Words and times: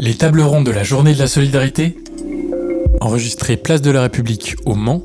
Les 0.00 0.14
tables 0.14 0.42
rondes 0.42 0.66
de 0.66 0.70
la 0.70 0.84
journée 0.84 1.14
de 1.14 1.18
la 1.18 1.26
solidarité, 1.26 1.96
enregistrées 3.00 3.56
place 3.56 3.82
de 3.82 3.90
la 3.90 4.02
République 4.02 4.56
au 4.64 4.74
Mans. 4.74 5.02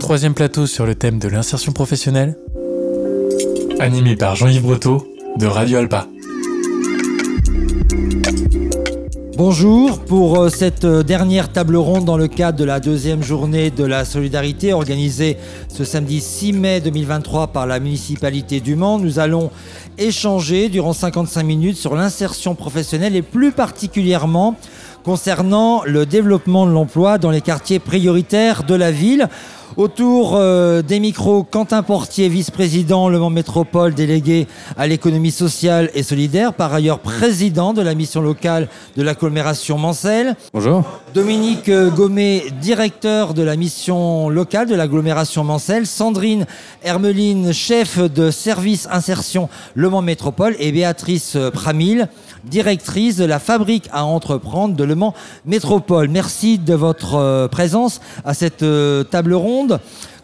Troisième 0.00 0.34
plateau 0.34 0.66
sur 0.66 0.86
le 0.86 0.94
thème 0.94 1.18
de 1.18 1.28
l'insertion 1.28 1.72
professionnelle, 1.72 2.36
animé 3.78 4.16
par 4.16 4.36
Jean-Yves 4.36 4.62
Breteau 4.62 5.06
de 5.36 5.46
Radio 5.46 5.78
Alpa. 5.78 6.08
Bonjour 9.42 10.00
pour 10.00 10.38
euh, 10.38 10.50
cette 10.50 10.84
euh, 10.84 11.02
dernière 11.02 11.50
table 11.50 11.74
ronde 11.76 12.04
dans 12.04 12.18
le 12.18 12.28
cadre 12.28 12.58
de 12.58 12.64
la 12.64 12.78
deuxième 12.78 13.22
journée 13.22 13.70
de 13.70 13.84
la 13.84 14.04
solidarité 14.04 14.74
organisée 14.74 15.38
ce 15.66 15.82
samedi 15.82 16.20
6 16.20 16.52
mai 16.52 16.82
2023 16.82 17.46
par 17.46 17.66
la 17.66 17.80
municipalité 17.80 18.60
du 18.60 18.76
Mans. 18.76 18.98
Nous 18.98 19.18
allons 19.18 19.50
échanger 19.96 20.68
durant 20.68 20.92
55 20.92 21.42
minutes 21.42 21.78
sur 21.78 21.94
l'insertion 21.94 22.54
professionnelle 22.54 23.16
et 23.16 23.22
plus 23.22 23.50
particulièrement 23.50 24.56
concernant 25.04 25.82
le 25.84 26.06
développement 26.06 26.66
de 26.66 26.72
l'emploi 26.72 27.18
dans 27.18 27.30
les 27.30 27.40
quartiers 27.40 27.78
prioritaires 27.78 28.64
de 28.64 28.74
la 28.74 28.90
ville. 28.90 29.28
Autour 29.76 30.34
euh, 30.34 30.82
des 30.82 30.98
micros, 30.98 31.44
Quentin 31.44 31.84
Portier, 31.84 32.28
vice-président 32.28 33.08
Le 33.08 33.20
Mans 33.20 33.30
Métropole, 33.30 33.94
délégué 33.94 34.48
à 34.76 34.88
l'économie 34.88 35.30
sociale 35.30 35.90
et 35.94 36.02
solidaire, 36.02 36.54
par 36.54 36.74
ailleurs 36.74 36.98
président 36.98 37.72
de 37.72 37.80
la 37.80 37.94
mission 37.94 38.20
locale 38.20 38.68
de 38.96 39.02
l'agglomération 39.02 39.78
Mancel. 39.78 40.34
Bonjour. 40.52 40.82
Dominique 41.14 41.68
euh, 41.68 41.88
Gommet, 41.88 42.46
directeur 42.60 43.32
de 43.32 43.42
la 43.42 43.54
mission 43.54 44.28
locale 44.28 44.66
de 44.66 44.74
l'agglomération 44.74 45.44
Mancel. 45.44 45.86
Sandrine 45.86 46.46
Hermeline, 46.82 47.52
chef 47.52 47.98
de 48.00 48.32
service 48.32 48.88
insertion 48.90 49.48
Le 49.74 49.88
Mans 49.88 50.02
Métropole. 50.02 50.56
Et 50.58 50.72
Béatrice 50.72 51.36
Pramil, 51.52 52.08
directrice 52.44 53.16
de 53.16 53.24
la 53.24 53.38
fabrique 53.38 53.88
à 53.92 54.04
entreprendre 54.04 54.74
de 54.74 54.84
Le 54.84 54.94
Mans 54.94 55.14
Métropole. 55.46 56.08
Merci 56.08 56.58
de 56.58 56.74
votre 56.74 57.14
euh, 57.16 57.48
présence 57.48 58.00
à 58.24 58.34
cette 58.34 58.64
table 59.10 59.34
ronde. 59.34 59.80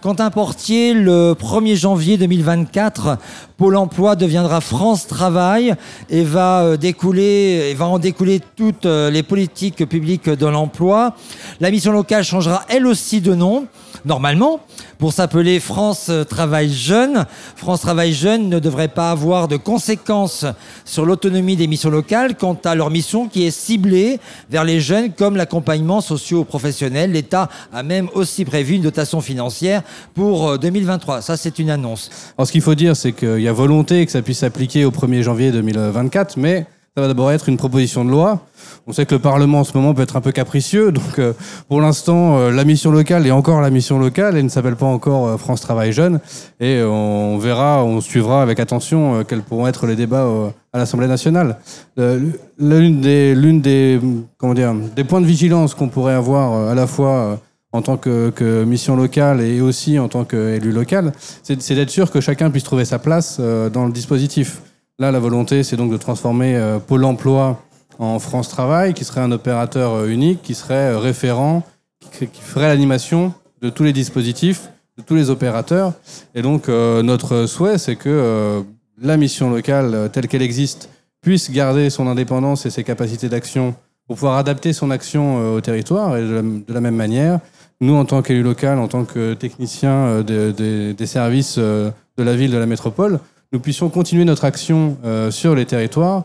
Quentin 0.07 0.31
Portier, 0.31 0.95
le 0.95 1.33
1er 1.33 1.75
janvier 1.75 2.17
2024, 2.17 3.19
Pôle 3.57 3.77
emploi 3.77 4.15
deviendra 4.15 4.61
France 4.61 5.09
Travail 5.09 5.75
et 6.11 6.23
va, 6.23 6.63
euh, 6.63 6.77
découler, 6.77 7.71
et 7.71 7.75
va 7.75 7.87
en 7.87 7.99
découler 7.99 8.41
toutes 8.55 8.87
euh, 8.87 9.11
les 9.11 9.25
politiques 9.25 9.85
publiques 9.89 10.29
de 10.29 10.47
l'emploi. 10.47 11.17
La 11.59 11.73
mission 11.73 11.91
locale 11.91 12.23
changera 12.23 12.65
elle 12.69 12.87
aussi 12.87 13.21
de 13.21 13.35
nom, 13.35 13.67
normalement, 14.05 14.61
pour 14.99 15.13
s'appeler 15.13 15.61
France 15.61 16.11
Travail 16.29 16.73
Jeune. 16.73 17.27
France 17.57 17.81
Travail 17.81 18.13
Jeune 18.13 18.49
ne 18.49 18.59
devrait 18.59 18.89
pas 18.89 19.11
avoir 19.11 19.49
de 19.49 19.57
conséquences 19.57 20.45
sur 20.85 21.05
l'autonomie 21.07 21.57
des 21.57 21.67
missions 21.67 21.91
locales 21.91 22.37
quant 22.37 22.59
à 22.65 22.75
leur 22.75 22.91
mission 22.91 23.29
qui 23.29 23.47
est 23.47 23.51
ciblée 23.51 24.19
vers 24.51 24.65
les 24.65 24.81
jeunes 24.81 25.13
comme 25.13 25.37
l'accompagnement 25.37 26.01
socio-professionnel. 26.01 27.13
L'État 27.13 27.49
a 27.73 27.83
même 27.83 28.09
aussi 28.15 28.45
prévu 28.45 28.75
une 28.75 28.83
dotation 28.83 29.21
financière 29.21 29.83
pour 30.15 30.59
2023. 30.59 31.17
Euh, 31.17 31.21
Ça, 31.21 31.37
c'est 31.37 31.59
une 31.59 31.71
annonce. 31.71 32.11
Alors, 32.37 32.47
ce 32.47 32.53
qu'il 32.53 32.63
faut 32.63 32.75
dire, 32.75 32.97
c'est 32.97 33.13
qu'il 33.13 33.41
y 33.41 33.49
a 33.49 33.53
volonté 33.53 34.05
que 34.05 34.13
ça 34.13 34.23
puisse 34.23 34.39
s'appliquer 34.39 34.85
au 34.85 34.91
1er 34.91 35.23
janvier 35.23 35.53
2024, 35.53 36.37
mais 36.37 36.67
ça 36.97 37.03
va 37.03 37.09
d'abord 37.09 37.31
être 37.31 37.51
une 37.51 37.59
proposition 37.59 38.07
de 38.07 38.11
loi. 38.11 38.41
On 38.87 38.93
sait 38.93 39.05
que 39.05 39.15
le 39.15 39.21
Parlement 39.21 39.61
en 39.61 39.65
ce 39.65 39.77
moment 39.77 39.93
peut 39.93 40.01
être 40.01 40.17
un 40.17 40.23
peu 40.23 40.33
capricieux, 40.33 40.93
donc 40.93 41.19
euh, 41.19 41.35
pour 41.69 41.83
l'instant, 41.83 42.39
euh, 42.39 42.51
la 42.51 42.65
mission 42.65 42.91
locale 42.91 43.27
est 43.27 43.31
encore 43.31 43.61
la 43.61 43.69
mission 43.69 43.99
locale 43.99 44.39
et 44.39 44.43
ne 44.43 44.49
s'appelle 44.49 44.77
pas 44.77 44.87
encore 44.87 45.29
euh, 45.29 45.37
France 45.37 45.61
Travail 45.61 45.93
Jeune. 45.93 46.21
Et 46.59 46.83
on 46.83 47.37
verra, 47.37 47.85
on 47.85 48.01
suivra 48.01 48.41
avec 48.41 48.61
attention 48.61 49.25
quels 49.25 49.43
pourront 49.43 49.67
être 49.67 49.87
les 49.87 49.95
débats 49.95 50.27
à 50.73 50.79
l'Assemblée 50.79 51.07
nationale. 51.07 51.59
L'une 51.99 53.01
des, 53.03 53.35
des 53.37 55.05
points 55.05 55.21
de 55.21 55.27
vigilance 55.27 55.75
qu'on 55.75 55.89
pourrait 55.89 56.15
avoir 56.15 56.71
à 56.71 56.75
la 56.75 56.87
fois 56.87 57.39
en 57.73 57.83
tant 57.83 57.99
que, 57.99 58.31
que, 58.31 58.65
mission 58.65 58.97
locale 58.97 59.43
et 59.43 59.61
aussi 59.61 59.99
en 59.99 60.09
tant 60.09 60.25
qu'élu 60.25 60.73
local, 60.73 61.13
c'est 61.43 61.75
d'être 61.75 61.91
sûr 61.91 62.11
que 62.11 62.23
chacun 62.23 62.51
puisse 62.51 62.65
trouver 62.65 62.87
sa 62.87 62.99
place 62.99 63.39
dans 63.39 63.85
le 63.85 63.93
dispositif. 63.93 64.63
Là, 64.99 65.13
la 65.13 65.19
volonté, 65.19 65.63
c'est 65.63 65.77
donc 65.77 65.93
de 65.93 65.99
transformer 65.99 66.57
euh, 66.57 66.79
Pôle 66.79 67.05
emploi 67.05 67.63
en 67.99 68.19
France 68.19 68.49
Travail, 68.49 68.95
qui 68.95 69.05
serait 69.05 69.21
un 69.21 69.31
opérateur 69.31 69.93
euh, 69.93 70.09
unique, 70.09 70.41
qui 70.41 70.55
serait 70.55 70.95
euh, 70.95 70.99
référent, 70.99 71.65
qui, 72.13 72.27
ferait 72.41 72.69
l'animation 72.69 73.35
de 73.61 73.69
tous 73.69 73.83
les 73.83 73.93
dispositifs, 73.93 74.71
de 74.97 75.03
tous 75.03 75.15
les 75.15 75.29
opérateurs. 75.29 75.93
Et 76.35 76.41
donc, 76.41 76.69
notre 76.69 77.45
souhait, 77.45 77.77
c'est 77.77 77.97
que 77.97 78.65
la 78.99 79.19
mission 79.19 79.51
locale, 79.51 80.09
telle 80.13 80.29
qu'elle 80.29 80.41
existe, 80.41 80.89
puisse 81.21 81.51
garder 81.51 81.91
son 81.91 82.07
indépendance 82.07 82.65
et 82.65 82.71
ses 82.71 82.85
capacités 82.85 83.29
d'action 83.29 83.75
pour 84.07 84.17
pouvoir 84.17 84.39
adapter 84.39 84.73
son 84.73 84.91
action 84.91 85.55
au 85.55 85.61
territoire. 85.61 86.17
Et 86.17 86.23
de 86.23 86.73
la, 86.73 86.81
même 86.81 86.97
manière, 86.97 87.41
nous, 87.83 87.95
en 87.95 88.07
tant 88.07 88.23
qu'élu 88.23 88.43
local, 88.43 88.79
en 88.79 88.89
tant 88.89 89.05
que 89.05 89.35
technicien 89.35 90.23
de, 90.23 90.53
de, 90.53 90.93
des 90.93 91.07
services 91.07 91.59
de 91.59 91.93
la 92.17 92.37
ville, 92.37 92.53
de 92.53 92.59
la 92.59 92.67
métropole, 92.67 93.21
nous 93.53 93.61
puissions 93.61 93.89
continuer 93.89 94.25
notre 94.25 94.45
action 94.45 94.97
euh, 95.05 95.31
sur 95.31 95.55
les 95.55 95.67
territoires 95.67 96.25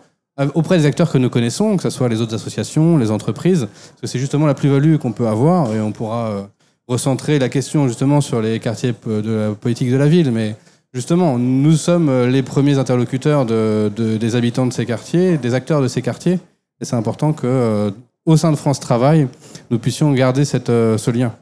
auprès 0.56 0.80
des 0.80 0.86
acteurs 0.88 1.12
que 1.12 1.20
nous 1.20 1.30
connaissons, 1.30 1.78
que 1.78 1.84
ce 1.84 1.92
soit 1.92 2.10
les 2.10 2.20
autres 2.20 2.34
associations, 2.34 2.98
les 2.98 3.12
entreprises, 3.12 3.68
parce 3.70 4.02
que 4.02 4.08
c'est 4.08 4.18
justement 4.18 4.48
la 4.48 4.56
plus-value 4.56 4.96
qu'on 4.96 5.12
peut 5.12 5.28
avoir 5.28 5.72
et 5.76 5.80
on 5.80 5.92
pourra 5.92 6.30
euh, 6.30 6.42
recentrer 6.88 7.38
la 7.38 7.48
question 7.48 7.88
justement 7.88 8.22
sur 8.22 8.42
les 8.42 8.60
quartiers 8.60 8.96
de 9.06 9.32
la 9.32 9.52
politique 9.52 9.92
de 9.92 9.98
la 9.98 10.08
ville. 10.08 10.32
Mais 10.32 10.56
justement, 10.94 11.38
nous 11.38 11.74
sommes 11.74 12.10
euh, 12.10 12.28
les 12.28 12.42
premiers 12.42 12.80
interlocuteurs 12.80 13.46
de, 13.46 13.92
de, 13.96 14.18
des 14.18 14.36
habitants 14.36 14.66
de 14.66 14.74
ces 14.74 14.86
quartiers, 14.86 15.38
des 15.38 15.54
acteurs 15.54 15.82
de 15.82 15.88
ces 15.88 16.02
quartiers, 16.02 16.40
et 16.80 16.86
c'est 16.86 16.96
important 16.96 17.34
que 17.34 17.94
au 18.26 18.38
sein 18.38 18.52
de 18.52 18.56
France 18.56 18.80
Travail, 18.80 19.28
nous 19.70 19.80
puissions 19.80 20.12
garder 20.14 20.46
ce 20.46 21.12
lien. 21.12 21.34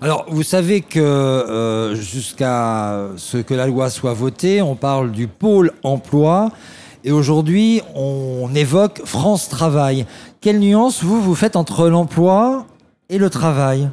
Alors, 0.00 0.26
vous 0.28 0.42
savez 0.42 0.80
que 0.80 1.00
euh, 1.00 1.94
jusqu'à 1.94 3.08
ce 3.16 3.38
que 3.38 3.54
la 3.54 3.66
loi 3.66 3.90
soit 3.90 4.14
votée, 4.14 4.62
on 4.62 4.74
parle 4.74 5.12
du 5.12 5.26
pôle 5.26 5.72
emploi. 5.82 6.50
Et 7.04 7.12
aujourd'hui, 7.12 7.80
on 7.94 8.50
évoque 8.54 9.00
France 9.04 9.48
Travail. 9.48 10.06
Quelle 10.40 10.58
nuance 10.58 11.02
vous, 11.02 11.20
vous 11.22 11.34
faites 11.34 11.56
entre 11.56 11.88
l'emploi 11.88 12.66
et 13.08 13.18
le 13.18 13.30
travail? 13.30 13.88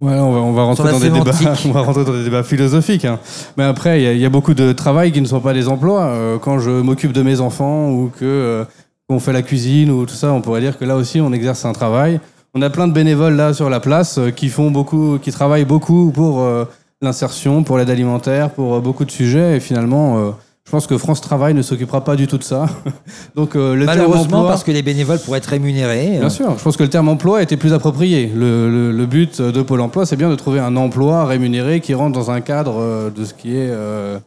Ouais, 0.00 0.14
on 0.14 0.32
va, 0.32 0.38
on 0.40 0.52
va 0.52 0.62
rentrer 0.62 0.90
dans 0.90 0.98
des 0.98 1.10
débats, 1.10 1.32
on 1.66 1.72
va 1.72 1.82
rentrer 1.82 2.04
dans 2.04 2.12
des 2.12 2.24
débats 2.24 2.42
philosophiques. 2.42 3.04
Hein. 3.04 3.20
Mais 3.58 3.64
après, 3.64 4.02
il 4.02 4.16
y, 4.16 4.20
y, 4.20 4.24
a 4.24 4.30
beaucoup 4.30 4.54
de 4.54 4.72
travail 4.72 5.12
qui 5.12 5.20
ne 5.20 5.26
sont 5.26 5.40
pas 5.40 5.52
des 5.52 5.68
emplois. 5.68 6.06
Euh, 6.06 6.38
quand 6.38 6.58
je 6.58 6.70
m'occupe 6.70 7.12
de 7.12 7.22
mes 7.22 7.40
enfants 7.40 7.90
ou 7.90 8.08
que 8.08 8.24
euh, 8.24 8.64
on 9.10 9.20
fait 9.20 9.34
la 9.34 9.42
cuisine 9.42 9.90
ou 9.90 10.06
tout 10.06 10.14
ça, 10.14 10.32
on 10.32 10.40
pourrait 10.40 10.62
dire 10.62 10.78
que 10.78 10.86
là 10.86 10.96
aussi, 10.96 11.20
on 11.20 11.32
exerce 11.32 11.66
un 11.66 11.72
travail. 11.72 12.18
On 12.52 12.62
a 12.62 12.70
plein 12.70 12.88
de 12.88 12.92
bénévoles 12.92 13.36
là 13.36 13.54
sur 13.54 13.70
la 13.70 13.78
place 13.78 14.18
euh, 14.18 14.30
qui 14.30 14.48
font 14.48 14.72
beaucoup, 14.72 15.18
qui 15.22 15.30
travaillent 15.30 15.64
beaucoup 15.64 16.10
pour 16.10 16.40
euh, 16.40 16.64
l'insertion, 17.00 17.62
pour 17.62 17.78
l'aide 17.78 17.90
alimentaire, 17.90 18.50
pour 18.50 18.74
euh, 18.74 18.80
beaucoup 18.80 19.04
de 19.04 19.10
sujets. 19.10 19.56
Et 19.56 19.60
finalement, 19.60 20.34
je 20.64 20.70
pense 20.70 20.88
que 20.88 20.98
France 20.98 21.20
Travail 21.20 21.54
ne 21.54 21.62
s'occupera 21.62 22.02
pas 22.02 22.16
du 22.16 22.26
tout 22.26 22.38
de 22.38 22.42
ça. 22.42 22.66
Donc 23.36 23.54
le 23.54 23.84
malheureusement 23.84 24.38
emploi, 24.38 24.48
parce 24.48 24.64
que 24.64 24.72
les 24.72 24.82
bénévoles 24.82 25.20
pourraient 25.20 25.38
être 25.38 25.46
rémunérés. 25.46 26.18
Bien 26.18 26.28
sûr, 26.28 26.58
je 26.58 26.62
pense 26.62 26.76
que 26.76 26.82
le 26.82 26.90
terme 26.90 27.08
emploi 27.08 27.40
était 27.42 27.56
plus 27.56 27.72
approprié. 27.72 28.26
Le, 28.34 28.68
le, 28.68 28.92
le 28.92 29.06
but 29.06 29.40
de 29.40 29.62
Pôle 29.62 29.80
Emploi, 29.80 30.04
c'est 30.04 30.16
bien 30.16 30.28
de 30.28 30.34
trouver 30.34 30.58
un 30.58 30.76
emploi 30.76 31.24
rémunéré 31.26 31.80
qui 31.80 31.94
rentre 31.94 32.18
dans 32.18 32.30
un 32.32 32.40
cadre 32.40 33.10
de 33.10 33.24
ce 33.24 33.32
qui 33.32 33.56
est 33.56 33.68
le, 33.68 34.20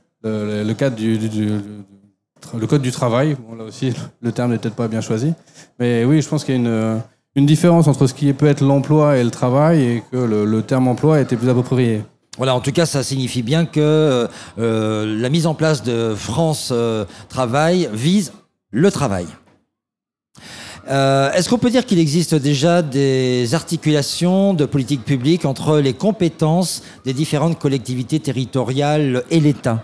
le, 0.64 0.74
cadre 0.74 0.96
du, 0.96 1.18
du, 1.18 1.28
du, 1.30 1.50
le 2.58 2.68
code 2.68 2.82
du 2.82 2.92
travail. 2.92 3.36
Bon, 3.48 3.56
là 3.56 3.66
aussi, 3.66 3.94
le 4.22 4.32
terme 4.32 4.52
n'est 4.52 4.58
peut-être 4.58 4.76
pas 4.76 4.88
bien 4.88 5.02
choisi, 5.02 5.34
mais 5.80 6.06
oui, 6.06 6.22
je 6.22 6.30
pense 6.30 6.46
qu'il 6.46 6.56
y 6.56 6.58
a 6.58 6.62
une 6.62 7.02
une 7.36 7.46
différence 7.46 7.88
entre 7.88 8.08
ce 8.08 8.14
qui 8.14 8.32
peut 8.34 8.48
être 8.48 8.62
l'emploi 8.62 9.18
et 9.18 9.24
le 9.24 9.32
travail 9.32 9.82
et 9.84 10.04
que 10.12 10.18
le, 10.18 10.46
le, 10.46 10.62
terme 10.62 10.88
emploi 10.88 11.20
était 11.20 11.36
plus 11.36 11.50
approprié. 11.50 12.04
Voilà, 12.38 12.56
en 12.56 12.62
tout 12.62 12.72
cas, 12.72 12.86
ça 12.86 13.04
signifie 13.04 13.44
bien 13.44 13.66
que 13.66 14.28
euh, 14.60 15.22
la 15.22 15.30
mise 15.30 15.46
en 15.46 15.54
place 15.54 15.84
de 15.84 16.16
France 16.16 16.70
euh, 16.72 17.06
Travail 17.30 17.90
vise 17.94 18.34
le 18.72 18.90
travail. 18.90 19.28
Euh, 20.90 21.32
Est-ce 21.32 21.48
qu'on 21.48 21.60
peut 21.60 21.70
dire 21.70 21.86
qu'il 21.86 22.00
existe 22.00 22.36
déjà 22.36 22.82
des 22.82 23.54
articulations 23.54 24.54
de 24.54 24.66
politique 24.66 25.06
publique 25.06 25.46
entre 25.46 25.80
les 25.80 25.94
compétences 25.94 26.84
des 27.06 27.14
différentes 27.14 27.60
collectivités 27.60 28.20
territoriales 28.20 29.24
et 29.30 29.40
l'État? 29.40 29.84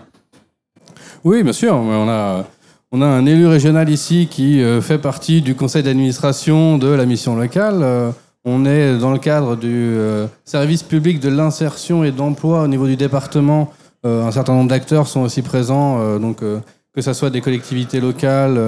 Oui, 1.24 1.42
bien 1.42 1.52
sûr. 1.52 1.74
On 1.74 2.08
a 2.08 2.44
on 2.92 3.02
a 3.02 3.06
un 3.06 3.24
élu 3.26 3.46
régional 3.46 3.88
ici 3.88 4.26
qui 4.28 4.60
euh, 4.60 4.80
fait 4.80 4.98
partie 4.98 5.42
du 5.42 5.54
conseil 5.54 5.82
d'administration 5.82 6.76
de 6.76 6.88
la 6.88 7.06
mission 7.06 7.36
locale. 7.36 7.80
Euh, 7.82 8.10
on 8.44 8.64
est 8.64 8.98
dans 8.98 9.12
le 9.12 9.18
cadre 9.18 9.54
du 9.54 9.68
euh, 9.68 10.26
service 10.44 10.82
public 10.82 11.20
de 11.20 11.28
l'insertion 11.28 12.02
et 12.02 12.10
de 12.10 12.18
l'emploi 12.18 12.62
au 12.62 12.68
niveau 12.68 12.86
du 12.86 12.96
département. 12.96 13.72
un 14.02 14.32
certain 14.32 14.54
nombre 14.54 14.70
d'acteurs 14.70 15.06
sont 15.06 15.20
aussi 15.20 15.42
présents, 15.42 16.18
donc 16.18 16.38
que 16.40 17.02
ce 17.02 17.12
soit 17.12 17.28
des 17.28 17.42
collectivités 17.42 18.00
locales, 18.00 18.58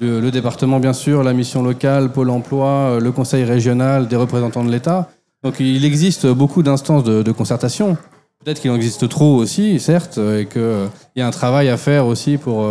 le 0.00 0.30
département 0.30 0.80
bien 0.80 0.92
sûr, 0.92 1.22
la 1.22 1.32
mission 1.32 1.62
locale, 1.62 2.10
Pôle 2.10 2.30
emploi, 2.30 2.98
le 3.00 3.12
conseil 3.12 3.44
régional, 3.44 4.08
des 4.08 4.16
représentants 4.16 4.64
de 4.64 4.72
l'État. 4.72 5.08
Donc 5.44 5.60
il 5.60 5.84
existe 5.84 6.26
beaucoup 6.26 6.64
d'instances 6.64 7.04
de 7.04 7.32
concertation. 7.32 7.96
Peut-être 8.44 8.60
qu'il 8.60 8.72
en 8.72 8.74
existe 8.74 9.08
trop 9.08 9.36
aussi, 9.36 9.78
certes, 9.78 10.18
et 10.18 10.46
qu'il 10.46 10.90
y 11.14 11.22
a 11.22 11.26
un 11.28 11.30
travail 11.30 11.68
à 11.68 11.76
faire 11.76 12.06
aussi 12.06 12.36
pour 12.36 12.66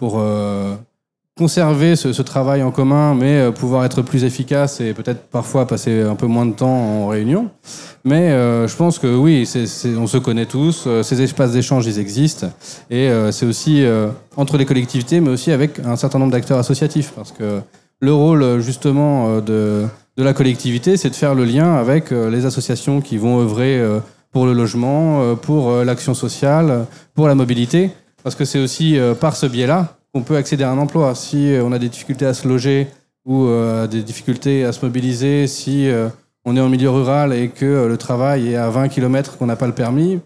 pour 0.00 0.14
euh, 0.18 0.76
conserver 1.36 1.94
ce, 1.94 2.22
travail 2.22 2.62
en 2.62 2.70
commun, 2.70 3.14
mais 3.14 3.36
euh, 3.36 3.50
pouvoir 3.50 3.84
être 3.84 4.00
plus 4.00 4.24
efficace 4.24 4.80
et 4.80 4.94
peut-être 4.94 5.24
parfois 5.28 5.66
passer 5.66 6.00
un 6.00 6.14
peu 6.14 6.26
moins 6.26 6.46
de 6.46 6.54
temps 6.54 7.02
en 7.02 7.06
réunion. 7.06 7.50
Mais 8.02 8.30
euh, 8.30 8.66
je 8.66 8.74
pense 8.74 8.98
que 8.98 9.14
oui, 9.14 9.46
on 9.98 10.06
se 10.06 10.16
connaît 10.16 10.46
tous, 10.46 10.88
ces 11.02 11.20
espaces 11.20 11.52
d'échange, 11.52 11.86
ils 11.86 11.98
existent, 11.98 12.46
et 12.90 13.10
c'est 13.30 13.44
aussi 13.44 13.84
entre 14.36 14.56
les 14.56 14.64
collectivités, 14.64 15.20
mais 15.20 15.28
aussi 15.28 15.52
avec 15.52 15.78
un 15.80 15.96
certain 15.96 16.18
nombre 16.18 16.32
d'acteurs 16.32 16.58
associatifs, 16.58 17.12
parce 17.14 17.32
que 17.32 17.60
le 18.00 18.14
rôle 18.14 18.60
justement 18.60 19.40
de, 19.40 19.84
de 20.16 20.24
la 20.24 20.32
collectivité, 20.32 20.96
c'est 20.96 21.10
de 21.10 21.14
faire 21.14 21.34
le 21.34 21.44
lien 21.44 21.74
avec 21.74 22.10
les 22.10 22.46
associations 22.46 23.02
qui 23.02 23.18
vont 23.18 23.38
œuvrer 23.40 23.78
pour 24.32 24.46
le 24.46 24.54
logement, 24.54 25.36
pour 25.36 25.84
l'action 25.84 26.14
sociale, 26.14 26.86
pour 27.14 27.28
la 27.28 27.34
mobilité, 27.34 27.90
parce 28.22 28.34
que 28.34 28.44
c'est 28.44 28.58
aussi 28.58 28.98
euh, 28.98 29.14
par 29.14 29.36
ce 29.36 29.46
biais-là 29.46 29.96
qu'on 30.12 30.22
peut 30.22 30.36
accéder 30.36 30.64
à 30.64 30.70
un 30.70 30.78
emploi. 30.78 31.14
Si 31.14 31.52
euh, 31.52 31.64
on 31.64 31.72
a 31.72 31.78
des 31.78 31.88
difficultés 31.88 32.26
à 32.26 32.34
se 32.34 32.46
loger 32.48 32.88
ou 33.24 33.44
euh, 33.44 33.86
des 33.86 34.02
difficultés 34.02 34.64
à 34.64 34.72
se 34.72 34.84
mobiliser, 34.84 35.46
si 35.46 35.88
on 36.44 36.56
est 36.56 36.60
en 36.60 36.68
milieu 36.68 36.90
rural 36.90 37.32
et 37.32 37.48
que 37.48 37.86
le 37.86 37.96
travail 37.96 38.52
est 38.52 38.56
à 38.56 38.70
20 38.70 38.88
km 38.88 39.36
qu'on 39.36 39.46
n'a 39.46 39.56
pas 39.56 39.66
le 39.66 39.74
permis, 39.74 40.20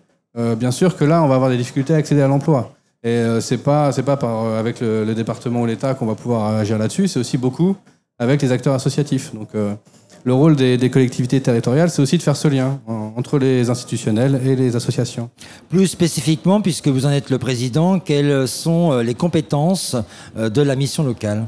bien 0.57 0.71
sûr 0.71 0.97
que 0.97 1.05
là, 1.05 1.23
on 1.23 1.29
va 1.29 1.35
avoir 1.35 1.51
des 1.51 1.57
difficultés 1.57 1.93
à 1.95 1.97
accéder 1.97 2.23
à 2.23 2.29
l'emploi. 2.29 2.73
Et 3.03 3.21
c'est 3.41 3.59
pas 3.59 3.91
c'est 3.91 4.05
pas 4.05 4.17
avec 4.59 4.81
le, 4.81 5.13
département 5.13 5.63
ou 5.63 5.67
l'État 5.67 5.95
qu'on 5.95 6.07
va 6.07 6.15
pouvoir 6.15 6.55
agir 6.55 6.79
là-dessus, 6.79 7.09
c'est 7.09 7.19
aussi 7.19 7.37
beaucoup 7.37 7.77
avec 8.19 8.41
les 8.43 8.53
acteurs 8.53 8.75
associatifs. 8.75 9.33
Le 10.25 10.33
rôle 10.35 10.57
des, 10.57 10.77
des 10.79 10.91
collectivités 10.91 11.41
territoriales, 11.41 11.91
c'est 11.91 12.01
aussi 12.03 12.17
de 12.19 12.23
faire 12.23 12.37
ce 12.37 12.49
lien 12.49 12.81
en- 12.87 13.13
entre 13.17 13.39
les 13.39 13.69
institutionnels 13.71 14.41
et 14.47 14.57
les 14.57 14.75
associations. 14.75 15.29
Plus 15.69 15.87
spécifiquement, 15.87 16.61
puisque 16.63 16.89
vous 16.89 17.05
en 17.07 17.11
êtes 17.11 17.31
le 17.31 17.39
président, 17.39 17.99
quelles 17.99 18.49
sont 18.49 18.93
euh, 18.93 19.03
les 19.03 19.15
compétences 19.15 19.97
euh, 20.37 20.49
de 20.49 20.63
la 20.63 20.77
mission 20.77 21.03
locale? 21.05 21.45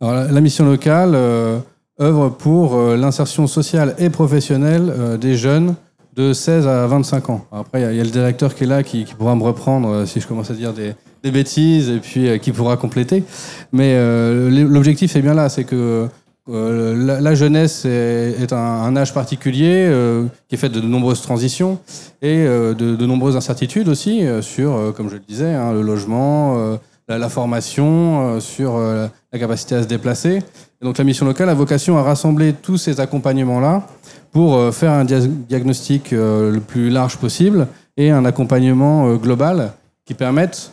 Alors, 0.00 0.14
la, 0.14 0.32
la 0.32 0.40
mission 0.40 0.64
locale 0.66 1.12
euh, 1.14 1.58
œuvre 2.00 2.28
pour 2.28 2.74
euh, 2.74 2.96
l'insertion 2.96 3.46
sociale 3.46 3.94
et 3.98 4.10
professionnelle 4.10 4.92
euh, 4.94 5.16
des 5.16 5.36
jeunes 5.36 5.74
de 6.16 6.32
16 6.32 6.66
à 6.66 6.86
25 6.86 7.30
ans. 7.30 7.44
Après, 7.52 7.80
il 7.80 7.84
y 7.84 7.86
a- 7.86 7.92
il 7.92 7.98
y, 7.98 8.00
a 8.00 8.04
le 8.04 8.10
directeur 8.10 8.54
qui 8.54 8.64
est 8.64 8.66
là 8.66 8.82
qui, 8.82 9.04
qui 9.04 9.14
pourra 9.14 9.34
me 9.36 9.42
reprendre 9.44 10.06
si 10.06 10.20
je 10.20 10.26
commence 10.26 10.50
à 10.50 10.54
dire 10.54 10.72
des, 10.72 10.94
des 11.22 11.30
bêtises 11.30 11.88
et 11.90 11.98
puis 11.98 12.40
qui 12.40 12.52
pourra 12.52 12.76
compléter. 12.76 13.22
Mais 13.72 13.94
l'objectif 14.50 15.14
est 15.14 15.20
bien 15.22 15.34
là, 15.34 15.48
c'est 15.50 15.64
que 15.64 16.08
euh, 16.48 17.20
la, 17.20 17.34
jeunesse 17.34 17.84
est, 17.84 18.52
un, 18.52 18.96
âge 18.96 19.12
particulier 19.12 19.86
euh, 19.88 20.26
qui 20.48 20.54
est 20.54 20.58
fait 20.58 20.68
de, 20.68 20.80
nombreuses 20.80 21.20
transitions 21.20 21.80
et 22.22 22.46
euh, 22.46 22.72
de, 22.72 23.06
nombreuses 23.06 23.36
incertitudes 23.36 23.88
aussi 23.88 24.24
sur, 24.42 24.94
comme 24.96 25.08
je 25.08 25.14
le 25.14 25.22
disais, 25.26 25.52
hein, 25.52 25.72
le 25.72 25.82
logement, 25.82 26.78
la, 27.08 27.28
formation, 27.28 28.40
sur 28.40 28.78
la 28.78 29.38
capacité 29.38 29.74
à 29.74 29.82
se 29.82 29.88
déplacer. 29.88 30.42
Donc 30.82 30.98
la 30.98 31.04
mission 31.04 31.26
locale 31.26 31.48
a 31.48 31.54
vocation 31.54 31.98
à 31.98 32.02
rassembler 32.02 32.52
tous 32.52 32.76
ces 32.76 33.00
accompagnements-là 33.00 33.86
pour 34.30 34.72
faire 34.74 34.92
un 34.92 35.04
dia- 35.04 35.26
diagnostic 35.26 36.10
le 36.12 36.58
plus 36.58 36.90
large 36.90 37.16
possible 37.16 37.66
et 37.96 38.10
un 38.10 38.24
accompagnement 38.24 39.14
global 39.16 39.72
qui 40.04 40.14
permette 40.14 40.70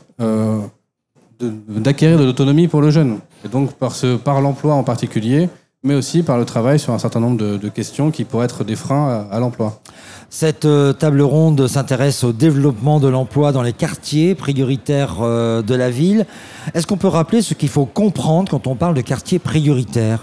d'acquérir 1.39 2.19
de 2.19 2.25
l'autonomie 2.25 2.67
pour 2.67 2.81
le 2.81 2.91
jeune. 2.91 3.19
Et 3.43 3.47
donc 3.47 3.71
par 3.73 4.41
l'emploi 4.41 4.75
en 4.75 4.83
particulier, 4.83 5.49
mais 5.83 5.95
aussi 5.95 6.23
par 6.23 6.37
le 6.37 6.45
travail 6.45 6.79
sur 6.79 6.93
un 6.93 6.99
certain 6.99 7.19
nombre 7.19 7.37
de, 7.37 7.57
de 7.57 7.69
questions 7.69 8.09
qui 8.11 8.23
pourraient 8.23 8.45
être 8.45 8.63
des 8.63 8.75
freins 8.75 9.27
à, 9.31 9.35
à 9.35 9.39
l'emploi. 9.39 9.81
Cette 10.29 10.65
euh, 10.65 10.93
table 10.93 11.21
ronde 11.21 11.67
s'intéresse 11.67 12.23
au 12.23 12.31
développement 12.31 12.99
de 12.99 13.07
l'emploi 13.07 13.51
dans 13.51 13.61
les 13.61 13.73
quartiers 13.73 14.33
prioritaires 14.33 15.17
euh, 15.21 15.61
de 15.61 15.75
la 15.75 15.91
ville. 15.91 16.25
Est-ce 16.73 16.87
qu'on 16.87 16.97
peut 16.97 17.07
rappeler 17.07 17.41
ce 17.41 17.53
qu'il 17.53 17.69
faut 17.69 17.85
comprendre 17.85 18.49
quand 18.49 18.65
on 18.65 18.75
parle 18.75 18.95
de 18.95 19.01
quartiers 19.01 19.39
prioritaires? 19.39 20.21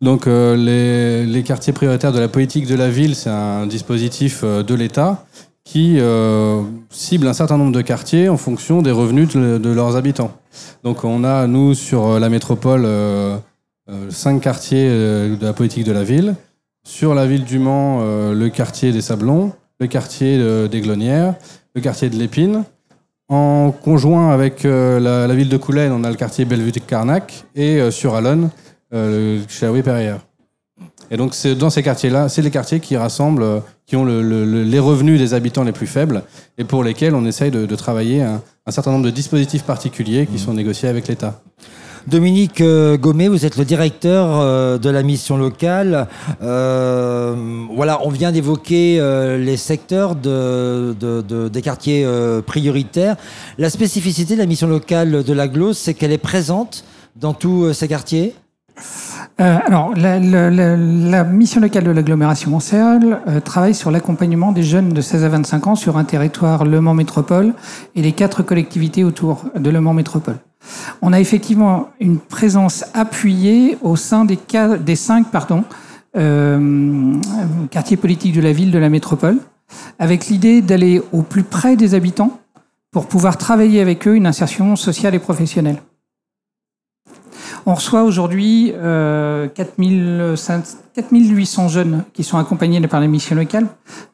Donc 0.00 0.26
euh, 0.26 0.56
les, 0.56 1.26
les 1.26 1.42
quartiers 1.42 1.72
prioritaires 1.72 2.12
de 2.12 2.20
la 2.20 2.28
politique 2.28 2.66
de 2.66 2.74
la 2.74 2.88
ville, 2.88 3.14
c'est 3.14 3.30
un 3.30 3.66
dispositif 3.66 4.44
de 4.44 4.74
l'État 4.74 5.24
qui 5.64 5.98
cible 6.88 7.28
un 7.28 7.34
certain 7.34 7.58
nombre 7.58 7.72
de 7.72 7.82
quartiers 7.82 8.30
en 8.30 8.38
fonction 8.38 8.80
des 8.80 8.90
revenus 8.90 9.28
de, 9.28 9.58
de 9.58 9.68
leurs 9.68 9.96
habitants. 9.96 10.32
Donc 10.82 11.04
on 11.04 11.24
a, 11.24 11.46
nous, 11.46 11.74
sur 11.74 12.18
la 12.18 12.30
métropole, 12.30 12.86
cinq 14.10 14.40
quartiers 14.42 14.86
euh, 14.88 15.36
de 15.36 15.44
la 15.46 15.52
politique 15.52 15.84
de 15.84 15.92
la 15.92 16.04
ville. 16.04 16.34
Sur 16.86 17.14
la 17.14 17.26
ville 17.26 17.44
du 17.44 17.58
Mans, 17.58 17.98
euh, 18.02 18.34
le 18.34 18.48
quartier 18.48 18.92
des 18.92 19.00
Sablons, 19.02 19.52
le 19.80 19.86
quartier 19.86 20.38
euh, 20.38 20.68
des 20.68 20.80
Glonnières, 20.80 21.34
le 21.74 21.80
quartier 21.80 22.08
de 22.10 22.16
l'Épine. 22.16 22.64
En 23.28 23.72
conjoint 23.72 24.30
avec 24.30 24.64
euh, 24.64 24.98
la, 24.98 25.26
la 25.26 25.34
ville 25.34 25.50
de 25.50 25.56
Coulaine, 25.58 25.92
on 25.92 26.02
a 26.04 26.08
le 26.10 26.16
quartier 26.16 26.46
Bellevue-Carnac 26.46 27.44
et 27.54 27.78
euh, 27.78 27.90
sur 27.90 28.14
Alonne, 28.14 28.48
euh, 28.94 29.38
le 29.40 29.42
Cherry 29.48 29.82
Perrière. 29.82 30.20
Et 31.10 31.16
donc 31.18 31.34
c'est 31.34 31.54
dans 31.54 31.68
ces 31.70 31.82
quartiers-là, 31.82 32.28
c'est 32.30 32.40
les 32.42 32.50
quartiers 32.50 32.80
qui 32.80 32.96
rassemblent, 32.96 33.42
euh, 33.42 33.60
qui 33.86 33.96
ont 33.96 34.04
le- 34.04 34.22
le- 34.22 34.44
le- 34.46 34.62
les 34.62 34.78
revenus 34.78 35.18
des 35.18 35.34
habitants 35.34 35.64
les 35.64 35.72
plus 35.72 35.86
faibles 35.86 36.22
et 36.56 36.64
pour 36.64 36.82
lesquels 36.84 37.14
on 37.14 37.24
essaye 37.26 37.50
de, 37.50 37.66
de 37.66 37.76
travailler 37.76 38.22
un, 38.22 38.40
un 38.66 38.70
certain 38.70 38.92
nombre 38.92 39.04
de 39.04 39.10
dispositifs 39.10 39.62
particuliers 39.64 40.26
qui 40.26 40.38
sont 40.38 40.54
négociés 40.54 40.88
avec 40.88 41.06
l'État. 41.08 41.40
Dominique 42.08 42.60
euh, 42.62 42.96
Gommet, 42.96 43.28
vous 43.28 43.44
êtes 43.44 43.56
le 43.58 43.64
directeur 43.64 44.40
euh, 44.40 44.78
de 44.78 44.88
la 44.88 45.02
mission 45.02 45.36
locale. 45.36 46.08
Euh, 46.42 47.34
voilà, 47.74 48.00
on 48.04 48.08
vient 48.10 48.32
d'évoquer 48.32 48.98
les 49.38 49.56
secteurs 49.56 50.14
de, 50.16 50.94
de- 50.98 51.20
de- 51.22 51.48
des 51.48 51.62
quartiers 51.62 52.06
prioritaires. 52.46 53.16
La 53.58 53.70
spécificité 53.70 54.34
de 54.34 54.38
la 54.40 54.46
mission 54.46 54.66
locale 54.66 55.22
de 55.22 55.32
la 55.32 55.48
GLOS, 55.48 55.74
c'est 55.74 55.94
qu'elle 55.94 56.12
est 56.12 56.18
présente 56.18 56.84
dans 57.16 57.34
tous 57.34 57.72
ces 57.72 57.88
quartiers? 57.88 58.34
Alors, 59.38 59.92
la, 59.96 61.24
mission 61.24 61.60
locale 61.60 61.84
de 61.84 61.90
l'agglomération 61.90 62.58
euh, 62.72 63.40
travaille 63.40 63.74
sur 63.74 63.90
l'accompagnement 63.90 64.50
des 64.52 64.62
jeunes 64.64 64.88
de 64.88 65.00
16 65.00 65.24
à 65.24 65.28
25 65.28 65.66
ans 65.68 65.74
sur 65.76 65.96
un 65.96 66.04
territoire 66.04 66.64
Le 66.64 66.80
Mans 66.80 66.94
Métropole 66.94 67.54
et 67.94 68.02
les 68.02 68.12
quatre 68.12 68.42
collectivités 68.42 69.04
autour 69.04 69.44
de 69.56 69.70
Le 69.70 69.80
Mans 69.80 69.94
Métropole. 69.94 70.38
On 71.02 71.12
a 71.12 71.20
effectivement 71.20 71.90
une 72.00 72.18
présence 72.18 72.84
appuyée 72.94 73.78
au 73.82 73.96
sein 73.96 74.24
des, 74.24 74.96
cinq 74.96 75.26
euh, 76.16 77.14
quartiers 77.70 77.96
politiques 77.96 78.34
de 78.34 78.40
la 78.40 78.52
ville 78.52 78.70
de 78.70 78.78
la 78.78 78.88
métropole, 78.88 79.38
avec 79.98 80.26
l'idée 80.26 80.62
d'aller 80.62 81.00
au 81.12 81.22
plus 81.22 81.44
près 81.44 81.76
des 81.76 81.94
habitants 81.94 82.40
pour 82.90 83.06
pouvoir 83.06 83.36
travailler 83.36 83.80
avec 83.80 84.08
eux 84.08 84.16
une 84.16 84.26
insertion 84.26 84.76
sociale 84.76 85.14
et 85.14 85.18
professionnelle. 85.18 85.82
On 87.66 87.74
reçoit 87.74 88.04
aujourd'hui 88.04 88.72
euh, 88.76 89.46
4500 89.48 90.78
4800 90.94 91.68
jeunes 91.68 92.04
qui 92.12 92.24
sont 92.24 92.38
accompagnés 92.38 92.80
par 92.88 93.00
les 93.00 93.08
missions 93.08 93.36
locales. 93.36 93.66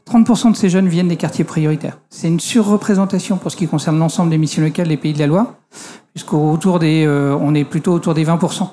30% 0.07 0.53
de 0.53 0.57
ces 0.57 0.69
jeunes 0.69 0.89
viennent 0.89 1.09
des 1.09 1.17
quartiers 1.17 1.45
prioritaires. 1.45 1.99
C'est 2.11 2.29
une 2.29 2.41
surreprésentation 2.41 3.37
pour 3.37 3.51
ce 3.51 3.57
qui 3.57 3.67
concerne 3.67 3.99
l'ensemble 3.99 4.31
des 4.31 4.39
missions 4.39 4.63
locales 4.63 4.89
des 4.89 4.97
Pays 4.97 5.13
de 5.13 5.19
la 5.19 5.27
Loire, 5.27 5.55
puisqu'autour 6.15 6.79
des, 6.79 7.05
euh, 7.05 7.37
on 7.41 7.55
est 7.55 7.65
plutôt 7.65 7.93
autour 7.93 8.15
des 8.15 8.25
20%. 8.25 8.69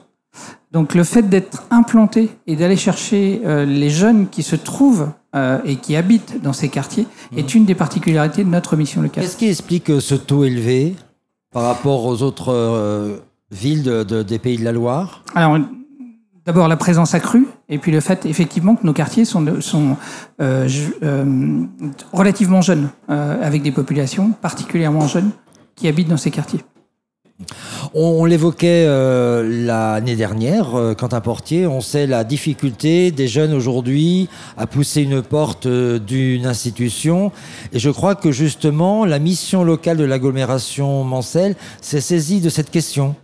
Donc 0.72 0.96
le 0.96 1.04
fait 1.04 1.24
d'être 1.24 1.64
implanté 1.72 2.30
et 2.48 2.56
d'aller 2.56 2.78
chercher 2.78 3.42
euh, 3.46 3.66
les 3.66 3.90
jeunes 3.90 4.30
qui 4.30 4.44
se 4.44 4.56
trouvent 4.56 5.10
euh, 5.36 5.60
et 5.66 5.76
qui 5.76 5.96
habitent 5.98 6.42
dans 6.42 6.54
ces 6.54 6.70
quartiers 6.70 7.06
est 7.36 7.54
une 7.56 7.66
des 7.66 7.76
particularités 7.76 8.44
de 8.44 8.50
notre 8.50 8.78
mission 8.78 9.02
locale. 9.02 9.24
Qu'est-ce 9.24 9.36
qui 9.38 9.50
explique 9.50 9.92
ce 10.00 10.16
taux 10.16 10.46
élevé 10.46 10.96
par 11.52 11.64
rapport 11.64 12.06
aux 12.06 12.22
autres 12.22 13.20
villes 13.52 13.84
de- 13.84 14.04
de- 14.04 14.24
des 14.24 14.40
Pays 14.40 14.58
de 14.58 14.64
la 14.64 14.72
Loire? 14.72 15.24
Alors, 15.36 15.58
d'abord 16.46 16.70
la 16.70 16.78
présence 16.78 17.14
accrue, 17.16 17.48
et 17.68 17.78
puis 17.78 17.92
le 17.92 18.00
fait 18.00 18.26
effectivement 18.26 18.76
que 18.76 18.86
nos 18.86 18.94
quartiers 18.94 19.26
sont, 19.26 19.60
sont 19.60 19.98
euh, 20.42 20.68
je- 20.70 20.92
euh, 21.04 21.64
relativement 22.14 22.62
jeunes, 22.62 22.90
euh, 23.10 23.46
avec 23.46 23.62
des 23.64 23.72
populations 23.74 24.32
particulièrement 24.32 25.08
jeunes 25.08 25.32
qui 25.76 25.90
habitent 25.90 26.08
dans 26.10 26.18
ces 26.18 26.32
quartiers. 26.32 26.62
On, 27.94 28.26
l'évoquait 28.26 28.86
euh, 28.88 29.66
l'année 29.66 30.16
dernière, 30.16 30.76
euh, 30.76 30.94
Quentin 30.94 31.22
Portier, 31.22 31.68
on 31.68 31.82
sait 31.82 32.08
la 32.08 32.24
difficulté 32.24 33.12
des 33.12 33.28
jeunes 33.28 33.54
aujourd'hui 33.54 34.30
à 34.58 34.68
pousser 34.68 35.02
une 35.02 35.22
porte 35.22 35.66
euh, 35.66 36.00
d'une 36.00 36.46
institution. 36.46 37.32
Et 37.74 37.80
je 37.80 37.90
crois 37.90 38.16
que 38.16 38.32
justement, 38.32 39.06
la 39.06 39.20
mission 39.20 39.64
locale 39.64 39.98
de 39.98 40.04
l'agglomération 40.04 41.04
Mancel 41.04 41.56
s'est 41.82 42.02
saisie 42.02 42.40
de 42.40 42.50
cette 42.50 42.70
question. 42.70 43.16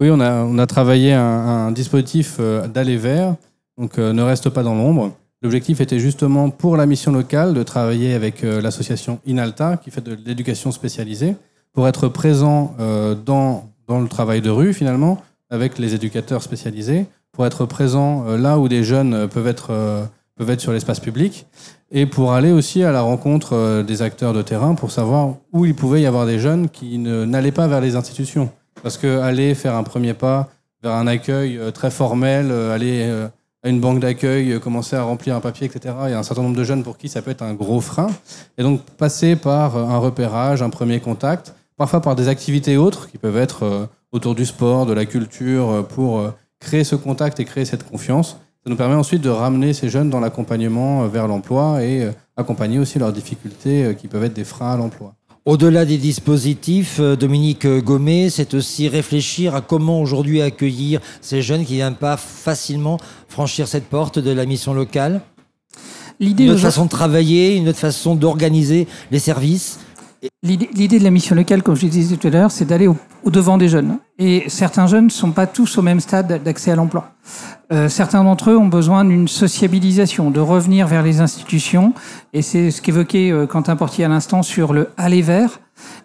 Oui, 0.00 0.08
on 0.10 0.20
a, 0.20 0.66
travaillé 0.66 1.12
un, 1.12 1.72
dispositif 1.72 2.36
euh, 2.40 2.66
d'aller 2.66 2.96
vers, 2.96 3.36
donc 3.76 3.98
ne 3.98 4.22
reste 4.22 4.48
pas 4.48 4.62
dans 4.62 4.74
l'ombre. 4.74 5.12
L'objectif 5.42 5.80
était 5.80 5.98
justement 5.98 6.50
pour 6.50 6.76
la 6.76 6.86
mission 6.86 7.12
locale 7.12 7.52
de 7.54 7.62
travailler 7.62 8.14
avec 8.14 8.42
l'association 8.42 9.20
Inalta, 9.26 9.78
qui 9.78 9.90
fait 9.90 10.02
de 10.02 10.16
l'éducation 10.26 10.70
spécialisée, 10.70 11.34
pour 11.72 11.88
être 11.88 12.08
présent 12.08 12.74
euh, 12.80 13.14
dans, 13.14 13.68
dans 13.86 14.00
le 14.00 14.08
travail 14.08 14.40
de 14.40 14.50
rue 14.50 14.72
finalement, 14.72 15.22
avec 15.50 15.78
les 15.78 15.94
éducateurs 15.94 16.42
spécialisés, 16.42 17.06
pour 17.32 17.46
être 17.46 17.64
présent 17.66 18.24
euh, 18.26 18.36
là 18.36 18.58
où 18.58 18.68
des 18.68 18.84
jeunes 18.84 19.14
euh, 19.14 19.26
peuvent 19.26 19.46
être, 19.46 20.08
peuvent 20.36 20.50
être 20.50 20.60
sur 20.60 20.72
l'espace 20.72 21.00
public, 21.00 21.46
et 21.92 22.06
pour 22.06 22.32
aller 22.32 22.52
aussi 22.52 22.82
à 22.82 22.92
la 22.92 23.02
rencontre 23.02 23.82
des 23.82 24.02
acteurs 24.02 24.32
de 24.32 24.42
terrain 24.42 24.74
pour 24.74 24.92
savoir 24.92 25.34
où 25.52 25.64
il 25.64 25.74
pouvait 25.74 26.02
y 26.02 26.06
avoir 26.06 26.24
des 26.24 26.38
jeunes 26.38 26.68
qui 26.68 26.98
n'allaient 26.98 27.50
pas 27.50 27.66
vers 27.66 27.80
les 27.80 27.96
institutions 27.96 28.48
Parce 28.82 28.96
que 28.96 29.18
aller 29.18 29.56
faire 29.56 29.74
un 29.74 29.82
premier 29.82 30.14
pas 30.14 30.48
vers 30.84 30.92
un 30.92 31.08
accueil 31.08 31.58
très 31.74 31.90
formel, 31.90 32.52
aller 32.52 33.10
à 33.64 33.68
une 33.68 33.80
banque 33.80 33.98
d'accueil, 33.98 34.60
commencer 34.60 34.94
à 34.94 35.02
remplir 35.02 35.34
un 35.34 35.40
papier, 35.40 35.66
etc. 35.66 35.96
Il 36.04 36.10
y 36.10 36.14
a 36.14 36.18
un 36.20 36.22
certain 36.22 36.42
nombre 36.42 36.56
de 36.56 36.62
jeunes 36.62 36.84
pour 36.84 36.96
qui 36.96 37.08
ça 37.08 37.22
peut 37.22 37.32
être 37.32 37.42
un 37.42 37.54
gros 37.54 37.80
frein. 37.80 38.06
Et 38.56 38.62
donc 38.62 38.82
passer 38.96 39.34
par 39.34 39.76
un 39.76 39.98
repérage, 39.98 40.62
un 40.62 40.70
premier 40.70 41.00
contact, 41.00 41.54
parfois 41.80 42.02
par 42.02 42.14
des 42.14 42.28
activités 42.28 42.76
autres 42.76 43.10
qui 43.10 43.16
peuvent 43.16 43.38
être 43.38 43.88
autour 44.12 44.34
du 44.34 44.44
sport, 44.44 44.84
de 44.84 44.92
la 44.92 45.06
culture, 45.06 45.86
pour 45.88 46.22
créer 46.58 46.84
ce 46.84 46.94
contact 46.94 47.40
et 47.40 47.46
créer 47.46 47.64
cette 47.64 47.88
confiance. 47.88 48.36
Ça 48.62 48.68
nous 48.68 48.76
permet 48.76 48.96
ensuite 48.96 49.22
de 49.22 49.30
ramener 49.30 49.72
ces 49.72 49.88
jeunes 49.88 50.10
dans 50.10 50.20
l'accompagnement 50.20 51.08
vers 51.08 51.26
l'emploi 51.26 51.82
et 51.82 52.10
accompagner 52.36 52.78
aussi 52.78 52.98
leurs 52.98 53.14
difficultés 53.14 53.96
qui 53.98 54.08
peuvent 54.08 54.24
être 54.24 54.34
des 54.34 54.44
freins 54.44 54.74
à 54.74 54.76
l'emploi. 54.76 55.14
Au-delà 55.46 55.86
des 55.86 55.96
dispositifs, 55.96 56.98
euh, 57.00 57.16
Dominique 57.16 57.66
Gommet, 57.66 58.28
c'est 58.28 58.52
aussi 58.52 58.88
réfléchir 58.88 59.54
à 59.54 59.62
comment 59.62 60.02
aujourd'hui 60.02 60.42
accueillir 60.42 61.00
ces 61.22 61.40
jeunes 61.40 61.64
qui 61.64 61.72
ne 61.72 61.78
viennent 61.78 61.94
pas 61.94 62.18
facilement 62.18 62.98
franchir 63.26 63.66
cette 63.66 63.86
porte 63.86 64.18
de 64.18 64.30
la 64.30 64.44
mission 64.44 64.74
locale. 64.74 65.22
Une 66.20 66.50
autre 66.50 66.60
façon 66.60 66.84
de 66.84 66.90
travailler, 66.90 67.56
une 67.56 67.70
autre 67.70 67.78
façon 67.78 68.14
d'organiser 68.14 68.86
les 69.10 69.18
services. 69.18 69.78
L'idée 70.42 70.98
de 70.98 71.04
la 71.04 71.10
mission 71.10 71.34
locale, 71.34 71.62
comme 71.62 71.76
je 71.76 71.86
disais 71.86 72.16
tout 72.16 72.26
à 72.26 72.30
l'heure, 72.30 72.50
c'est 72.50 72.66
d'aller 72.66 72.86
au, 72.86 72.96
devant 73.26 73.56
des 73.56 73.68
jeunes. 73.68 73.98
Et 74.18 74.44
certains 74.48 74.86
jeunes 74.86 75.06
ne 75.06 75.10
sont 75.10 75.32
pas 75.32 75.46
tous 75.46 75.78
au 75.78 75.82
même 75.82 76.00
stade 76.00 76.42
d'accès 76.42 76.70
à 76.70 76.76
l'emploi. 76.76 77.12
Euh, 77.72 77.88
certains 77.88 78.24
d'entre 78.24 78.50
eux 78.50 78.56
ont 78.56 78.66
besoin 78.66 79.04
d'une 79.04 79.28
sociabilisation, 79.28 80.30
de 80.30 80.40
revenir 80.40 80.86
vers 80.86 81.02
les 81.02 81.20
institutions. 81.20 81.94
Et 82.32 82.42
c'est 82.42 82.70
ce 82.70 82.82
qu'évoquait 82.82 83.30
euh, 83.30 83.46
Quentin 83.46 83.76
Portier 83.76 84.04
à 84.04 84.08
l'instant 84.08 84.42
sur 84.42 84.72
le 84.72 84.88
aller 84.98 85.22
vers. 85.22 85.60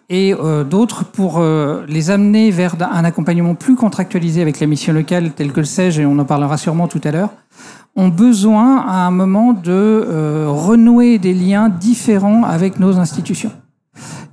Et 0.10 0.34
euh, 0.34 0.64
d'autres 0.64 1.04
pour 1.04 1.42
les 1.42 2.10
amener 2.10 2.52
vers 2.52 2.76
un 2.82 3.04
accompagnement 3.04 3.56
plus 3.56 3.76
contractualisé 3.76 4.42
avec 4.42 4.60
la 4.60 4.68
mission 4.68 4.94
locale, 4.94 5.32
tel 5.32 5.52
que 5.52 5.60
le 5.60 5.66
SEG, 5.66 6.00
et 6.00 6.06
on 6.06 6.20
en 6.20 6.26
parlera 6.26 6.58
sûrement 6.58 6.88
tout 6.88 7.02
à 7.04 7.12
l'heure, 7.12 7.32
ont 7.98 8.10
besoin 8.10 8.86
à 8.88 9.08
un 9.08 9.12
moment 9.12 9.54
de 9.54 10.46
renouer 10.48 11.18
des 11.18 11.34
liens 11.34 11.70
différents 11.70 12.44
avec 12.44 12.80
nos 12.80 13.00
institutions. 13.00 13.52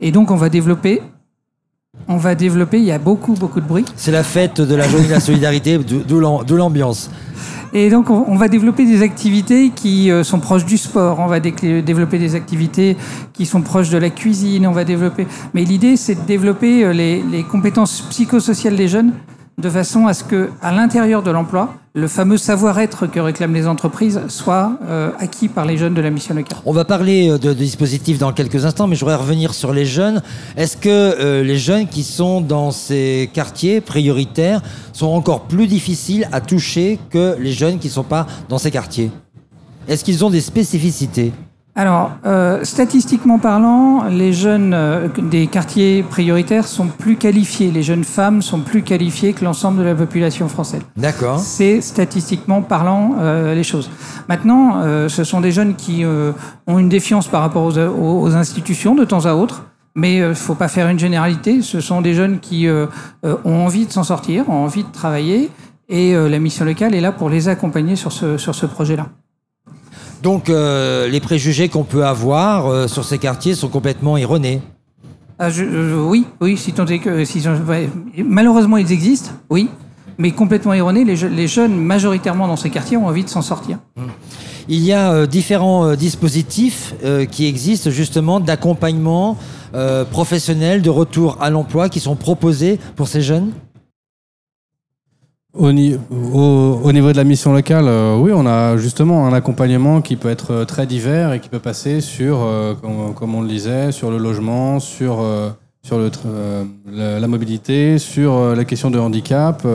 Et 0.02 0.11
donc, 0.11 0.32
on 0.32 0.37
va 0.37 0.49
développer. 0.49 1.00
On 2.09 2.16
va 2.16 2.35
développer, 2.35 2.78
il 2.78 2.85
y 2.85 2.90
a 2.90 2.99
beaucoup, 2.99 3.35
beaucoup 3.35 3.61
de 3.61 3.66
bruit. 3.66 3.85
C'est 3.97 4.11
la 4.11 4.25
fête 4.25 4.61
de 4.61 4.75
la 4.75 4.88
journée 4.88 5.06
de 5.06 5.12
la 5.12 5.21
solidarité, 5.21 5.78
de 5.78 6.54
l'ambiance. 6.56 7.09
Et 7.73 7.88
donc, 7.88 8.11
on 8.11 8.35
va 8.35 8.49
développer 8.49 8.85
des 8.85 9.02
activités 9.02 9.71
qui 9.71 10.11
euh, 10.11 10.25
sont 10.25 10.40
proches 10.40 10.66
du 10.66 10.76
sport. 10.76 11.21
On 11.21 11.26
va 11.26 11.40
développer 11.40 12.18
des 12.18 12.35
activités 12.35 12.97
qui 13.32 13.47
sont 13.47 13.62
proches 13.62 13.90
de 13.90 13.97
la 13.97 14.11
cuisine. 14.11 14.66
On 14.66 14.73
va 14.73 14.85
développer. 14.85 15.26
Mais 15.54 15.64
l'idée, 15.64 15.97
c'est 15.97 16.16
de 16.16 16.26
développer 16.26 16.85
euh, 16.85 16.92
les, 16.92 17.23
les 17.23 17.44
compétences 17.44 18.02
psychosociales 18.11 18.76
des 18.76 18.88
jeunes 18.88 19.12
de 19.59 19.71
façon 19.71 20.06
à 20.06 20.14
ce 20.14 20.25
que, 20.25 20.50
à 20.62 20.73
l'intérieur 20.73 21.23
de 21.23 21.30
l'emploi, 21.30 21.75
le 21.94 22.09
fameux 22.09 22.38
savoir-être 22.38 23.06
que 23.06 23.21
réclament 23.21 23.52
les 23.52 23.66
entreprises 23.66 24.21
soit 24.28 24.78
euh, 24.85 25.11
acquis 25.18 25.49
par 25.49 25.66
les 25.66 25.76
jeunes 25.76 25.92
de 25.92 26.00
la 26.00 26.09
mission 26.11 26.35
locale. 26.35 26.59
On 26.64 26.73
va 26.73 26.87
parler 26.87 27.28
euh, 27.28 27.38
de, 27.38 27.52
dispositifs 27.52 28.18
dans 28.18 28.32
quelques 28.32 28.64
instants, 28.64 28.87
mais 28.87 28.97
je 28.97 29.00
voudrais 29.00 29.16
revenir 29.16 29.52
sur 29.52 29.75
les 29.75 29.85
jeunes. 29.85 30.23
Est-ce 30.56 30.76
que 30.76 30.88
euh, 30.88 31.42
les 31.42 31.59
jeunes 31.59 31.87
qui 31.87 32.02
sont 32.02 32.40
dans 32.40 32.71
ces 32.71 33.28
quartiers 33.35 33.82
prioritaires 33.82 34.62
sont 34.94 35.09
encore 35.09 35.42
plus 35.42 35.66
difficiles 35.66 36.28
à 36.32 36.40
toucher 36.40 36.99
que 37.11 37.37
les 37.38 37.52
jeunes 37.52 37.78
qui 37.78 37.88
ne 37.88 37.92
sont 37.92 38.04
pas 38.04 38.26
dans 38.49 38.59
ces 38.59 38.71
quartiers? 38.71 39.11
Est-ce 39.87 40.02
qu'ils 40.02 40.25
ont 40.25 40.30
des 40.30 40.40
spécificités? 40.40 41.32
Alors, 41.75 42.12
euh, 42.26 42.64
statistiquement 42.64 43.38
parlant, 43.38 44.05
les 44.05 44.35
jeunes 44.35 44.75
euh, 44.75 45.09
des 45.23 45.47
quartiers 45.47 46.02
prioritaires 46.02 46.67
sont 46.67 46.87
plus 46.87 47.17
qualifiés. 47.17 47.71
Les 47.71 47.83
jeunes 47.83 48.05
femmes 48.05 48.43
sont 48.43 48.61
plus 48.61 48.83
qualifiées 48.83 49.33
que 49.33 49.43
l'ensemble 49.43 49.79
de 49.79 49.85
la 49.85 49.95
population 49.95 50.49
française. 50.49 50.83
D'accord. 50.99 51.38
C'est 51.38 51.81
statistiquement 51.81 52.61
parlant 52.61 53.17
euh, 53.19 53.55
les 53.55 53.62
choses. 53.62 53.91
Maintenant, 54.29 54.83
ce 55.09 55.25
sont 55.25 55.41
des 55.41 55.50
jeunes 55.50 55.75
qui 55.75 56.05
ont 56.67 56.79
une 56.79 56.88
défiance 56.88 57.26
par 57.26 57.41
rapport 57.41 57.64
aux, 57.64 57.79
aux, 57.79 58.35
institutions 58.35 58.95
de 58.95 59.05
temps 59.05 59.26
à 59.26 59.35
autre. 59.35 59.64
Mais 59.95 60.17
il 60.17 60.29
ne 60.29 60.35
faut 60.35 60.55
pas 60.55 60.69
faire 60.69 60.88
une 60.88 60.99
généralité. 60.99 61.61
Ce 61.61 61.81
sont 61.81 62.00
des 62.00 62.14
jeunes 62.14 62.38
qui 62.38 62.67
ont 63.25 63.64
envie 63.64 63.87
de 63.87 63.93
s'en 63.93 64.05
sortir, 64.05 64.49
ont 64.49 64.64
envie 64.64 64.85
de 64.85 64.93
travailler. 64.93 65.50
Et 65.88 66.14
la 66.14 66.38
mission 66.38 66.64
locale 66.64 66.95
est 66.95 67.00
là 67.00 67.12
pour 67.12 67.29
les 67.29 67.49
accompagner 67.49 67.97
sur 67.97 68.12
ce, 68.12 68.38
sur 68.38 68.55
ce 68.55 68.67
projet-là. 68.67 69.09
Donc 70.23 70.49
euh, 70.49 71.09
les 71.09 71.21
préjugés 71.21 71.69
qu'on 71.69 71.83
peut 71.83 72.07
avoir 72.07 72.67
euh, 72.67 72.87
sur 72.87 73.05
ces 73.05 73.19
quartiers 73.19 73.55
sont 73.55 73.69
complètement 73.69 74.17
erronés. 74.17 74.61
Ah, 75.38 75.49
euh, 75.49 76.05
oui, 76.07 76.26
oui, 76.41 76.57
si 76.57 76.73
tant 76.73 76.87
est 76.87 77.00
que, 77.00 77.25
si, 77.25 77.43
malheureusement 78.25 78.76
ils 78.76 78.93
existent, 78.93 79.31
oui, 79.50 79.69
mais 80.19 80.31
complètement 80.31 80.75
erronés. 80.75 81.05
Les, 81.05 81.49
jeunes 81.49 81.75
majoritairement 81.75 82.47
dans 82.47 82.57
ces 82.57 82.71
quartiers 82.71 82.97
ont 82.97 83.07
envie 83.07 83.25
de 83.25 83.29
s'en 83.29 83.43
sortir. 83.43 83.79
Il 84.69 84.85
y 84.85 84.93
a 84.93 85.26
différents 85.26 85.97
dispositifs 85.97 86.95
qui 87.33 87.47
existent 87.47 87.91
justement 87.91 88.38
d'accompagnement 88.38 89.37
professionnel, 90.12 90.83
de 90.83 90.91
retour 90.91 91.38
à 91.41 91.50
l'emploi 91.50 91.88
qui 91.88 91.99
sont 91.99 92.14
proposés 92.14 92.79
pour 92.95 93.09
ces 93.09 93.23
jeunes? 93.23 93.50
Au, 95.54 95.66
au, 95.66 96.92
niveau 96.92 97.12
de 97.12 97.16
la 97.18 97.25
mission 97.25 97.52
locale, 97.52 97.85
euh, 97.87 98.16
oui, 98.16 98.32
on 98.35 98.47
a 98.47 98.78
justement 98.78 99.26
un 99.26 99.35
accompagnement 99.35 100.00
qui 100.00 100.16
peut 100.16 100.30
être 100.30 100.52
euh, 100.52 100.64
très 100.64 100.87
divers 100.87 101.35
et 101.35 101.40
qui 101.40 101.50
peut 101.50 101.59
passer 101.59 102.00
sur, 102.00 102.38
euh, 102.40 102.75
comme, 103.14 103.35
on 103.35 103.42
le 103.42 103.49
disait, 103.49 103.92
sur 103.92 104.11
le 104.11 104.16
logement, 104.16 104.80
sur 104.80 105.23
sur 105.85 105.99
la, 105.99 107.26
mobilité, 107.26 107.99
sur 107.99 108.54
la 108.54 108.64
question 108.64 108.88
de 108.88 109.00
handicap, 109.00 109.66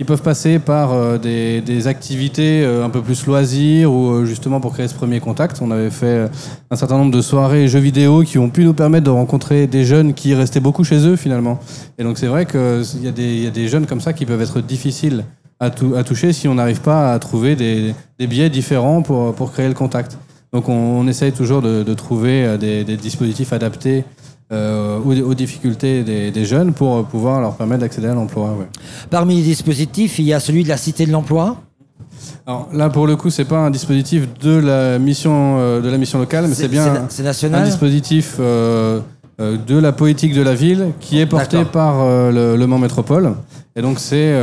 euh, 0.00 0.04
qui 0.04 0.04
peuvent 0.04 0.22
passer 0.22 0.58
par 0.58 1.18
des, 1.18 1.60
des, 1.60 1.86
activités 1.86 2.64
un 2.64 2.88
peu 2.88 3.02
plus 3.02 3.26
loisirs 3.26 3.92
ou 3.92 4.24
justement 4.24 4.60
pour 4.60 4.72
créer 4.72 4.88
ce 4.88 4.94
premier 4.94 5.20
contact. 5.20 5.60
On 5.60 5.70
avait 5.70 5.90
fait 5.90 6.30
un 6.70 6.76
certain 6.76 6.96
nombre 6.96 7.12
de 7.12 7.20
soirées 7.20 7.68
jeux 7.68 7.80
vidéo 7.80 8.22
qui 8.22 8.38
ont 8.38 8.48
pu 8.48 8.64
nous 8.64 8.72
permettre 8.72 9.04
de 9.04 9.10
rencontrer 9.10 9.66
des 9.66 9.84
jeunes 9.84 10.14
qui 10.14 10.34
restaient 10.34 10.60
beaucoup 10.60 10.84
chez 10.84 11.06
eux 11.06 11.16
finalement. 11.16 11.58
Et 11.98 12.02
donc 12.02 12.16
c'est 12.16 12.28
vrai 12.28 12.46
qu'il 12.46 13.02
y, 13.02 13.08
a 13.08 13.50
des, 13.50 13.68
jeunes 13.68 13.86
comme 13.86 14.00
ça 14.00 14.12
qui 14.14 14.24
peuvent 14.24 14.40
être 14.40 14.60
difficiles 14.62 15.24
à, 15.58 15.70
toucher 15.70 16.32
si 16.32 16.48
on 16.48 16.54
n'arrive 16.54 16.80
pas 16.80 17.12
à 17.12 17.18
trouver 17.18 17.54
des, 17.54 17.94
biais 18.26 18.48
différents 18.48 19.02
pour, 19.02 19.52
créer 19.52 19.68
le 19.68 19.74
contact. 19.74 20.18
Donc 20.52 20.68
on, 20.68 21.06
essaye 21.08 21.32
toujours 21.32 21.60
de, 21.60 21.94
trouver 21.94 22.56
des 22.58 22.96
dispositifs 22.96 23.52
adaptés 23.52 24.04
euh, 24.52 24.98
aux, 24.98 25.34
difficultés 25.34 26.02
des, 26.02 26.44
jeunes 26.44 26.72
pour 26.72 27.04
pouvoir 27.04 27.40
leur 27.40 27.54
permettre 27.54 27.82
d'accéder 27.82 28.08
à 28.08 28.14
l'emploi. 28.14 28.56
Parmi 29.08 29.36
les 29.36 29.42
dispositifs, 29.42 30.18
il 30.18 30.24
y 30.24 30.32
a 30.32 30.40
celui 30.40 30.64
de 30.64 30.68
la 30.68 30.76
Cité 30.76 31.06
de 31.06 31.12
l'Emploi 31.12 31.56
alors 32.46 32.68
là, 32.72 32.90
pour 32.90 33.06
le 33.06 33.16
coup, 33.16 33.30
c'est 33.30 33.44
pas 33.44 33.58
un 33.58 33.70
dispositif 33.70 34.26
de 34.40 34.58
la 34.58 34.98
mission 34.98 35.56
euh, 35.58 35.80
de 35.80 35.88
la 35.88 35.96
mission 35.96 36.18
locale, 36.18 36.46
mais 36.48 36.54
c'est 36.54 36.68
bien 36.68 37.06
national. 37.22 37.62
un 37.62 37.64
dispositif 37.64 38.36
euh, 38.40 39.00
de 39.38 39.78
la 39.78 39.92
politique 39.92 40.34
de 40.34 40.42
la 40.42 40.54
ville 40.54 40.88
qui 41.00 41.20
est 41.20 41.26
porté 41.26 41.64
par 41.64 42.04
le, 42.04 42.56
le, 42.56 42.66
Mans 42.66 42.78
Métropole. 42.78 43.34
Et 43.76 43.82
donc 43.82 44.00
c'est 44.00 44.34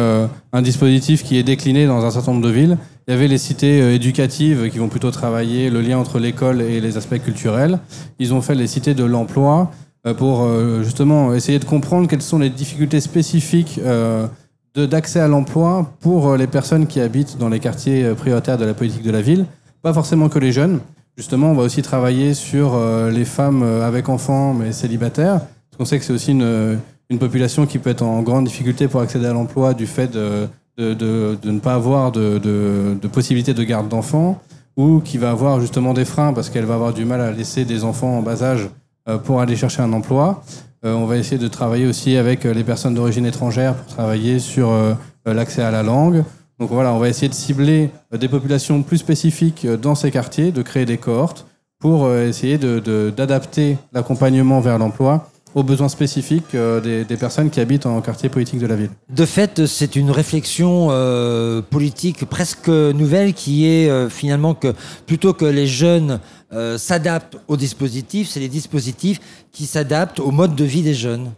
un 0.54 0.62
dispositif 0.62 1.24
qui 1.24 1.38
est 1.38 1.44
décliné 1.44 1.86
dans 1.86 2.06
un 2.06 2.10
certain 2.10 2.32
nombre 2.32 2.46
de 2.46 2.52
villes. 2.52 2.78
Il 3.08 3.12
y 3.12 3.14
avait 3.14 3.28
les 3.28 3.38
cités 3.38 3.94
éducatives 3.94 4.70
qui 4.72 4.80
vont 4.80 4.88
plutôt 4.88 5.12
travailler 5.12 5.70
le 5.70 5.82
lien 5.82 5.98
entre 5.98 6.18
l'école 6.18 6.62
et 6.62 6.80
les 6.82 6.98
aspects 6.98 7.22
culturels. 7.22 7.80
Ils 8.20 8.34
ont 8.34 8.42
fait 8.42 8.56
les 8.56 8.68
cités 8.68 8.96
de 8.96 9.04
l'emploi 9.04 9.70
pour 10.14 10.44
euh, 10.44 10.84
justement 10.84 11.34
essayer 11.34 11.60
de 11.60 11.66
comprendre 11.66 12.08
quelles 12.08 12.22
sont 12.22 12.40
les 12.40 12.50
difficultés 12.50 13.02
spécifiques 13.02 13.80
euh, 13.84 14.28
d'accès 14.76 15.20
à 15.20 15.28
l'emploi 15.28 15.92
pour 16.02 16.36
les 16.36 16.48
personnes 16.48 16.86
qui 16.86 17.00
habitent 17.00 17.38
dans 17.38 17.50
les 17.50 17.60
quartiers 17.60 18.14
prioritaires 18.16 18.58
de 18.58 18.66
la 18.66 18.74
politique 18.74 19.02
de 19.02 19.12
la 19.12 19.22
ville. 19.22 19.46
Pas 19.82 19.94
forcément 19.94 20.30
que 20.30 20.38
les 20.38 20.52
jeunes. 20.52 20.80
Justement, 21.18 21.50
on 21.52 21.56
va 21.56 21.64
aussi 21.64 21.82
travailler 21.82 22.36
sur 22.36 22.80
les 23.10 23.26
femmes 23.26 23.64
avec 23.64 24.08
enfants 24.08 24.54
mais 24.54 24.72
célibataires. 24.72 25.40
Parce 25.40 25.78
qu'on 25.80 25.86
sait 25.86 25.98
que 25.98 26.06
c'est 26.06 26.14
aussi 26.14 26.32
une, 26.32 26.78
population 27.18 27.66
qui 27.66 27.80
peut 27.80 27.90
être 27.90 28.04
en 28.04 28.22
grande 28.22 28.46
difficulté 28.46 28.88
pour 28.88 29.02
accéder 29.02 29.26
à 29.26 29.34
l'emploi 29.34 29.74
du 29.74 29.88
fait 29.88 30.12
de, 30.12 30.48
ne 30.78 31.60
pas 31.60 31.74
avoir 31.74 32.12
de, 32.12 32.38
de 32.38 33.08
possibilité 33.08 33.56
de 33.56 33.64
garde 33.64 33.90
d'enfants 33.90 34.40
ou 34.78 35.02
qui 35.04 35.18
va 35.18 35.32
avoir 35.32 35.60
justement 35.60 35.94
des 35.94 36.06
freins 36.06 36.32
parce 36.34 36.50
qu'elle 36.50 36.66
va 36.66 36.76
avoir 36.76 36.94
du 36.94 37.04
mal 37.04 37.20
à 37.20 37.32
laisser 37.32 37.66
des 37.66 37.84
enfants 37.84 38.20
en 38.20 38.22
bas 38.22 38.44
âge 38.44 38.70
euh, 38.70 38.70
pour 39.24 39.42
aller 39.42 39.56
chercher 39.56 39.82
un 39.82 39.94
emploi. 39.94 40.44
Euh, 40.86 40.94
on 40.94 41.06
va 41.06 41.18
essayer 41.18 41.38
de 41.38 41.48
travailler 41.48 41.88
aussi 41.88 42.18
avec 42.18 42.46
euh, 42.46 42.54
les 42.54 42.64
personnes 42.64 42.94
d'origine 42.94 43.26
étrangère 43.26 43.74
pour 43.76 43.88
travailler 43.88 44.40
sur 44.40 44.72
l'accès 45.26 45.62
à 45.62 45.72
la 45.72 45.84
langue. 45.84 46.24
Donc 46.60 46.70
voilà, 46.72 46.94
on 46.94 47.00
va 47.00 47.10
essayer 47.10 47.30
de 47.30 47.34
cibler 47.34 47.90
des 48.12 48.28
populations 48.28 48.82
plus 48.82 48.98
spécifiques 48.98 49.68
dans 49.68 49.96
ces 49.96 50.10
quartiers, 50.10 50.52
de 50.52 50.62
créer 50.62 50.86
des 50.86 50.98
cohortes 50.98 51.46
pour 51.80 52.12
essayer 52.12 52.58
d'adapter 52.58 53.74
de, 53.74 53.78
l'accompagnement 53.94 54.60
vers 54.60 54.80
l'emploi 54.80 55.30
aux 55.58 55.64
besoins 55.64 55.90
spécifiques 55.90 56.56
des, 56.84 57.04
des, 57.04 57.18
personnes 57.18 57.50
qui 57.50 57.60
habitent 57.60 57.86
en 57.86 58.00
quartier 58.02 58.30
politique 58.30 58.60
de 58.60 58.68
la 58.68 58.76
ville. 58.76 58.90
De 59.10 59.26
fait, 59.26 59.66
c'est 59.66 59.96
une 59.96 60.12
réflexion 60.12 60.90
politique 61.70 62.26
presque 62.26 62.70
nouvelle 62.70 63.34
qui 63.34 63.66
est 63.66 64.10
finalement 64.10 64.54
que 64.54 64.74
plutôt 65.06 65.34
que 65.34 65.46
les 65.46 65.68
jeunes 65.68 66.20
euh, 66.54 66.78
s'adaptent 66.78 67.38
aux 67.50 67.58
dispositifs, 67.58 68.30
c'est 68.30 68.40
les 68.40 68.48
dispositifs 68.48 69.20
qui 69.52 69.66
s'adaptent 69.66 70.22
au 70.22 70.32
mode 70.32 70.56
de 70.56 70.64
vie 70.64 70.82
des 70.82 70.94
jeunes. 70.94 71.32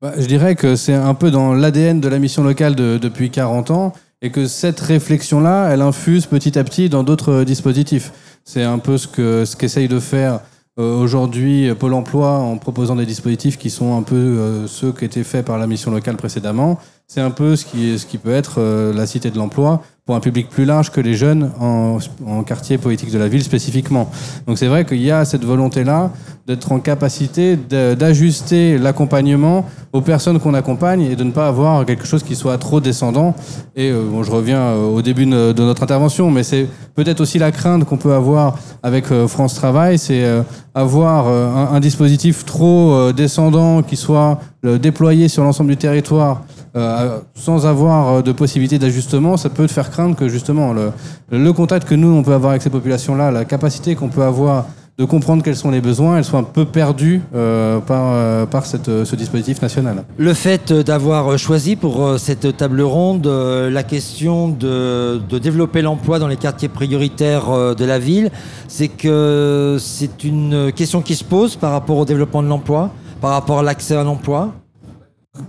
Bah, 0.00 0.14
je 0.16 0.24
dirais 0.24 0.54
que 0.54 0.76
c'est 0.76 0.94
un 0.94 1.12
peu 1.12 1.30
dans 1.30 1.52
l'ADN 1.52 2.00
de 2.00 2.08
la 2.08 2.18
mission 2.18 2.42
locale 2.42 2.74
de- 2.74 2.96
depuis 2.96 3.30
40 3.30 3.70
ans 3.70 3.92
et 4.22 4.30
que 4.30 4.46
cette 4.46 4.80
réflexion-là, 4.80 5.68
elle 5.70 5.82
infuse 5.82 6.24
petit 6.24 6.58
à 6.58 6.64
petit 6.64 6.88
dans 6.88 7.02
d'autres 7.02 7.32
euh, 7.32 7.44
dispositifs. 7.44 8.12
C'est 8.44 8.62
un 8.62 8.78
peu 8.78 8.96
ce 8.96 9.08
que 9.08 9.44
ce 9.44 9.56
qu'essaye 9.56 9.88
de 9.88 10.00
faire 10.00 10.34
euh, 10.34 10.38
aujourd'hui 10.76 11.68
euh, 11.68 11.74
Pôle 11.74 11.94
Emploi 11.94 12.30
en 12.38 12.58
proposant 12.58 12.96
des 12.96 13.06
dispositifs 13.06 13.58
qui 13.58 13.70
sont 13.70 13.96
un 13.96 14.02
peu 14.02 14.16
euh, 14.16 14.66
ceux 14.66 14.92
qui 14.92 15.04
étaient 15.04 15.24
faits 15.24 15.44
par 15.44 15.58
la 15.58 15.66
mission 15.66 15.90
locale 15.90 16.16
précédemment. 16.16 16.78
C'est 17.08 17.20
un 17.20 17.30
peu 17.30 17.54
ce 17.54 17.64
qui, 17.64 18.18
peut 18.18 18.34
être 18.34 18.56
euh, 18.58 18.92
la 18.92 19.06
cité 19.06 19.30
de 19.30 19.38
l'emploi 19.38 19.80
pour 20.04 20.16
un 20.16 20.20
public 20.20 20.48
plus 20.48 20.64
large 20.64 20.90
que 20.90 21.00
les 21.00 21.14
jeunes 21.14 21.52
en, 21.60 21.98
en 22.26 22.42
quartier 22.42 22.78
politique 22.78 23.12
de 23.12 23.18
la 23.18 23.28
ville 23.28 23.44
spécifiquement. 23.44 24.10
Donc 24.48 24.58
c'est 24.58 24.66
vrai 24.66 24.84
qu'il 24.84 25.00
y 25.00 25.12
a 25.12 25.24
cette 25.24 25.44
volonté-là 25.44 26.10
d'être 26.48 26.72
en 26.72 26.80
capacité 26.80 27.56
d'ajuster 27.56 28.76
l'accompagnement 28.78 29.66
aux 29.92 30.00
personnes 30.00 30.40
qu'on 30.40 30.54
accompagne 30.54 31.02
et 31.02 31.14
de 31.14 31.22
ne 31.22 31.30
pas 31.30 31.46
avoir 31.46 31.86
quelque 31.86 32.06
chose 32.06 32.24
qui 32.24 32.34
soit 32.34 32.58
trop 32.58 32.80
descendant. 32.80 33.36
Et 33.76 33.90
euh, 33.90 34.22
je 34.24 34.30
reviens 34.32 34.60
euh, 34.60 34.88
au 34.88 35.00
début 35.00 35.26
de 35.26 35.62
notre 35.62 35.84
intervention, 35.84 36.32
mais 36.32 36.42
c'est 36.42 36.66
peut-être 36.96 37.20
aussi 37.20 37.38
la 37.38 37.52
crainte 37.52 37.84
qu'on 37.84 37.98
peut 37.98 38.14
avoir 38.14 38.58
avec 38.82 39.06
France 39.28 39.54
Travail, 39.54 39.98
c'est 39.98 40.24
avoir 40.74 41.28
un, 41.28 41.80
dispositif 41.80 42.44
trop 42.44 43.12
descendant 43.12 43.82
qui 43.82 43.96
soit 43.96 44.40
déployé 44.62 45.28
sur 45.28 45.44
l'ensemble 45.44 45.70
du 45.70 45.76
territoire 45.76 46.42
euh, 46.76 47.20
sans 47.34 47.64
avoir 47.64 48.08
euh, 48.08 48.22
de 48.22 48.32
possibilité 48.32 48.78
d'ajustement, 48.78 49.38
ça 49.38 49.48
peut 49.48 49.66
te 49.66 49.72
faire 49.72 49.90
craindre 49.90 50.14
que 50.14 50.28
justement 50.28 50.74
le, 50.74 51.52
contact 51.52 51.88
que 51.88 51.94
nous 51.94 52.08
on 52.08 52.22
peut 52.22 52.34
avoir 52.34 52.50
avec 52.50 52.60
ces 52.60 52.68
populations-là, 52.68 53.30
la 53.30 53.46
capacité 53.46 53.94
qu'on 53.94 54.08
peut 54.08 54.22
avoir 54.22 54.66
de 54.98 55.04
comprendre 55.04 55.42
quels 55.42 55.56
sont 55.56 55.70
les 55.70 55.80
besoins, 55.80 56.18
elle 56.18 56.24
soit 56.24 56.38
un 56.38 56.42
peu 56.42 56.66
perdue 56.66 57.22
euh, 57.34 57.80
par, 57.80 58.46
par 58.48 58.66
ce 58.66 59.16
dispositif 59.16 59.60
national. 59.62 60.04
Le 60.18 60.34
fait 60.34 60.72
d'avoir 60.72 61.38
choisi 61.38 61.76
pour 61.76 62.18
cette 62.18 62.56
table 62.56 62.82
ronde 62.82 63.26
la 63.26 63.82
question 63.82 64.48
de, 64.48 65.20
de 65.28 65.38
développer 65.38 65.82
l'emploi 65.82 66.18
dans 66.18 66.28
les 66.28 66.36
quartiers 66.36 66.68
prioritaires 66.68 67.74
de 67.74 67.84
la 67.84 67.98
ville, 67.98 68.30
c'est 68.68 68.88
que 68.88 69.76
c'est 69.78 70.24
une 70.24 70.72
question 70.72 71.00
qui 71.02 71.14
se 71.14 71.24
pose 71.24 71.56
par 71.56 71.72
rapport 71.72 71.98
au 71.98 72.04
développement 72.06 72.42
de 72.42 72.48
l'emploi, 72.48 72.90
par 73.20 73.30
rapport 73.30 73.58
à 73.58 73.62
l'accès 73.62 73.96
à 73.96 74.04
l'emploi. 74.04 74.52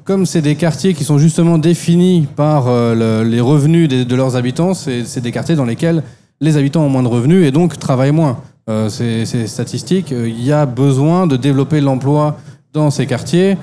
Comme 0.03 0.25
c'est 0.25 0.41
des 0.41 0.56
quartiers 0.56 0.94
qui 0.94 1.03
sont 1.03 1.17
justement 1.17 1.58
définis 1.58 2.27
par 2.36 2.67
euh, 2.67 3.24
le- 3.24 3.29
les 3.29 3.41
revenus 3.41 3.88
de 3.89 4.15
leurs 4.15 4.36
habitants, 4.36 4.74
c'est 4.74 5.20
des 5.22 5.32
quartiers 5.32 5.56
dans 5.56 5.65
lesquels 5.65 6.03
les 6.41 6.58
habitants 6.58 6.82
ont 6.84 6.89
moins 6.89 7.03
de 7.03 7.08
revenus 7.08 7.46
et 7.46 7.51
donc 7.51 7.77
travaillent 7.79 8.12
moins. 8.12 8.38
Euh, 8.70 8.89
c'est 8.89 9.25
statistique. 9.48 10.12
Euh, 10.12 10.27
Il 10.27 10.44
y 10.44 10.51
a 10.51 10.65
besoin 10.65 11.25
de 11.27 11.38
développer 11.38 11.79
l'emploi 11.82 12.38
dans 12.74 12.89
ces 12.91 13.06
quartiers. 13.06 13.58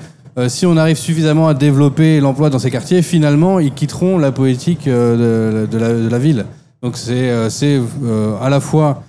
Si 0.49 0.65
on 0.65 0.75
arrive 0.75 0.97
suffisamment 0.97 1.47
à 1.47 1.53
développer 1.53 2.19
l'emploi 2.19 2.49
dans 2.49 2.59
ces 2.59 2.69
quartiers, 2.69 3.01
finalement, 3.01 3.59
ils 3.59 3.71
quitteront 3.73 4.17
la 4.17 4.33
politique 4.33 4.83
de, 4.85 5.65
la, 5.71 5.93
de 5.93 6.09
la 6.09 6.19
ville. 6.19 6.45
Donc 6.83 6.97
c'est 6.97 7.29
à 7.31 8.49
la 8.49 8.59
fois 8.59 9.03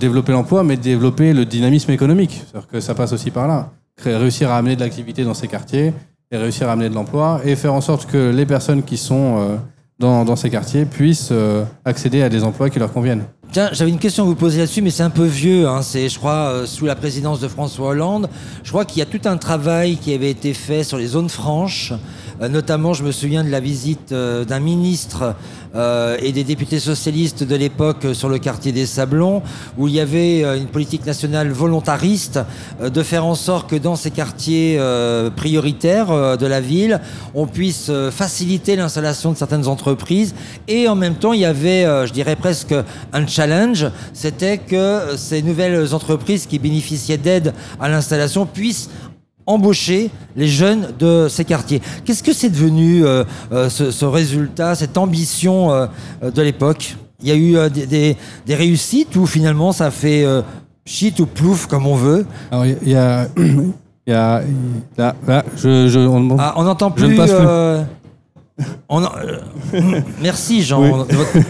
développer 0.00 0.32
l'emploi, 0.32 0.64
mais 0.64 0.78
développer 0.78 1.34
le 1.34 1.44
dynamisme 1.44 1.90
économique. 1.90 2.42
C'est-à-dire 2.46 2.66
que 2.68 2.80
ça 2.80 2.94
passe 2.94 3.12
aussi 3.12 3.30
par 3.30 3.46
là. 3.46 3.72
Réussir 4.02 4.50
à 4.50 4.56
amener 4.56 4.74
de 4.74 4.80
l'activité 4.80 5.22
dans 5.22 5.34
ces 5.34 5.48
quartiers 5.48 5.92
et 6.30 6.36
réussir 6.36 6.68
à 6.68 6.72
amener 6.72 6.88
de 6.88 6.94
l'emploi 6.94 7.40
et 7.44 7.56
faire 7.56 7.74
en 7.74 7.80
sorte 7.80 8.06
que 8.06 8.30
les 8.30 8.46
personnes 8.46 8.82
qui 8.82 8.96
sont 8.96 9.38
euh, 9.38 9.56
dans, 9.98 10.36
ces 10.36 10.50
quartiers 10.50 10.84
puissent 10.84 11.30
euh, 11.30 11.64
accéder 11.84 12.22
à 12.22 12.28
des 12.28 12.42
emplois 12.42 12.70
qui 12.70 12.78
leur 12.78 12.92
conviennent. 12.92 13.24
Tiens, 13.52 13.70
j'avais 13.72 13.90
une 13.90 13.98
question 13.98 14.24
à 14.24 14.26
vous 14.26 14.34
poser 14.34 14.58
là-dessus, 14.58 14.82
mais 14.82 14.90
c'est 14.90 15.04
un 15.04 15.10
peu 15.10 15.24
vieux. 15.24 15.68
hein. 15.68 15.82
C'est, 15.82 16.08
je 16.08 16.18
crois, 16.18 16.50
euh, 16.50 16.66
sous 16.66 16.86
la 16.86 16.96
présidence 16.96 17.40
de 17.40 17.46
François 17.46 17.90
Hollande. 17.90 18.28
Je 18.64 18.70
crois 18.70 18.84
qu'il 18.84 18.98
y 18.98 19.02
a 19.02 19.06
tout 19.06 19.20
un 19.26 19.36
travail 19.36 19.96
qui 19.96 20.12
avait 20.12 20.30
été 20.30 20.54
fait 20.54 20.82
sur 20.82 20.98
les 20.98 21.06
zones 21.06 21.28
franches. 21.28 21.92
Euh, 22.40 22.48
notamment, 22.48 22.94
je 22.94 23.04
me 23.04 23.12
souviens 23.12 23.44
de 23.44 23.50
la 23.50 23.60
visite 23.60 24.12
euh, 24.12 24.44
d'un 24.44 24.60
ministre 24.60 25.34
euh, 25.76 26.16
et 26.20 26.32
des 26.32 26.44
députés 26.44 26.80
socialistes 26.80 27.44
de 27.44 27.56
l'époque 27.56 28.06
sur 28.12 28.28
le 28.28 28.38
quartier 28.38 28.72
des 28.72 28.86
Sablons, 28.86 29.42
où 29.78 29.88
il 29.88 29.94
y 29.94 30.00
avait 30.00 30.42
une 30.58 30.66
politique 30.66 31.06
nationale 31.06 31.50
volontariste 31.50 32.40
de 32.82 33.02
faire 33.02 33.24
en 33.24 33.34
sorte 33.34 33.70
que 33.70 33.76
dans 33.76 33.96
ces 33.96 34.10
quartiers 34.10 34.78
prioritaires 35.36 36.36
de 36.38 36.46
la 36.46 36.60
ville, 36.60 37.00
on 37.34 37.46
puisse 37.46 37.90
faciliter 38.10 38.76
l'installation 38.76 39.32
de 39.32 39.36
certaines 39.36 39.66
entreprises. 39.66 40.34
Et 40.68 40.88
en 40.88 40.94
même 40.94 41.14
temps, 41.14 41.32
il 41.32 41.40
y 41.40 41.44
avait, 41.44 41.82
je 42.06 42.12
dirais 42.12 42.36
presque 42.36 42.74
un 43.12 43.26
challenge, 43.26 43.86
c'était 44.12 44.58
que 44.58 45.16
ces 45.16 45.42
nouvelles 45.42 45.92
entreprises 45.94 46.46
qui 46.46 46.58
bénéficiaient 46.58 47.18
d'aide 47.18 47.52
à 47.80 47.88
l'installation 47.88 48.46
puissent 48.46 48.90
embaucher 49.46 50.10
les 50.36 50.48
jeunes 50.48 50.88
de 50.98 51.26
ces 51.28 51.44
quartiers. 51.44 51.80
Qu'est-ce 52.04 52.22
que 52.22 52.32
c'est 52.32 52.50
devenu 52.50 53.04
euh, 53.04 53.24
euh, 53.52 53.68
ce, 53.68 53.90
ce 53.90 54.04
résultat, 54.04 54.74
cette 54.74 54.96
ambition 54.98 55.70
euh, 55.72 55.86
de 56.34 56.42
l'époque? 56.42 56.96
Il 57.22 57.28
y 57.28 57.32
a 57.32 57.36
eu 57.36 57.70
des, 57.70 57.86
des- 57.86 58.16
des 58.46 58.54
réussites 58.54 59.16
ou 59.16 59.24
finalement 59.26 59.72
ça 59.72 59.90
fait 59.90 60.26
shit 60.84 61.18
ou 61.20 61.26
plouf 61.26 61.66
comme 61.66 61.86
on 61.86 61.94
veut? 61.94 62.26
Alors 62.50 62.66
il 62.82 62.88
y 62.88 62.94
a... 62.96 63.28
Il 64.06 64.10
y 64.10 64.16
a, 64.16 64.42
là, 64.98 65.14
là, 65.26 65.42
je, 65.56 65.88
je, 65.88 65.98
on- 65.98 66.36
Ah, 66.38 66.52
on 66.56 66.64
n'entend 66.64 66.92
Je 66.94 67.04
ne 67.06 67.08
plus. 67.08 67.16
passe 67.16 67.30
plus. 67.32 67.46
Euh, 68.60 68.64
on 68.88 69.02
en- 69.04 69.10
euh, 69.74 70.00
merci 70.22 70.62
Jean. 70.62 70.82
Oui. 70.82 70.90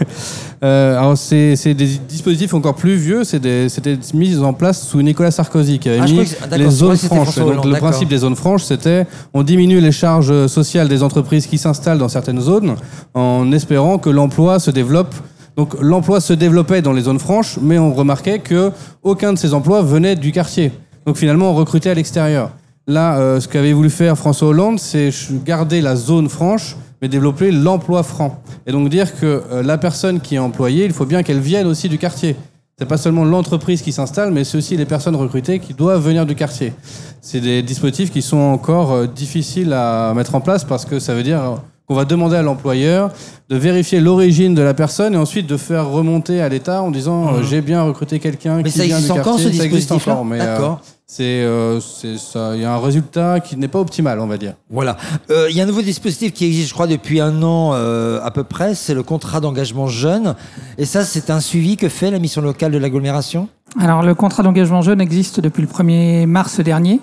Euh, 0.63 0.97
alors 0.99 1.19
c'est 1.19 1.75
des 1.75 1.99
dispositifs 2.09 2.55
encore 2.55 2.75
plus 2.75 2.95
vieux, 2.95 3.23
c'était 3.25 3.69
mis 4.15 4.39
en 4.39 4.55
place 4.55 4.87
sous 4.87 5.03
Nicolas 5.03 5.31
Sarkozy 5.31 5.79
qui 5.79 5.91
avait 5.91 5.99
Ah, 6.01 6.07
mis 6.07 6.25
les 6.57 6.71
zones 6.71 6.97
franches. 6.97 7.37
Donc, 7.37 7.67
le 7.67 7.77
principe 7.77 8.09
des 8.09 8.17
zones 8.19 8.37
franches, 8.37 8.63
c'était 8.63 9.07
on 9.35 9.43
diminue 9.43 9.81
les 9.81 9.93
charges 9.93 10.47
sociales 10.47 10.89
des 10.89 11.03
entreprises 11.03 11.47
qui 11.47 11.59
s'installent 11.59 11.99
dans 11.99 12.09
certaines 12.09 12.41
zones 12.41 12.77
en 13.13 13.53
espérant 13.53 13.99
que 13.99 14.09
l'emploi 14.09 14.59
se 14.59 14.71
développe. 14.71 15.15
Donc 15.59 15.77
l'emploi 15.83 16.23
se 16.23 16.33
développait 16.33 16.81
dans 16.81 16.95
les 16.95 17.03
zones 17.03 17.19
franches, 17.19 17.59
mais 17.61 17.79
on 17.79 17.93
remarquait 17.93 18.39
que 18.39 18.71
aucun 19.03 19.35
de 19.35 19.39
ces 19.39 19.53
emplois 19.53 19.83
venait 19.83 20.17
du 20.17 20.33
quartier. 20.33 20.73
Donc 21.05 21.19
finalement, 21.19 21.51
on 21.51 21.55
recrutait 21.55 21.91
à 21.91 21.95
l'extérieur. 21.95 22.53
Là, 22.87 23.19
euh, 23.19 23.39
ce 23.41 23.49
qu'avait 23.49 23.73
voulu 23.75 23.91
faire 23.91 24.17
François 24.17 24.49
Hollande, 24.49 24.79
c'est 24.79 25.11
garder 25.45 25.83
la 25.83 25.95
zone 25.97 26.29
franche, 26.31 26.77
mais 27.05 27.09
développer 27.09 27.51
l'emploi 27.51 28.03
franc. 28.03 28.41
Et 28.67 28.73
donc 28.73 28.89
dire 28.89 29.15
que 29.21 29.43
euh, 29.53 29.63
la 29.63 29.77
personne 29.77 30.23
qui 30.23 30.37
est 30.37 30.39
employée, 30.39 30.87
il 30.87 30.93
faut 30.95 31.05
bien 31.05 31.23
qu'elle 31.23 31.39
vienne 31.39 31.67
aussi 31.67 31.91
du 31.91 31.99
quartier. 31.99 32.35
C'est 32.79 32.89
pas 32.89 32.97
seulement 32.97 33.27
l'entreprise 33.27 33.83
qui 33.83 33.93
s'installe, 33.93 34.33
mais 34.33 34.43
c'est 34.43 34.57
aussi 34.57 34.75
les 34.75 34.87
personnes 34.87 35.15
recrutées 35.15 35.59
qui 35.59 35.75
doivent 35.75 36.03
venir 36.03 36.25
du 36.25 36.35
quartier. 36.35 36.73
C'est 37.21 37.41
des 37.41 37.63
dispositifs 37.63 38.11
qui 38.11 38.23
sont 38.23 38.39
encore 38.39 38.93
euh, 38.93 39.07
difficiles 39.07 39.75
à 39.75 40.15
mettre 40.15 40.35
en 40.35 40.41
place 40.41 40.65
parce 40.65 40.87
que 40.87 40.99
ça 40.99 41.15
veut 41.15 41.23
dire 41.23 41.61
qu'on 41.87 41.95
va 41.95 42.05
demander 42.05 42.37
à 42.37 42.43
l'employeur 42.43 43.11
de 43.51 43.57
vérifier 43.57 44.01
l'origine 44.01 44.55
de 44.55 44.63
la 44.63 44.73
personne 44.75 45.15
et 45.15 45.19
ensuite 45.19 45.47
de 45.47 45.57
faire 45.57 45.89
remonter 45.89 46.41
à 46.41 46.49
l'État 46.49 46.83
en 46.83 46.91
disant 46.91 47.35
euh, 47.35 47.43
j'ai 47.43 47.61
bien 47.61 47.83
recruté 47.83 48.19
quelqu'un 48.19 48.57
Mais 48.57 48.65
qui 48.65 48.71
ça 48.79 48.85
vient 48.85 48.97
existe 48.97 49.13
du 49.13 49.21
encore 49.21 49.37
quartier. 49.37 49.53
ce 49.53 49.59
Ça 49.59 49.65
existe 49.65 49.93
encore, 49.93 50.25
mais 50.25 50.41
euh, 50.41 50.45
D'accord. 50.47 50.81
c'est 51.07 51.23
euh, 51.43 51.79
ça. 51.81 52.53
Il 52.57 52.63
y 52.63 52.65
a 52.65 52.73
un 52.73 52.79
résultat 52.81 53.41
qui 53.41 53.59
n'est 53.59 53.69
pas 53.69 53.81
optimal, 53.81 54.19
on 54.21 54.27
va 54.27 54.39
dire. 54.39 54.55
Voilà. 54.71 54.97
Euh, 55.31 55.49
Il 55.51 55.57
y 55.57 55.61
a 55.61 55.65
un 55.65 55.67
nouveau 55.67 55.83
dispositif 55.83 56.33
qui 56.33 56.47
existe, 56.47 56.69
je 56.71 56.75
crois, 56.75 56.87
depuis 56.87 57.21
un 57.21 57.43
an 57.43 57.73
euh, 57.75 58.19
à 58.25 58.31
peu 58.31 58.45
près. 58.45 58.75
C'est 58.75 58.95
le 58.95 59.03
contrat 59.03 59.41
d'engagement 59.41 59.87
jeune. 59.87 60.35
Et 60.79 60.87
ça, 60.87 61.05
c'est 61.05 61.29
un 61.29 61.41
suivi 61.41 61.77
que 61.77 61.91
fait 61.91 62.11
la 62.11 62.19
mission 62.19 62.41
locale 62.41 62.73
de 62.73 62.79
l'agglomération? 62.79 63.49
Alors, 63.79 64.03
le 64.03 64.15
contrat 64.15 64.43
d'engagement 64.43 64.81
jeune 64.81 65.03
existe 65.03 65.41
depuis 65.41 65.61
le 65.61 65.69
1er 65.69 66.25
mars 66.27 66.61
dernier, 66.61 67.01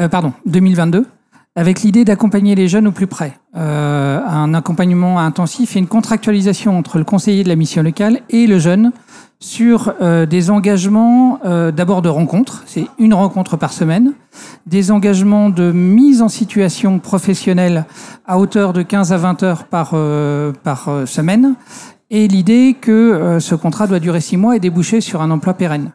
euh, 0.00 0.08
pardon, 0.08 0.32
2022, 0.46 1.06
avec 1.56 1.82
l'idée 1.82 2.04
d'accompagner 2.04 2.54
les 2.54 2.68
jeunes 2.68 2.86
au 2.86 2.92
plus 2.92 3.06
près. 3.06 3.38
Euh, 3.56 4.20
un 4.24 4.54
accompagnement 4.54 5.18
intensif 5.18 5.74
et 5.74 5.78
une 5.78 5.88
contractualisation 5.88 6.78
entre 6.78 6.98
le 6.98 7.04
conseiller 7.04 7.42
de 7.42 7.48
la 7.48 7.56
mission 7.56 7.82
locale 7.82 8.20
et 8.30 8.46
le 8.46 8.58
jeune 8.58 8.92
sur 9.38 9.92
euh, 10.00 10.24
des 10.24 10.50
engagements 10.50 11.40
euh, 11.44 11.70
d'abord 11.70 12.02
de 12.02 12.08
rencontres, 12.08 12.62
c'est 12.66 12.86
une 12.98 13.14
rencontre 13.14 13.56
par 13.56 13.72
semaine, 13.72 14.12
des 14.66 14.90
engagements 14.90 15.50
de 15.50 15.72
mise 15.72 16.22
en 16.22 16.28
situation 16.28 16.98
professionnelle 16.98 17.84
à 18.26 18.38
hauteur 18.38 18.72
de 18.72 18.82
15 18.82 19.12
à 19.12 19.18
20 19.18 19.42
heures 19.42 19.64
par, 19.64 19.90
euh, 19.92 20.52
par 20.62 20.88
semaine, 21.06 21.54
et 22.10 22.28
l'idée 22.28 22.76
que 22.80 23.38
ce 23.40 23.56
contrat 23.56 23.88
doit 23.88 23.98
durer 23.98 24.20
six 24.20 24.36
mois 24.36 24.54
et 24.54 24.60
déboucher 24.60 25.00
sur 25.00 25.22
un 25.22 25.30
emploi 25.32 25.54
pérenne. 25.54 25.90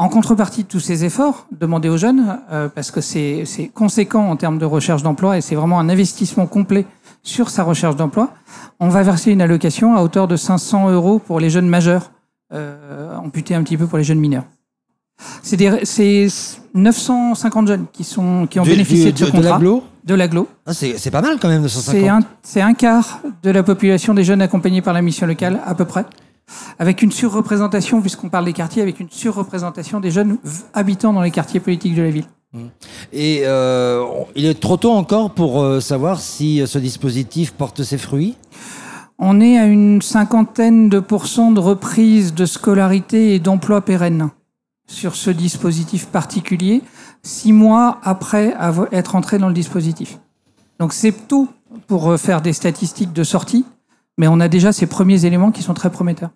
En 0.00 0.08
contrepartie 0.08 0.62
de 0.62 0.68
tous 0.68 0.80
ces 0.80 1.04
efforts 1.04 1.46
demandés 1.52 1.90
aux 1.90 1.98
jeunes, 1.98 2.38
euh, 2.50 2.68
parce 2.74 2.90
que 2.90 3.02
c'est 3.02 3.44
conséquent 3.74 4.30
en 4.30 4.36
termes 4.36 4.58
de 4.58 4.64
recherche 4.64 5.02
d'emploi 5.02 5.36
et 5.36 5.42
c'est 5.42 5.54
vraiment 5.54 5.78
un 5.78 5.90
investissement 5.90 6.46
complet 6.46 6.86
sur 7.22 7.50
sa 7.50 7.64
recherche 7.64 7.96
d'emploi, 7.96 8.30
on 8.78 8.88
va 8.88 9.02
verser 9.02 9.30
une 9.30 9.42
allocation 9.42 9.94
à 9.94 10.02
hauteur 10.02 10.26
de 10.26 10.36
500 10.36 10.88
euros 10.90 11.18
pour 11.18 11.38
les 11.38 11.50
jeunes 11.50 11.68
majeurs, 11.68 12.12
euh, 12.54 13.14
amputé 13.18 13.54
un 13.54 13.62
petit 13.62 13.76
peu 13.76 13.86
pour 13.86 13.98
les 13.98 14.04
jeunes 14.04 14.20
mineurs. 14.20 14.44
C'est 15.42 15.58
des- 15.58 15.80
c'est 15.84 16.28
950 16.74 17.66
jeunes 17.68 17.84
qui, 17.92 18.04
sont, 18.04 18.46
qui 18.48 18.58
ont 18.58 18.62
Du- 18.62 18.70
bénéficié 18.70 19.12
du- 19.12 19.20
de 19.20 19.26
ce 19.26 19.30
de 19.32 19.36
contrat. 19.36 19.58
de 20.06 20.14
l'aglo. 20.14 20.48
Ah, 20.64 20.72
c'est 20.72 21.10
pas 21.10 21.20
mal 21.20 21.36
quand 21.38 21.48
même, 21.48 21.62
de 21.62 21.68
150. 21.68 22.00
C'est 22.00 22.08
un, 22.08 22.20
c'est 22.42 22.60
un 22.62 22.72
quart 22.72 23.20
de 23.42 23.50
la 23.50 23.62
population 23.62 24.14
des 24.14 24.24
jeunes 24.24 24.40
accompagnés 24.40 24.80
par 24.80 24.94
la 24.94 25.02
mission 25.02 25.26
locale, 25.26 25.60
à 25.66 25.74
peu 25.74 25.84
près. 25.84 26.06
Avec 26.78 27.02
une 27.02 27.12
surreprésentation, 27.12 28.00
puisqu'on 28.00 28.28
parle 28.28 28.44
des 28.44 28.52
quartiers, 28.52 28.82
avec 28.82 29.00
une 29.00 29.10
surreprésentation 29.10 30.00
des 30.00 30.10
jeunes 30.10 30.38
habitants 30.74 31.12
dans 31.12 31.22
les 31.22 31.30
quartiers 31.30 31.60
politiques 31.60 31.94
de 31.94 32.02
la 32.02 32.10
ville. 32.10 32.26
Et 33.12 33.42
euh, 33.44 34.04
il 34.34 34.46
est 34.46 34.58
trop 34.58 34.76
tôt 34.76 34.90
encore 34.90 35.30
pour 35.30 35.62
euh, 35.62 35.80
savoir 35.80 36.20
si 36.20 36.62
ce 36.66 36.78
dispositif 36.78 37.52
porte 37.52 37.82
ses 37.82 37.98
fruits? 37.98 38.36
On 39.18 39.40
est 39.40 39.58
à 39.58 39.66
une 39.66 40.00
cinquantaine 40.00 40.88
de 40.88 40.98
pourcents 40.98 41.52
de 41.52 41.60
reprise 41.60 42.34
de 42.34 42.46
scolarité 42.46 43.34
et 43.34 43.38
d'emploi 43.38 43.82
pérenne 43.82 44.30
sur 44.86 45.14
ce 45.14 45.30
dispositif 45.30 46.06
particulier, 46.06 46.82
six 47.22 47.52
mois 47.52 48.00
après 48.02 48.54
être 48.92 49.14
entré 49.14 49.38
dans 49.38 49.48
le 49.48 49.54
dispositif. 49.54 50.18
Donc 50.78 50.92
c'est 50.92 51.28
tout 51.28 51.48
pour 51.86 52.10
euh, 52.10 52.16
faire 52.16 52.42
des 52.42 52.52
statistiques 52.52 53.12
de 53.12 53.22
sortie, 53.22 53.64
mais 54.20 54.28
on 54.28 54.38
a 54.38 54.48
déjà 54.48 54.70
ces 54.70 54.84
premiers 54.86 55.24
éléments 55.24 55.50
qui 55.50 55.62
sont 55.62 55.72
très 55.72 55.88
prometteurs. 55.88 56.28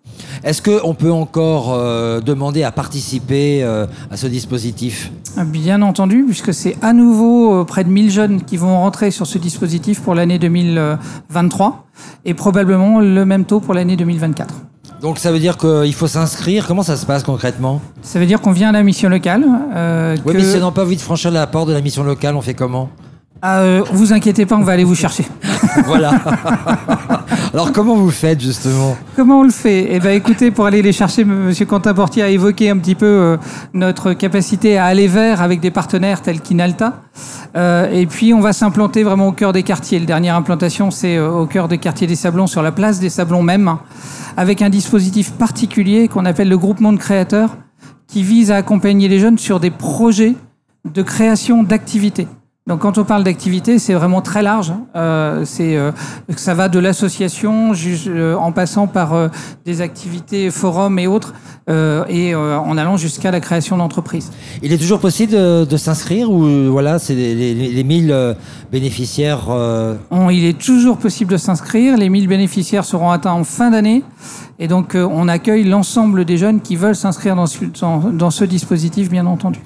Est-ce 0.43 0.59
qu'on 0.59 0.95
peut 0.95 1.11
encore 1.11 1.71
euh, 1.71 2.19
demander 2.19 2.63
à 2.63 2.71
participer 2.71 3.63
euh, 3.63 3.85
à 4.09 4.17
ce 4.17 4.25
dispositif? 4.25 5.11
Bien 5.45 5.83
entendu, 5.83 6.23
puisque 6.25 6.51
c'est 6.51 6.75
à 6.81 6.93
nouveau 6.93 7.61
euh, 7.61 7.63
près 7.63 7.83
de 7.83 7.89
1000 7.89 8.09
jeunes 8.09 8.41
qui 8.41 8.57
vont 8.57 8.75
rentrer 8.79 9.11
sur 9.11 9.27
ce 9.27 9.37
dispositif 9.37 10.01
pour 10.01 10.15
l'année 10.15 10.39
2023 10.39 11.85
et 12.25 12.33
probablement 12.33 13.01
le 13.01 13.23
même 13.23 13.45
taux 13.45 13.59
pour 13.59 13.75
l'année 13.75 13.95
2024. 13.97 14.51
Donc 15.01 15.19
ça 15.19 15.31
veut 15.31 15.37
dire 15.39 15.55
qu'il 15.55 15.93
faut 15.93 16.07
s'inscrire? 16.07 16.65
Comment 16.65 16.81
ça 16.81 16.97
se 16.97 17.05
passe 17.05 17.21
concrètement? 17.21 17.81
Ça 18.01 18.17
veut 18.17 18.25
dire 18.25 18.41
qu'on 18.41 18.51
vient 18.51 18.69
à 18.69 18.71
la 18.71 18.81
mission 18.81 19.09
locale. 19.09 19.43
Oui, 19.45 20.33
que- 20.33 20.37
mais 20.39 20.43
si 20.43 20.57
on 20.57 20.65
n'a 20.65 20.71
pas 20.71 20.81
envie 20.81 20.95
de 20.95 21.01
franchir 21.01 21.29
la 21.29 21.45
porte 21.45 21.67
de 21.67 21.73
la 21.73 21.81
mission 21.81 22.03
locale, 22.03 22.35
on 22.35 22.41
fait 22.41 22.55
comment? 22.55 22.89
Ah, 23.43 23.59
euh, 23.59 23.83
vous 23.91 24.11
inquiétez 24.11 24.47
pas, 24.47 24.55
on 24.55 24.63
va 24.63 24.71
aller 24.71 24.83
vous 24.83 24.95
chercher. 24.95 25.25
Voilà. 25.85 26.13
Alors 27.55 27.71
comment 27.71 27.95
vous 27.95 28.11
faites 28.11 28.41
justement 28.41 28.97
Comment 29.15 29.39
on 29.39 29.43
le 29.43 29.49
fait? 29.49 29.87
Eh 29.89 30.01
ben, 30.01 30.09
écoutez, 30.09 30.51
pour 30.51 30.65
aller 30.65 30.81
les 30.81 30.91
chercher, 30.91 31.21
M. 31.21 31.53
Quentin 31.65 31.93
Portier 31.93 32.21
a 32.21 32.27
évoqué 32.27 32.69
un 32.69 32.77
petit 32.77 32.95
peu 32.95 33.05
euh, 33.05 33.37
notre 33.73 34.11
capacité 34.11 34.77
à 34.77 34.83
aller 34.83 35.07
vers 35.07 35.41
avec 35.41 35.61
des 35.61 35.71
partenaires 35.71 36.21
tels 36.21 36.41
qu'Inalta. 36.41 37.01
Euh, 37.55 37.89
et 37.93 38.07
puis, 38.07 38.33
on 38.33 38.41
va 38.41 38.51
s'implanter 38.51 39.03
vraiment 39.03 39.29
au 39.29 39.31
cœur 39.31 39.53
des 39.53 39.63
quartiers. 39.63 39.99
La 39.99 40.05
dernière 40.05 40.35
implantation, 40.35 40.91
c'est 40.91 41.15
euh, 41.15 41.31
au 41.31 41.45
cœur 41.45 41.69
des 41.69 41.77
quartiers 41.77 42.07
des 42.07 42.17
Sablons, 42.17 42.47
sur 42.47 42.61
la 42.61 42.73
place 42.73 42.99
des 42.99 43.07
Sablons 43.07 43.41
même, 43.41 43.77
avec 44.35 44.61
un 44.61 44.69
dispositif 44.69 45.31
particulier 45.31 46.09
qu'on 46.09 46.25
appelle 46.25 46.49
le 46.49 46.57
groupement 46.57 46.91
de 46.91 46.97
créateurs, 46.97 47.55
qui 48.07 48.21
vise 48.21 48.51
à 48.51 48.57
accompagner 48.57 49.07
les 49.07 49.19
jeunes 49.19 49.37
sur 49.37 49.61
des 49.61 49.71
projets 49.71 50.35
de 50.83 51.01
création 51.01 51.63
d'activités. 51.63 52.27
Donc 52.67 52.79
quand 52.79 52.97
on 52.97 53.03
parle 53.03 53.23
d'activité, 53.23 53.77
c'est 53.77 53.93
vraiment 53.93 54.21
très 54.21 54.41
large. 54.41 54.73
Euh, 54.95 55.43
c'est 55.45 55.77
euh, 55.77 55.91
ça 56.35 56.55
va 56.55 56.67
de 56.67 56.79
l'association 56.79 57.73
euh, 58.07 58.33
en 58.35 58.51
passant 58.51 58.87
par 58.87 59.13
euh, 59.13 59.27
des 59.65 59.81
activités 59.81 60.49
forums 60.49 60.97
et 60.97 61.05
autres, 61.05 61.35
euh, 61.69 62.05
et 62.09 62.33
euh, 62.33 62.57
en 62.57 62.75
allant 62.79 62.97
jusqu'à 62.97 63.29
la 63.29 63.39
création 63.39 63.77
d'entreprises. 63.77 64.31
Il 64.63 64.73
est 64.73 64.79
toujours 64.79 64.99
possible 64.99 65.33
de, 65.33 65.63
de 65.69 65.77
s'inscrire 65.77 66.31
ou 66.31 66.71
voilà, 66.71 66.97
c'est 66.97 67.13
les, 67.13 67.35
les, 67.35 67.53
les 67.53 67.83
1000 67.83 68.09
euh, 68.11 68.33
bénéficiaires 68.71 69.45
euh, 69.51 69.93
On- 70.09 70.31
il 70.31 70.43
est 70.45 70.57
toujours 70.59 70.97
possible 70.97 71.33
de 71.33 71.37
s'inscrire. 71.37 71.97
Les 71.97 72.09
1000 72.09 72.27
bénéficiaires 72.27 72.83
seront 72.85 73.11
atteints 73.11 73.33
en 73.33 73.43
fin 73.43 73.69
d'année. 73.69 74.01
Et 74.57 74.67
donc, 74.67 74.95
euh, 74.95 75.07
on 75.11 75.27
accueille 75.27 75.65
l'ensemble 75.65 76.25
des 76.25 76.37
jeunes 76.37 76.61
qui 76.61 76.77
veulent 76.77 76.95
s'inscrire 76.95 77.35
dans- 77.35 77.99
dans 78.11 78.31
ce 78.31 78.43
dispositif, 78.43 79.09
bien 79.11 79.27
entendu. 79.27 79.59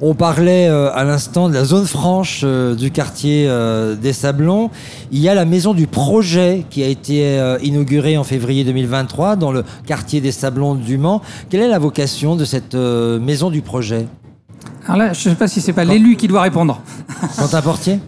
On 0.00 0.14
parlait 0.14 0.68
euh, 0.68 0.92
à 0.92 1.04
l'instant 1.04 1.48
de 1.48 1.54
la 1.54 1.64
zone 1.64 1.86
franche 1.86 2.42
euh, 2.44 2.74
du 2.74 2.90
quartier 2.90 3.46
euh, 3.48 3.94
des 3.94 4.12
Sablons. 4.12 4.70
Il 5.10 5.18
y 5.18 5.28
a 5.28 5.34
la 5.34 5.44
maison 5.44 5.74
du 5.74 5.86
projet 5.86 6.64
qui 6.70 6.82
a 6.82 6.86
été 6.86 7.38
euh, 7.38 7.58
inaugurée 7.62 8.16
en 8.16 8.24
février 8.24 8.64
2023 8.64 9.36
dans 9.36 9.52
le 9.52 9.64
quartier 9.86 10.20
des 10.20 10.32
Sablons 10.32 10.74
du 10.74 10.98
Mans. 10.98 11.22
Quelle 11.50 11.60
est 11.60 11.68
la 11.68 11.78
vocation 11.78 12.36
de 12.36 12.44
cette 12.44 12.74
euh, 12.74 13.20
maison 13.20 13.50
du 13.50 13.62
projet? 13.62 14.06
Alors 14.86 14.96
là, 14.98 15.12
je 15.12 15.28
ne 15.28 15.34
sais 15.34 15.38
pas 15.38 15.48
si 15.48 15.60
c'est 15.60 15.72
pas 15.72 15.84
l'élu 15.84 16.16
qui 16.16 16.28
doit 16.28 16.42
répondre. 16.42 16.80
Quentin 17.36 17.62
Portier? 17.62 18.00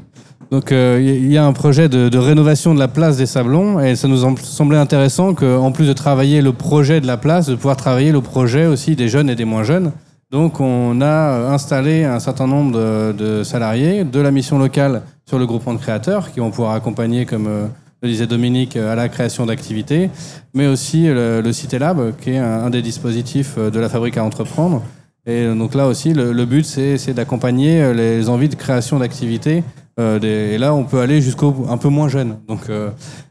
Donc 0.50 0.72
euh, 0.72 1.00
il 1.02 1.32
y 1.32 1.38
a 1.38 1.44
un 1.44 1.52
projet 1.52 1.88
de, 1.88 2.08
de 2.08 2.18
rénovation 2.18 2.74
de 2.74 2.78
la 2.78 2.88
place 2.88 3.16
des 3.16 3.26
Sablons 3.26 3.80
et 3.80 3.96
ça 3.96 4.08
nous 4.08 4.18
semblait 4.36 4.78
intéressant 4.78 5.34
qu'en 5.34 5.72
plus 5.72 5.86
de 5.86 5.92
travailler 5.92 6.42
le 6.42 6.52
projet 6.52 7.00
de 7.00 7.06
la 7.06 7.16
place, 7.16 7.46
de 7.46 7.54
pouvoir 7.54 7.76
travailler 7.76 8.12
le 8.12 8.20
projet 8.20 8.66
aussi 8.66 8.94
des 8.94 9.08
jeunes 9.08 9.30
et 9.30 9.34
des 9.34 9.44
moins 9.44 9.62
jeunes. 9.62 9.92
Donc 10.34 10.58
on 10.58 11.00
a 11.00 11.04
euh, 11.04 11.50
installé 11.50 12.02
un 12.02 12.18
certain 12.18 12.48
nombre 12.48 13.12
de, 13.12 13.44
salariés 13.44 14.02
de 14.02 14.18
la 14.18 14.32
mission 14.32 14.58
locale 14.58 15.02
sur 15.26 15.38
le 15.38 15.46
groupement 15.46 15.74
de 15.74 15.78
créateurs 15.78 16.32
qui 16.32 16.40
vont 16.40 16.50
pouvoir 16.50 16.72
accompagner, 16.72 17.24
comme 17.24 17.46
euh, 17.46 17.68
le 18.02 18.08
disait 18.08 18.26
Dominique, 18.26 18.76
euh, 18.76 18.92
à 18.92 18.96
la 18.96 19.08
création 19.08 19.46
d'activités, 19.46 20.10
mais 20.52 20.66
aussi 20.66 21.06
le, 21.06 21.40
le 21.40 21.52
Cité 21.52 21.78
Lab 21.78 22.16
qui 22.16 22.30
est 22.30 22.38
un, 22.38 22.68
des 22.68 22.82
dispositifs 22.82 23.56
de 23.56 23.78
la 23.78 23.88
fabrique 23.88 24.16
à 24.16 24.24
entreprendre. 24.24 24.82
Et 25.24 25.46
donc 25.54 25.76
là 25.76 25.86
aussi, 25.86 26.12
le, 26.12 26.44
but, 26.44 26.66
c'est 26.66 27.14
d'accompagner 27.14 27.94
les 27.94 28.28
envies 28.28 28.48
de 28.48 28.56
création 28.56 28.98
d'activités. 28.98 29.62
Et 29.98 30.58
là, 30.58 30.74
on 30.74 30.82
peut 30.82 31.00
aller 31.00 31.22
jusqu'au 31.22 31.64
un 31.70 31.78
peu 31.78 31.88
moins 31.88 32.08
jeune. 32.08 32.38
Donc 32.46 32.68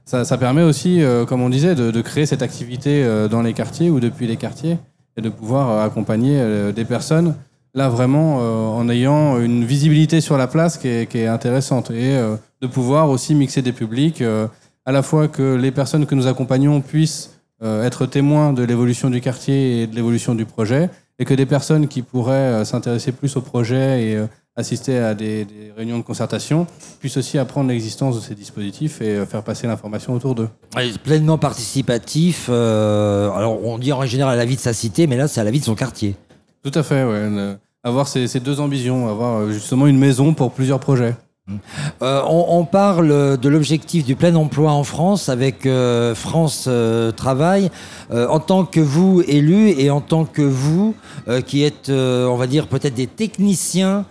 ça, 0.05 0.37
permet 0.39 0.63
aussi, 0.63 1.03
comme 1.27 1.43
on 1.43 1.49
disait, 1.49 1.75
de, 1.75 2.01
créer 2.01 2.25
cette 2.25 2.41
activité 2.41 3.05
dans 3.29 3.43
les 3.43 3.53
quartiers 3.53 3.91
ou 3.91 3.99
depuis 3.99 4.25
les 4.25 4.37
quartiers 4.37 4.79
et 5.17 5.21
de 5.21 5.29
pouvoir 5.29 5.69
euh, 5.69 5.85
accompagner 5.85 6.37
euh, 6.39 6.71
des 6.71 6.85
personnes 6.85 7.35
là 7.73 7.89
vraiment 7.89 8.39
euh, 8.39 8.67
en 8.67 8.87
ayant 8.89 9.39
une 9.39 9.65
visibilité 9.65 10.21
sur 10.21 10.37
la 10.37 10.47
place 10.47 10.77
qui 10.77 10.87
est, 10.87 11.09
qui 11.09 11.19
est 11.19 11.27
intéressante 11.27 11.89
et 11.91 12.15
de 12.61 12.67
pouvoir 12.67 13.09
aussi 13.09 13.33
mixer 13.33 13.63
des 13.63 13.71
publics, 13.71 14.23
à 14.85 14.91
la 14.91 15.01
fois 15.01 15.27
que 15.27 15.55
les 15.55 15.71
personnes 15.71 16.05
que 16.05 16.13
nous 16.13 16.27
accompagnons 16.27 16.81
puissent 16.81 17.31
être 17.63 18.05
témoins 18.05 18.53
de 18.53 18.61
l'évolution 18.63 19.09
du 19.09 19.21
quartier 19.21 19.81
et 19.81 19.87
de 19.87 19.95
l'évolution 19.95 20.35
du 20.35 20.45
projet, 20.45 20.91
et 21.17 21.25
que 21.25 21.33
des 21.33 21.47
personnes 21.47 21.87
qui 21.87 22.03
pourraient 22.03 22.63
s'intéresser 22.63 23.11
plus 23.11 23.35
au 23.37 23.41
projet 23.41 24.03
et 24.03 24.19
assister 24.55 24.99
à 24.99 25.13
des, 25.13 25.45
des 25.45 25.71
réunions 25.75 25.97
de 25.97 26.03
concertation 26.03 26.67
puissent 26.99 27.17
aussi 27.17 27.37
apprendre 27.37 27.69
l'existence 27.69 28.15
de 28.15 28.21
ces 28.21 28.35
dispositifs 28.35 29.01
et 29.01 29.09
euh, 29.09 29.25
faire 29.25 29.43
passer 29.43 29.65
l'information 29.67 30.13
autour 30.13 30.35
d'eux. 30.35 30.49
Pleinement 31.03 31.37
participatif. 31.37 32.47
euh, 32.49 33.31
alors 33.31 33.63
on 33.65 33.77
dit 33.79 33.91
en 33.93 34.05
général 34.05 34.33
à 34.33 34.37
la 34.37 34.45
vie 34.45 34.55
de 34.55 34.61
sa 34.61 34.73
cité, 34.73 35.07
mais 35.07 35.17
là 35.17 35.27
c'est 35.27 35.41
à 35.41 35.43
la 35.43 35.51
vie 35.51 35.59
de 35.59 35.65
son 35.65 35.75
quartier. 35.75 36.15
Tout 36.63 36.71
à 36.75 36.83
fait, 36.83 37.03
ouais. 37.03 37.29
le- 37.29 37.57
avoir 37.83 38.07
ces, 38.07 38.27
ces 38.27 38.39
deux 38.39 38.59
ambitions, 38.61 39.09
avoir 39.09 39.39
euh, 39.41 39.51
justement 39.51 39.87
une 39.87 39.97
maison 39.97 40.33
pour 40.33 40.51
plusieurs 40.51 40.79
projets. 40.79 41.15
Euh, 42.01 42.21
on, 42.25 42.63
parle 42.63 43.37
de 43.37 43.49
l'objectif 43.49 44.05
du 44.05 44.15
plein 44.15 44.33
emploi 44.35 44.71
en 44.71 44.85
France 44.85 45.27
avec 45.27 45.65
euh, 45.65 46.15
France 46.15 46.65
euh, 46.67 47.11
Travail. 47.11 47.69
En 48.11 48.39
tant 48.39 48.63
que 48.63 48.79
vous, 48.79 49.23
élus, 49.27 49.71
et 49.71 49.89
en 49.89 49.99
tant 49.99 50.25
que 50.25 50.43
vous, 50.43 50.93
qui 51.47 51.63
êtes, 51.63 51.89
on 51.89 52.35
va 52.35 52.45
dire, 52.45 52.67
peut-être 52.67 52.93
des 52.93 53.07
techniciens 53.07 54.05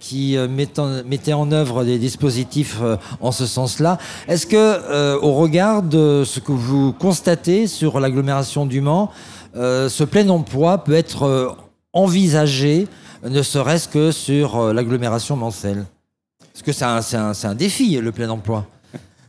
qui 0.00 0.38
mettent 0.48 0.78
en, 0.78 1.04
mettaient 1.04 1.34
en 1.34 1.52
œuvre 1.52 1.84
des 1.84 1.98
dispositifs 1.98 2.80
en 3.20 3.30
ce 3.30 3.44
sens-là, 3.44 3.98
est-ce 4.26 4.46
que, 4.46 5.18
au 5.18 5.34
regard 5.34 5.82
de 5.82 6.22
ce 6.24 6.40
que 6.40 6.52
vous 6.52 6.94
constatez 6.94 7.66
sur 7.66 8.00
l'agglomération 8.00 8.64
du 8.64 8.80
Mans, 8.80 9.10
ce 9.54 10.04
plein 10.04 10.30
emploi 10.30 10.78
peut 10.78 10.94
être 10.94 11.58
envisagé, 11.92 12.88
ne 13.28 13.42
serait-ce 13.42 13.88
que 13.88 14.12
sur 14.12 14.72
l'agglomération 14.72 15.36
mancelle? 15.36 15.84
Parce 16.58 17.00
que 17.00 17.02
c'est 17.34 17.46
un, 17.46 17.54
défi, 17.54 17.98
le 17.98 18.10
plein 18.10 18.28
emploi. 18.28 18.66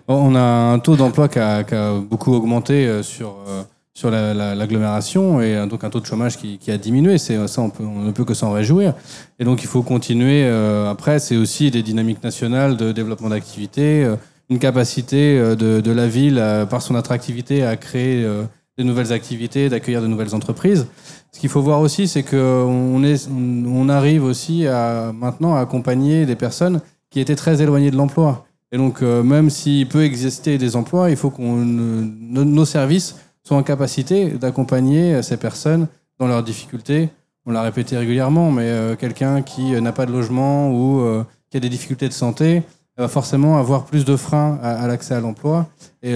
On 0.08 0.34
a 0.34 0.42
un 0.42 0.80
taux 0.80 0.96
d'emploi 0.96 1.28
qui 1.28 1.38
a, 1.38 1.64
beaucoup 2.00 2.34
augmenté 2.34 2.88
euh, 2.88 3.04
sur, 3.04 3.36
euh, 3.48 3.62
sur 3.94 4.10
la- 4.10 4.34
la- 4.34 4.56
l'agglomération 4.56 5.40
et 5.40 5.56
euh, 5.56 5.68
donc 5.68 5.84
un 5.84 5.92
taux 5.92 6.00
de 6.00 6.08
chômage 6.08 6.38
qui, 6.38 6.72
a 6.72 6.78
diminué. 6.78 7.20
C'est 7.20 7.48
ça, 7.48 7.62
on, 7.62 8.00
ne 8.02 8.12
peut 8.12 8.26
que 8.26 8.34
s'en 8.34 8.52
réjouir. 8.52 8.96
Et 9.40 9.44
donc 9.46 9.62
il 9.62 9.68
faut 9.68 9.84
continuer. 9.84 10.48
après, 10.90 11.20
c'est 11.20 11.38
aussi 11.38 11.70
des 11.70 11.84
dynamiques 11.84 12.24
nationales 12.24 12.78
de 12.78 12.92
développement 12.92 13.30
d'activité, 13.30 14.04
euh, 14.04 14.16
une 14.50 14.58
capacité 14.58 15.56
de, 15.56 15.92
la 15.92 16.08
ville, 16.08 16.44
par 16.72 16.82
son 16.82 16.96
attractivité, 16.96 17.64
à 17.64 17.76
créer 17.78 18.24
de 18.24 18.84
nouvelles 18.84 19.14
activités, 19.14 19.70
d'accueillir 19.70 20.02
de 20.02 20.08
nouvelles 20.08 20.34
entreprises. 20.34 20.88
Ce 21.32 21.40
qu'il 21.40 21.50
faut 21.50 21.62
voir 21.62 21.82
aussi, 21.82 22.08
c'est 22.08 22.24
qu'on 22.24 23.90
arrive 23.90 24.24
aussi 24.24 24.66
à 24.66 25.12
maintenant 25.14 25.54
à 25.54 25.60
accompagner 25.60 26.26
des 26.26 26.36
personnes 26.36 26.82
qui 27.10 27.20
étaient 27.20 27.36
très 27.36 27.62
éloignées 27.62 27.92
de 27.92 27.98
l'emploi. 27.98 28.46
Et 28.72 28.78
donc, 28.78 29.02
euh, 29.02 29.24
même 29.24 29.50
s'il 29.50 29.88
peut 29.88 30.04
exister 30.04 30.58
des 30.58 30.76
emplois, 30.76 31.10
il 31.10 31.16
faut 31.16 31.30
qu'on 31.30 31.60
euh, 31.60 31.64
nos, 31.64 32.66
services 32.66 33.16
soient 33.44 33.58
en 33.58 33.64
capacité 33.64 34.30
d'accompagner 34.32 35.16
euh, 35.16 35.22
ces 35.22 35.38
personnes 35.38 35.88
dans 36.20 36.28
leurs 36.28 36.44
difficultés. 36.44 37.10
On 37.46 37.52
l'a 37.52 37.64
répété 37.64 37.98
régulièrement, 37.98 38.52
mais 38.52 38.70
quelqu'un 39.00 39.42
qui 39.42 39.72
n'a 39.82 39.92
pas 39.92 40.06
de 40.06 40.12
logement 40.12 40.70
ou 40.70 41.24
qui 41.50 41.58
a 41.58 41.60
des 41.60 41.70
difficultés 41.70 42.08
de 42.08 42.14
santé 42.14 42.62
va 42.98 43.08
forcément 43.08 43.58
avoir 43.58 43.86
plus 43.86 44.06
de 44.06 44.16
freins 44.18 44.60
à, 44.62 44.86
l'accès 44.86 45.16
à 45.16 45.22
l'emploi. 45.22 45.68
Et 46.04 46.14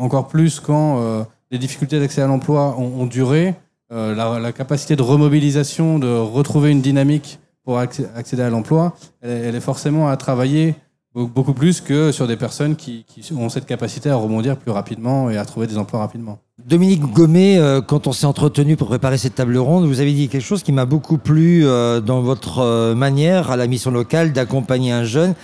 encore 0.00 0.28
plus 0.28 0.60
quand 0.60 1.26
les 1.50 1.58
difficultés 1.58 1.98
d'accès 1.98 2.22
à 2.22 2.26
l'emploi 2.26 2.78
ont, 2.78 3.04
duré, 3.06 3.54
la 3.90 4.52
capacité 4.52 4.94
de 4.94 5.02
remobilisation, 5.02 5.98
de 5.98 6.16
retrouver 6.16 6.70
une 6.70 6.80
dynamique 6.80 7.40
pour 7.64 7.78
acc- 7.78 8.06
accéder 8.16 8.42
à 8.42 8.50
l'emploi, 8.50 8.94
elle, 9.20 9.54
est- 9.54 9.60
forcément 9.60 10.08
à 10.08 10.16
travailler 10.16 10.74
Beaucoup 11.14 11.52
plus 11.52 11.82
que 11.82 12.10
sur 12.10 12.26
des 12.26 12.38
personnes 12.38 12.74
qui, 12.74 13.04
qui 13.06 13.34
ont 13.34 13.50
cette 13.50 13.66
capacité 13.66 14.08
à 14.08 14.16
rebondir 14.16 14.56
plus 14.56 14.70
rapidement 14.70 15.28
et 15.28 15.36
à 15.36 15.44
trouver 15.44 15.66
des 15.66 15.76
emplois 15.76 16.00
rapidement. 16.00 16.38
Dominique 16.66 17.02
Gommet, 17.02 17.58
euh, 17.58 17.82
quand 17.82 18.06
on 18.06 18.12
s'est 18.12 18.24
entretenu 18.24 18.76
pour 18.78 18.88
préparer 18.88 19.18
cette 19.18 19.34
table 19.34 19.58
ronde, 19.58 19.84
vous 19.86 20.00
avez 20.00 20.14
dit 20.14 20.30
quelque 20.30 20.42
chose 20.42 20.62
qui 20.62 20.72
m'a 20.72 20.86
beaucoup 20.86 21.18
plu 21.18 21.66
euh, 21.66 22.00
dans 22.00 22.22
votre 22.22 22.60
euh, 22.60 22.94
manière 22.94 23.50
à 23.50 23.58
la 23.58 23.66
mission 23.66 23.90
locale 23.90 24.32
d'accompagner 24.32 24.90
un 24.90 25.04
jeune. 25.04 25.34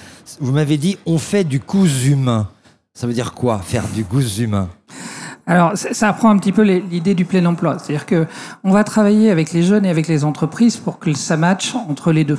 Vous 0.40 0.52
m'avez 0.52 0.78
dit 0.78 0.96
on 1.04 1.18
fait 1.18 1.44
du 1.44 1.60
cousu 1.60 2.12
humain. 2.12 2.48
Ça 2.94 3.06
veut 3.06 3.12
dire 3.12 3.34
quoi 3.34 3.58
faire 3.58 3.84
du 3.94 4.04
cousu 4.06 4.44
humain? 4.44 4.70
Alors, 5.48 5.72
ça 5.76 6.08
apprend 6.10 6.28
un 6.28 6.36
petit 6.36 6.52
peu 6.52 6.60
l'idée 6.60 7.14
du 7.14 7.24
plein 7.24 7.44
emploi. 7.46 7.78
C'est-à-dire 7.78 8.04
que 8.04 8.26
on 8.64 8.70
va 8.70 8.84
travailler 8.84 9.30
avec 9.30 9.54
les 9.54 9.62
jeunes 9.62 9.86
et 9.86 9.88
avec 9.88 10.06
les 10.06 10.24
entreprises 10.24 10.76
pour 10.76 10.98
que 10.98 11.14
ça 11.14 11.38
matche 11.38 11.74
entre 11.74 12.12
les 12.12 12.24
deux. 12.24 12.38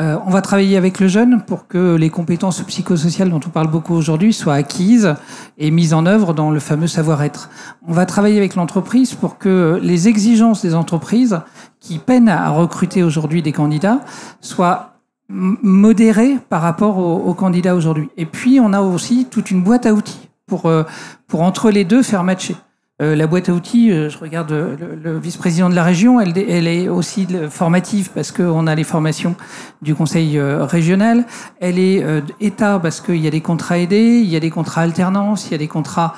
Euh, 0.00 0.16
on 0.26 0.30
va 0.30 0.40
travailler 0.40 0.78
avec 0.78 1.00
le 1.00 1.08
jeune 1.08 1.42
pour 1.42 1.68
que 1.68 1.96
les 1.96 2.08
compétences 2.08 2.62
psychosociales 2.62 3.28
dont 3.28 3.40
on 3.46 3.50
parle 3.50 3.68
beaucoup 3.68 3.92
aujourd'hui 3.92 4.32
soient 4.32 4.54
acquises 4.54 5.14
et 5.58 5.70
mises 5.70 5.92
en 5.92 6.06
œuvre 6.06 6.32
dans 6.32 6.50
le 6.50 6.60
fameux 6.60 6.86
savoir-être. 6.86 7.50
On 7.86 7.92
va 7.92 8.06
travailler 8.06 8.38
avec 8.38 8.54
l'entreprise 8.54 9.12
pour 9.12 9.36
que 9.36 9.78
les 9.82 10.08
exigences 10.08 10.62
des 10.62 10.74
entreprises 10.74 11.40
qui 11.78 11.98
peinent 11.98 12.30
à 12.30 12.48
recruter 12.48 13.02
aujourd'hui 13.02 13.42
des 13.42 13.52
candidats 13.52 14.00
soient 14.40 14.94
modérées 15.28 16.38
par 16.48 16.62
rapport 16.62 16.96
aux, 16.96 17.18
aux 17.18 17.34
candidats 17.34 17.74
aujourd'hui. 17.74 18.08
Et 18.16 18.24
puis, 18.24 18.60
on 18.60 18.72
a 18.72 18.80
aussi 18.80 19.26
toute 19.30 19.50
une 19.50 19.62
boîte 19.62 19.84
à 19.84 19.92
outils 19.92 20.29
pour, 20.50 20.66
euh, 20.66 20.82
pour 21.28 21.42
entre 21.42 21.70
les 21.70 21.84
deux 21.84 22.02
faire 22.02 22.24
matcher. 22.24 22.56
Euh, 23.00 23.16
la 23.16 23.26
boîte 23.26 23.48
à 23.48 23.52
outils, 23.52 23.90
euh, 23.90 24.10
je 24.10 24.18
regarde 24.18 24.50
le, 24.50 25.18
vice-président 25.18 25.70
de 25.70 25.74
la 25.74 25.84
région, 25.84 26.20
elle, 26.20 26.36
elle 26.36 26.66
est 26.66 26.88
aussi 26.88 27.26
formative 27.48 28.10
parce 28.14 28.30
qu'on 28.30 28.66
a 28.66 28.74
les 28.74 28.84
formations 28.84 29.36
du 29.80 29.94
conseil 29.94 30.38
régional. 30.38 31.24
Elle 31.60 31.78
est 31.78 32.04
État 32.40 32.78
parce 32.78 33.00
qu'il 33.00 33.16
y 33.16 33.26
a 33.26 33.30
des 33.30 33.40
contrats 33.40 33.78
aidés, 33.78 34.20
il 34.22 34.28
y 34.28 34.36
a 34.36 34.40
des 34.40 34.50
contrats 34.50 34.82
alternance, 34.82 35.46
il 35.46 35.52
y 35.52 35.54
a 35.54 35.58
des 35.58 35.68
contrats 35.68 36.14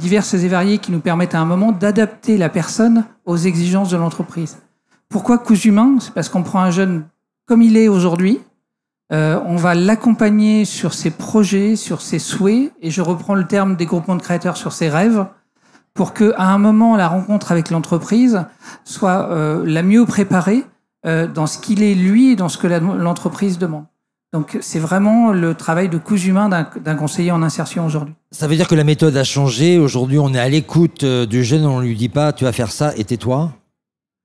diverses 0.00 0.34
et 0.34 0.48
variés 0.48 0.78
qui 0.78 0.90
nous 0.90 1.00
permettent 1.00 1.36
à 1.36 1.40
un 1.40 1.44
moment 1.44 1.70
d'adapter 1.70 2.38
la 2.38 2.48
personne 2.48 3.04
aux 3.24 3.36
exigences 3.36 3.90
de 3.90 3.96
l'entreprise. 3.96 4.58
Pourquoi 5.08 5.38
cousu 5.38 5.68
humain? 5.68 5.98
C'est 6.00 6.12
parce 6.12 6.28
qu'on 6.28 6.42
prend 6.42 6.60
un 6.60 6.72
jeune 6.72 7.04
comme 7.46 7.62
il 7.62 7.76
est 7.76 7.86
aujourd'hui, 7.86 8.40
euh, 9.12 9.38
on 9.46 9.56
va 9.56 9.74
l'accompagner 9.74 10.64
sur 10.64 10.92
ses 10.92 11.10
projets, 11.10 11.76
sur 11.76 12.00
ses 12.00 12.18
souhaits, 12.18 12.72
et 12.80 12.90
je 12.90 13.02
reprends 13.02 13.34
le 13.34 13.46
terme 13.46 13.76
des 13.76 13.86
groupements 13.86 14.16
de 14.16 14.22
créateurs 14.22 14.56
sur 14.56 14.72
ses 14.72 14.88
rêves, 14.88 15.26
pour 15.94 16.12
que 16.12 16.34
à 16.36 16.52
un 16.52 16.58
moment 16.58 16.96
la 16.96 17.08
rencontre 17.08 17.52
avec 17.52 17.70
l'entreprise 17.70 18.44
soit 18.84 19.30
euh, 19.30 19.64
la 19.64 19.82
mieux 19.82 20.04
préparée 20.04 20.64
euh, 21.06 21.26
dans 21.26 21.46
ce 21.46 21.58
qu'il 21.58 21.82
est 21.82 21.94
lui 21.94 22.32
et 22.32 22.36
dans 22.36 22.48
ce 22.48 22.58
que 22.58 22.66
l'entreprise 22.66 23.58
demande. 23.58 23.84
Donc 24.32 24.58
c'est 24.60 24.80
vraiment 24.80 25.32
le 25.32 25.54
travail 25.54 25.88
de 25.88 25.96
cousu 25.96 26.30
humain 26.30 26.48
d'un 26.48 26.94
conseiller 26.96 27.30
en 27.30 27.42
insertion 27.42 27.86
aujourd'hui. 27.86 28.14
Ça 28.32 28.48
veut 28.48 28.56
dire 28.56 28.68
que 28.68 28.74
la 28.74 28.84
méthode 28.84 29.16
a 29.16 29.24
changé. 29.24 29.78
Aujourd'hui, 29.78 30.18
on 30.18 30.34
est 30.34 30.38
à 30.38 30.48
l'écoute 30.48 31.04
du 31.04 31.44
jeune, 31.44 31.64
on 31.64 31.78
ne 31.78 31.86
lui 31.86 31.96
dit 31.96 32.10
pas 32.10 32.32
tu 32.32 32.44
vas 32.44 32.52
faire 32.52 32.72
ça 32.72 32.92
et 32.96 33.04
tais-toi. 33.04 33.52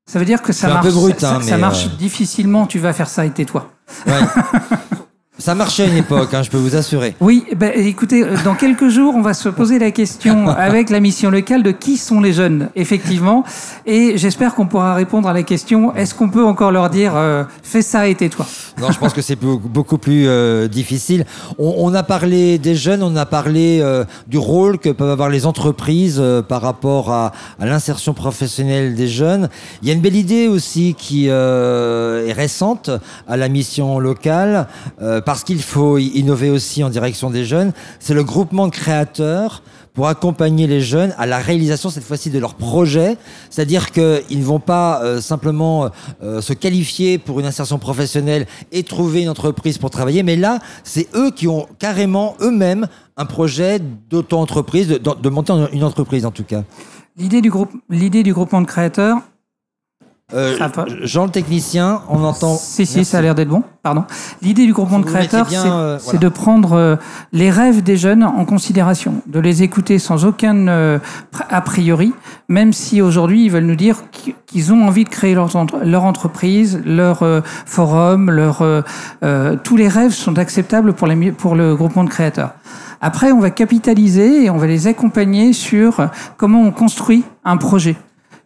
Ça 0.06 0.20
veut 0.20 0.26
dire 0.26 0.42
que 0.42 0.52
ça 0.52 0.68
marche, 0.68 0.90
ça, 1.20 1.36
hein, 1.36 1.58
marche 1.58 1.90
difficilement, 1.98 2.68
tu 2.68 2.80
vas 2.80 2.94
faire 2.94 3.08
ça 3.08 3.26
et 3.26 3.32
tais-toi. 3.32 3.72
Ça 5.41 5.56
marchait 5.56 5.86
à 5.86 5.88
une 5.88 5.97
époque, 5.97 6.36
hein, 6.36 6.43
je 6.43 6.51
peux 6.51 6.60
vous 6.60 6.75
assurer. 6.75 7.15
Oui, 7.19 7.45
ben, 7.56 7.71
écoutez, 7.75 8.21
euh, 8.21 8.36
dans 8.45 8.54
quelques 8.54 8.89
jours, 8.89 9.15
on 9.15 9.23
va 9.23 9.34
se 9.34 9.49
poser 9.49 9.80
la 9.80 9.89
question 9.89 10.47
avec 10.49 10.91
la 10.91 10.99
mission 10.99 11.32
locale 11.32 11.63
de 11.63 11.71
qui 11.71 11.97
sont 11.97 12.21
les 12.21 12.32
jeunes, 12.32 12.69
effectivement. 12.75 13.43
Et 13.88 14.19
j'espère 14.19 14.54
qu'on 14.54 14.67
pourra 14.67 14.93
répondre 14.93 15.27
à 15.27 15.34
la 15.34 15.41
question 15.41 15.95
est-ce 15.95 16.13
qu'on 16.13 16.30
peut 16.30 16.45
encore 16.45 16.71
leur 16.71 16.91
dire 16.91 17.13
euh, 17.15 17.43
fais 17.63 17.82
ça 17.82 18.08
et 18.08 18.13
tais-toi? 18.13 18.45
Non, 18.80 18.91
je 18.91 18.99
pense 18.99 19.13
que 19.13 19.23
c'est 19.23 19.36
beaucoup 19.36 19.97
plus 19.97 20.27
euh, 20.27 20.67
difficile. 20.67 21.25
On, 21.58 21.91
a 21.95 22.04
parlé 22.04 22.60
des 22.60 22.75
jeunes, 22.75 23.01
on 23.01 23.15
a 23.15 23.25
parlé 23.25 23.84
du 24.27 24.38
rôle 24.38 24.77
que 24.77 24.89
peuvent 24.89 25.10
avoir 25.10 25.30
les 25.30 25.47
entreprises 25.47 26.23
par 26.47 26.62
rapport 26.62 27.12
à, 27.12 27.32
à 27.60 27.65
l'insertion 27.65 28.13
professionnelle 28.13 28.93
des 28.93 29.08
jeunes. 29.08 29.49
Il 29.82 29.88
y 29.88 29.91
a 29.91 29.95
une 29.95 30.01
belle 30.01 30.15
idée 30.15 30.47
aussi 30.47 30.95
qui 30.95 31.27
est 31.27 32.34
récente 32.34 32.91
à 33.27 33.38
la 33.38 33.49
mission 33.49 33.97
locale 33.97 34.67
parce 35.32 35.46
qu'il 35.46 35.62
faut 35.62 35.98
innover 35.98 36.50
aussi 36.50 36.84
en 36.84 36.89
direction 36.89 37.30
des 37.30 37.46
jeunes, 37.46 37.72
c'est 38.02 38.13
le 38.13 38.22
groupement 38.22 38.67
de 38.67 38.74
créateurs 38.74 39.63
pour 39.94 40.10
accompagner 40.10 40.67
les 40.67 40.82
jeunes 40.82 41.15
à 41.17 41.26
la 41.26 41.38
réalisation 41.38 41.89
cette 41.89 42.04
fois-ci 42.04 42.30
de 42.32 42.38
leurs 42.38 42.56
projets. 42.56 43.15
C'est-à-dire 43.50 43.91
qu'ils 43.91 44.39
ne 44.39 44.44
vont 44.44 44.60
pas 44.60 45.02
euh, 45.02 45.22
simplement 45.22 45.89
euh, 46.22 46.41
se 46.41 46.52
qualifier 46.52 47.17
pour 47.17 47.39
une 47.39 47.46
insertion 47.46 47.80
professionnelle 47.80 48.46
et 48.74 48.84
trouver 48.84 49.22
une 49.22 49.30
entreprise 49.30 49.78
pour 49.78 49.89
travailler, 49.89 50.22
mais 50.22 50.36
là, 50.36 50.60
c'est 50.84 51.08
eux 51.15 51.32
qui 51.32 51.48
ont 51.48 51.65
carrément 51.80 52.36
eux-mêmes 52.41 52.88
un 53.15 53.26
projet 53.26 53.80
d'auto-entreprise, 54.10 54.89
de, 54.89 54.98
de, 54.98 55.30
monter 55.30 55.54
une 55.72 55.86
entreprise 55.86 56.26
en 56.26 56.32
tout 56.32 56.44
cas. 56.44 56.65
L'idée 57.15 57.39
du, 57.39 57.50
groupe, 57.50 57.72
l'idée 57.89 58.24
du 58.24 58.34
groupement 58.34 58.60
de 58.60 58.67
créateurs, 58.67 59.20
euh, 60.34 60.58
Jean 61.04 61.26
le 61.26 61.32
technicien, 61.32 62.02
on 62.10 62.24
entend. 62.24 62.56
Si, 62.56 62.86
si, 62.86 63.06
ça 63.06 63.17
a 63.20 63.22
l'air 63.22 63.36
d'être 63.36 63.50
bon. 63.50 63.63
Pardon. 63.84 64.06
L'idée 64.41 64.65
du 64.65 64.74
groupement 64.74 65.00
de 65.00 65.06
créateurs, 65.06 65.48
euh, 65.54 65.98
c'est 66.00 66.20
de 66.20 66.30
prendre 66.30 66.74
euh, 66.74 66.96
les 67.34 67.50
rêves 67.50 67.82
des 67.82 67.98
jeunes 67.98 68.24
en 68.24 68.46
considération, 68.46 69.15
de 69.28 69.39
les 69.39 69.63
écouter 69.63 70.00
sans 70.00 70.26
aucun 70.26 70.67
a 71.50 71.62
priori, 71.62 72.13
même 72.48 72.74
si 72.74 73.02
aujourd'hui 73.02 73.46
ils 73.46 73.52
veulent 73.52 73.65
nous 73.65 73.76
dire 73.76 74.04
qu'ils 74.46 74.74
ont 74.74 74.86
envie 74.86 75.04
de 75.04 75.10
créer 75.10 75.36
leur, 75.36 75.50
leur 75.84 76.04
entreprise, 76.04 76.82
leur 76.86 77.24
forum, 77.65 78.30
leur, 78.30 78.63
tous 79.63 79.78
les 79.78 79.88
rêves 79.88 80.12
sont 80.12 80.38
acceptables 80.38 80.94
pour, 80.94 81.08
les, 81.08 81.32
pour 81.32 81.56
le 81.56 81.76
groupement 81.76 82.04
de 82.04 82.10
créateurs. 82.10 82.52
Après, 83.02 83.32
on 83.32 83.39
va 83.39 83.50
capitaliser 83.50 84.46
et 84.46 84.50
on 84.52 84.58
va 84.58 84.67
les 84.67 84.86
accompagner 84.86 85.54
sur 85.54 86.08
comment 86.38 86.62
on 86.62 86.72
construit 86.72 87.24
un 87.44 87.58
projet. 87.58 87.96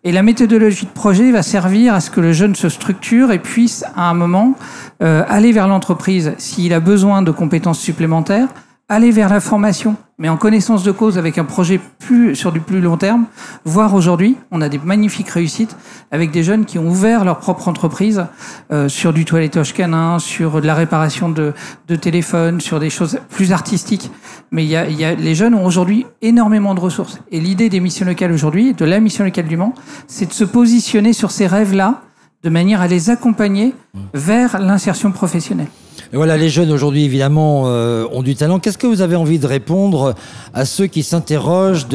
Et 0.07 0.11
la 0.11 0.21
méthodologie 0.21 0.85
de 0.85 0.91
projet 0.91 1.31
va 1.31 1.41
servir 1.41 1.95
à 1.95 1.99
ce 1.99 2.11
que 2.11 2.21
le 2.21 2.31
jeune 2.31 2.53
se 2.53 2.69
structure 2.69 3.31
et 3.31 3.39
puisse, 3.39 3.83
à 3.95 4.07
un 4.07 4.13
moment, 4.13 4.53
euh, 5.01 5.23
aller 5.27 5.51
vers 5.51 5.67
l'entreprise 5.67 6.33
s'il 6.37 6.73
a 6.73 6.79
besoin 6.79 7.23
de 7.23 7.31
compétences 7.31 7.79
supplémentaires, 7.79 8.49
aller 8.87 9.09
vers 9.09 9.29
la 9.29 9.39
formation, 9.39 9.95
mais 10.19 10.29
en 10.29 10.37
connaissance 10.37 10.83
de 10.83 10.91
cause 10.91 11.17
avec 11.17 11.39
un 11.39 11.43
projet 11.43 11.79
plus 11.99 12.35
sur 12.35 12.51
du 12.51 12.59
plus 12.59 12.81
long 12.81 12.97
terme. 12.97 13.25
Voir 13.63 13.95
aujourd'hui, 13.95 14.37
on 14.51 14.61
a 14.61 14.69
des 14.69 14.77
magnifiques 14.77 15.29
réussites 15.29 15.75
avec 16.11 16.29
des 16.29 16.43
jeunes 16.43 16.65
qui 16.65 16.77
ont 16.77 16.87
ouvert 16.87 17.25
leur 17.25 17.39
propre 17.39 17.67
entreprise 17.67 18.25
euh, 18.71 18.87
sur 18.87 19.11
du 19.11 19.25
toilettage 19.25 19.73
canin, 19.73 20.19
sur 20.19 20.61
de 20.61 20.67
la 20.67 20.75
réparation 20.75 21.29
de, 21.29 21.53
de 21.87 21.95
téléphones, 21.95 22.61
sur 22.61 22.79
des 22.79 22.91
choses 22.91 23.19
plus 23.29 23.51
artistiques. 23.51 24.11
Mais 24.51 24.63
il 24.63 24.69
y 24.69 24.75
a, 24.75 24.87
y 24.87 25.03
a, 25.03 25.15
les 25.15 25.33
jeunes 25.33 25.55
ont 25.55 25.65
aujourd'hui 25.65 26.05
énormément 26.21 26.75
de 26.75 26.79
ressources. 26.79 27.19
Et 27.31 27.39
l'idée 27.39 27.69
des 27.69 27.79
missions 27.79 28.05
locales 28.05 28.31
aujourd'hui, 28.31 28.75
de 28.75 28.85
la 28.85 28.99
mission 28.99 29.23
locale 29.23 29.47
du 29.47 29.57
Mans, 29.57 29.73
c'est 30.07 30.27
de 30.27 30.33
se 30.33 30.43
positionner 30.43 31.13
sur 31.13 31.31
ces 31.31 31.47
rêves-là 31.47 32.01
de 32.43 32.49
manière 32.51 32.81
à 32.81 32.87
les 32.87 33.09
accompagner 33.09 33.73
vers 34.13 34.59
l'insertion 34.59 35.11
professionnelle. 35.11 35.69
Voilà, 36.13 36.37
les 36.37 36.49
jeunes 36.49 36.71
aujourd'hui, 36.71 37.03
évidemment, 37.03 37.63
euh, 37.65 38.05
ont 38.11 38.21
du 38.21 38.35
talent. 38.35 38.59
Qu'est-ce 38.59 38.77
que 38.77 38.87
vous 38.87 39.01
avez 39.01 39.15
envie 39.15 39.39
de 39.39 39.47
répondre 39.47 40.13
à 40.53 40.65
ceux 40.65 40.85
qui 40.85 41.01
s'interrogent 41.03 41.87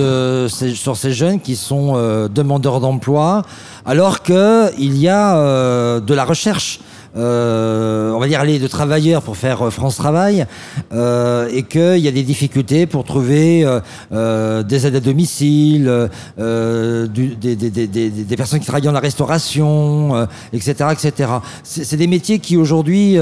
sur 0.49 0.96
ces 0.96 1.12
jeunes 1.12 1.40
qui 1.40 1.55
sont 1.55 1.92
euh, 1.94 2.29
demandeurs 2.29 2.81
d'emploi, 2.81 3.42
alors 3.87 4.23
qu'il 4.23 4.96
y 4.96 5.09
a 5.09 5.37
euh, 5.37 6.01
de 6.01 6.14
la 6.14 6.25
recherche? 6.25 6.81
On 7.14 8.18
va 8.18 8.29
dire, 8.29 8.40
aller 8.40 8.59
de 8.59 8.66
travailleurs 8.66 9.23
pour 9.23 9.37
faire 9.37 9.62
euh, 9.62 9.70
France 9.70 9.96
Travail, 9.96 10.46
euh, 10.92 11.49
et 11.53 11.62
qu'il 11.62 11.99
y 11.99 12.09
a 12.09 12.12
des 12.12 12.23
difficultés 12.23 12.87
pour 12.87 13.05
trouver 13.05 13.64
des 14.11 14.87
aides 14.87 14.96
à 14.96 15.01
domicile, 15.01 16.09
des, 16.37 18.37
personnes 18.37 18.61
qui 18.61 18.66
travaillent 18.66 18.83
dans 18.83 18.92
la 18.92 19.01
restauration, 19.01 20.27
etc., 20.53 20.75
etc. 20.92 21.31
C'est 21.62 21.96
des 21.96 22.07
métiers 22.07 22.38
qui 22.38 22.57
aujourd'hui 22.57 23.18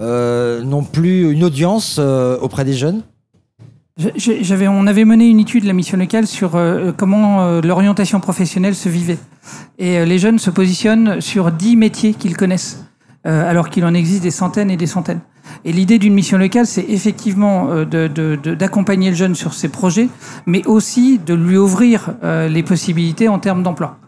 n'ont 0.00 0.84
plus 0.84 1.32
une 1.32 1.44
audience 1.44 1.98
auprès 1.98 2.64
des 2.64 2.74
jeunes? 2.74 3.02
J'avais, 4.16 4.68
on 4.68 4.86
avait 4.86 5.04
mené 5.04 5.28
une 5.28 5.40
étude, 5.40 5.64
la 5.64 5.72
mission 5.72 5.98
locale, 5.98 6.26
sur 6.26 6.58
comment 6.96 7.60
l'orientation 7.60 8.20
professionnelle 8.20 8.74
se 8.74 8.88
vivait. 8.88 9.18
Et 9.78 10.04
les 10.04 10.18
jeunes 10.18 10.38
se 10.38 10.50
positionnent 10.50 11.20
sur 11.20 11.50
dix 11.50 11.76
métiers 11.76 12.14
qu'ils 12.14 12.36
connaissent. 12.36 12.87
Euh, 13.26 13.50
alors 13.50 13.68
qu'il 13.68 13.84
en 13.84 13.94
existe 13.94 14.22
des 14.22 14.30
centaines 14.30 14.70
et 14.70 14.76
des 14.76 14.86
centaines. 14.86 15.20
Et 15.64 15.72
l'idée 15.72 15.98
d'une 15.98 16.14
mission 16.14 16.38
locale, 16.38 16.66
c'est 16.66 16.84
effectivement 16.88 17.66
euh, 17.70 17.84
d'accompagner 17.84 19.10
le 19.10 19.16
jeune 19.16 19.34
sur 19.34 19.54
ses 19.54 19.68
projets, 19.68 20.08
mais 20.46 20.64
aussi 20.66 21.18
de 21.18 21.34
lui 21.34 21.56
ouvrir 21.56 22.10
euh, 22.22 22.48
les 22.48 22.62
possibilités 22.62 23.28
en 23.28 23.40
termes 23.40 23.62
d'emploi. 23.62 23.98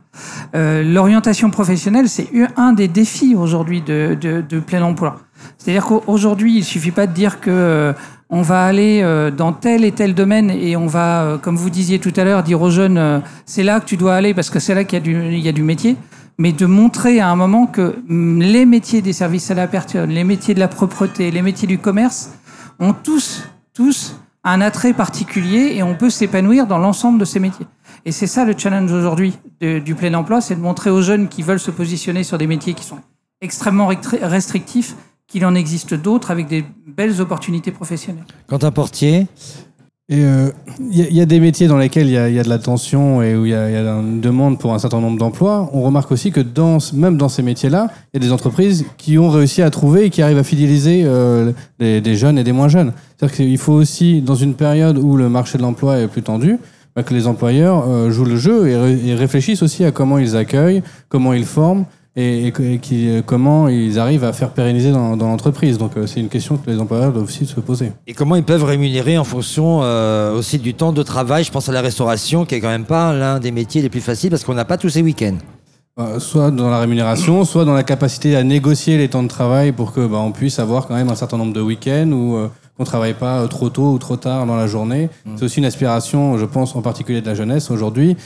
L'orientation 0.54 1.50
professionnelle, 1.50 2.08
c'est 2.08 2.28
un 2.56 2.72
des 2.72 2.88
défis 2.88 3.36
aujourd'hui 3.36 3.80
de, 3.80 4.60
plein 4.66 4.82
emploi. 4.82 5.20
C'est-à-dire 5.56 5.86
qu'aujourd'hui, 5.86 6.56
il 6.56 6.64
suffit 6.64 6.90
pas 6.90 7.06
de 7.06 7.12
dire 7.12 7.40
que 7.40 7.94
on 8.28 8.42
va 8.42 8.64
aller 8.64 9.30
dans 9.36 9.52
tel 9.52 9.84
et 9.84 9.92
tel 9.92 10.14
domaine 10.14 10.50
et 10.50 10.76
on 10.76 10.88
va, 10.88 11.38
comme 11.40 11.54
vous 11.54 11.70
disiez 11.70 12.00
tout 12.00 12.12
à 12.16 12.24
l'heure, 12.24 12.42
dire 12.42 12.60
aux 12.60 12.70
jeunes, 12.70 13.22
c'est 13.46 13.62
là 13.62 13.78
que 13.78 13.84
tu 13.84 13.96
dois 13.96 14.16
aller 14.16 14.34
parce 14.34 14.50
que 14.50 14.58
c'est 14.58 14.74
là 14.74 14.82
qu'il 14.82 15.06
y, 15.06 15.40
y, 15.40 15.48
a 15.48 15.52
du 15.52 15.62
métier 15.62 15.96
mais 16.40 16.52
de 16.52 16.64
montrer 16.64 17.20
à 17.20 17.28
un 17.28 17.36
moment 17.36 17.66
que 17.66 17.96
mm, 18.08 18.40
les 18.40 18.64
métiers 18.64 19.02
des 19.02 19.12
services 19.12 19.50
à 19.50 19.54
la 19.54 19.68
personne, 19.68 20.08
les 20.08 20.24
métiers 20.24 20.54
de 20.54 20.58
la 20.58 20.68
propreté, 20.68 21.30
les 21.30 21.42
métiers 21.42 21.68
du 21.68 21.76
commerce 21.76 22.30
ont 22.78 22.94
tous, 22.94 23.42
tous 23.74 24.16
un 24.42 24.62
attrait 24.62 24.94
particulier 24.94 25.74
et 25.74 25.82
on 25.82 25.94
peut 25.94 26.08
s'épanouir 26.08 26.66
dans 26.66 26.78
l'ensemble 26.78 27.18
de 27.18 27.26
ces 27.26 27.40
métiers. 27.40 27.66
Et 28.06 28.10
c'est 28.10 28.26
ça 28.26 28.46
le 28.46 28.54
challenge 28.56 28.90
aujourd'hui 28.90 29.36
du 29.60 29.94
plein 29.94 30.14
emploi, 30.14 30.40
c'est 30.40 30.54
de 30.54 30.62
montrer 30.62 30.88
aux 30.88 31.02
jeunes 31.02 31.28
qui 31.28 31.42
veulent 31.42 31.60
se 31.60 31.70
positionner 31.70 32.24
sur 32.24 32.38
des 32.38 32.46
métiers 32.46 32.72
qui 32.72 32.84
sont 32.84 33.00
extrêmement 33.42 33.90
restrictifs 34.22 34.96
qu'il 35.26 35.44
en 35.44 35.54
existe 35.54 35.92
d'autres 35.92 36.30
avec 36.30 36.46
des 36.46 36.64
belles 36.86 37.20
opportunités 37.20 37.70
professionnelles. 37.70 38.24
Quentin 38.46 38.70
Portier 38.70 39.26
il 40.12 40.18
euh, 40.24 40.50
y, 40.90 41.20
a 41.20 41.24
des 41.24 41.38
métiers 41.38 41.68
dans 41.68 41.78
lesquels 41.78 42.08
il 42.08 42.12
y, 42.12 42.38
a 42.38 42.42
de 42.42 42.48
la 42.48 42.58
tension 42.58 43.22
et 43.22 43.36
où 43.36 43.46
il 43.46 43.52
y, 43.52 43.54
a 43.54 43.78
une 43.78 44.20
demande 44.20 44.58
pour 44.58 44.74
un 44.74 44.80
certain 44.80 45.00
nombre 45.00 45.18
d'emplois. 45.18 45.70
On 45.72 45.82
remarque 45.82 46.10
aussi 46.10 46.32
que 46.32 46.40
dans, 46.40 46.78
même 46.92 47.16
dans 47.16 47.28
ces 47.28 47.44
métiers-là, 47.44 47.86
il 48.12 48.20
y 48.20 48.24
a 48.24 48.26
des 48.26 48.32
entreprises 48.32 48.84
qui 48.98 49.18
ont 49.18 49.30
réussi 49.30 49.62
à 49.62 49.70
trouver 49.70 50.06
et 50.06 50.10
qui 50.10 50.20
arrivent 50.20 50.38
à 50.38 50.42
fidéliser 50.42 51.02
euh, 51.04 51.52
des, 51.78 52.16
jeunes 52.16 52.38
et 52.38 52.44
des 52.44 52.50
moins 52.50 52.66
jeunes. 52.66 52.92
C'est-à-dire 53.16 53.36
qu'il 53.36 53.58
faut 53.58 53.74
aussi, 53.74 54.20
dans 54.20 54.34
une 54.34 54.54
période 54.54 54.98
où 54.98 55.16
le 55.16 55.28
marché 55.28 55.58
de 55.58 55.62
l'emploi 55.62 56.00
est 56.00 56.08
plus 56.08 56.22
tendu, 56.22 56.58
bah, 56.96 57.04
que 57.04 57.14
les 57.14 57.28
employeurs 57.28 57.84
euh, 57.86 58.10
jouent 58.10 58.24
le 58.24 58.36
jeu 58.36 58.66
et, 58.66 59.10
et 59.10 59.14
réfléchissent 59.14 59.62
aussi 59.62 59.84
à 59.84 59.92
comment 59.92 60.18
ils 60.18 60.34
accueillent, 60.34 60.82
comment 61.08 61.34
ils 61.34 61.44
forment 61.44 61.84
et, 62.16 62.52
qui, 62.82 63.22
comment 63.24 63.68
ils 63.68 63.98
arrivent 63.98 64.24
à 64.24 64.32
faire 64.32 64.50
pérenniser 64.50 64.90
dans, 64.92 65.16
l'entreprise. 65.16 65.78
Donc 65.78 65.96
euh, 65.96 66.06
c'est 66.06 66.20
une 66.20 66.28
question 66.28 66.56
que 66.56 66.68
les 66.68 66.78
employeurs 66.78 67.12
doivent 67.12 67.24
aussi 67.24 67.46
se 67.46 67.60
poser. 67.60 67.92
Et 68.06 68.14
comment 68.14 68.36
ils 68.36 68.44
peuvent 68.44 68.64
rémunérer 68.64 69.16
en 69.18 69.24
fonction 69.24 69.80
euh, 69.82 70.36
aussi 70.36 70.58
du 70.58 70.74
temps 70.74 70.92
de 70.92 71.02
travail? 71.02 71.44
Je 71.44 71.52
pense 71.52 71.68
à 71.68 71.72
la 71.72 71.80
restauration, 71.80 72.44
qui 72.44 72.56
est 72.56 72.60
quand 72.60 72.68
même 72.68 72.84
pas 72.84 73.12
l'un 73.12 73.38
des 73.38 73.52
métiers 73.52 73.82
les 73.82 73.88
plus 73.88 74.00
faciles 74.00 74.30
parce 74.30 74.44
qu'on 74.44 74.54
n'a 74.54 74.64
pas 74.64 74.76
tous 74.76 74.90
ces 74.90 75.02
week-ends. 75.02 75.38
Euh, 75.98 76.18
soit 76.18 76.50
dans 76.50 76.70
la 76.70 76.80
rémunération, 76.80 77.44
soit 77.44 77.64
dans 77.64 77.74
la 77.74 77.82
capacité 77.82 78.36
à 78.36 78.42
négocier 78.42 78.96
les 78.96 79.08
temps 79.08 79.22
de 79.22 79.28
travail 79.28 79.72
pour 79.72 79.92
que 79.92 80.06
bah, 80.06 80.18
on 80.18 80.32
puisse 80.32 80.58
avoir 80.58 80.86
quand 80.86 80.94
même 80.94 81.10
un 81.10 81.16
certain 81.16 81.36
nombre 81.36 81.52
de 81.52 81.60
week-ends 81.60 82.10
ou 82.12 82.38
qu'on 82.80 82.84
travaille 82.86 83.12
pas 83.12 83.46
trop 83.46 83.68
tôt 83.68 83.92
ou 83.92 83.98
trop 83.98 84.16
tard 84.16 84.46
dans 84.46 84.56
la 84.56 84.66
journée. 84.66 85.10
Mmh. 85.26 85.32
C'est 85.36 85.44
aussi 85.44 85.58
une 85.58 85.66
aspiration, 85.66 86.38
je 86.38 86.46
pense 86.46 86.74
en 86.74 86.80
particulier 86.80 87.20
de 87.20 87.26
la 87.26 87.34
jeunesse 87.34 87.70
aujourd'hui, 87.70 88.16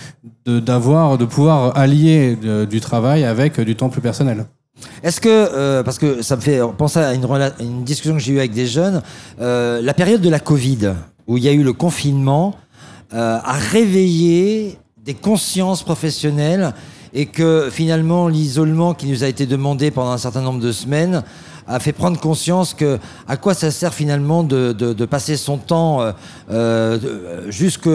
de 0.47 0.61
d'avoir, 0.61 1.19
de 1.19 1.25
pouvoir 1.25 1.77
allier 1.77 2.39
du 2.71 2.81
travail 2.81 3.25
avec 3.25 3.61
du 3.61 3.75
temps 3.75 3.89
plus 3.89 4.01
personnel. 4.01 4.47
Est-ce 5.03 5.21
que, 5.21 5.29
euh, 5.29 5.83
parce 5.83 5.99
que 5.99 6.23
ça 6.23 6.37
me 6.37 6.41
fait 6.41 6.61
penser 6.79 7.01
à 7.01 7.15
une, 7.15 7.27
une 7.59 7.83
discussion 7.83 8.15
que 8.15 8.23
j'ai 8.23 8.33
eue 8.35 8.39
avec 8.39 8.53
des 8.53 8.69
jeunes, 8.69 9.03
euh, 9.41 9.83
la 9.83 9.93
période 9.93 10.21
de 10.21 10.31
la 10.31 10.39
Covid, 10.39 10.93
où 11.27 11.37
il 11.37 11.43
y 11.43 11.49
a 11.49 11.53
eu 11.53 11.65
le 11.65 11.73
confinement, 11.73 12.55
euh, 13.13 13.39
a 13.43 13.55
réveillé 13.55 14.79
des 15.05 15.15
consciences 15.15 15.83
professionnelles 15.83 16.75
et 17.13 17.27
que 17.27 17.71
finalement 17.73 18.29
l'isolement 18.29 18.95
qui 18.95 19.07
nous 19.09 19.25
a 19.25 19.27
été 19.27 19.47
demandé 19.47 19.91
pendant 19.91 20.13
un 20.13 20.19
certain 20.19 20.43
nombre 20.43 20.61
de 20.61 20.71
semaines 20.71 21.25
a 21.67 21.81
fait 21.81 21.93
prendre 21.93 22.19
conscience 22.19 22.75
que 22.75 22.99
à 23.27 23.37
quoi 23.37 23.55
ça 23.55 23.71
sert 23.71 23.95
finalement 23.95 24.43
de, 24.43 24.73
de, 24.73 25.05
passer 25.05 25.37
son 25.37 25.59
temps 25.59 26.01
euh, 26.03 26.13
euh, 26.51 27.51
jusque 27.51 27.89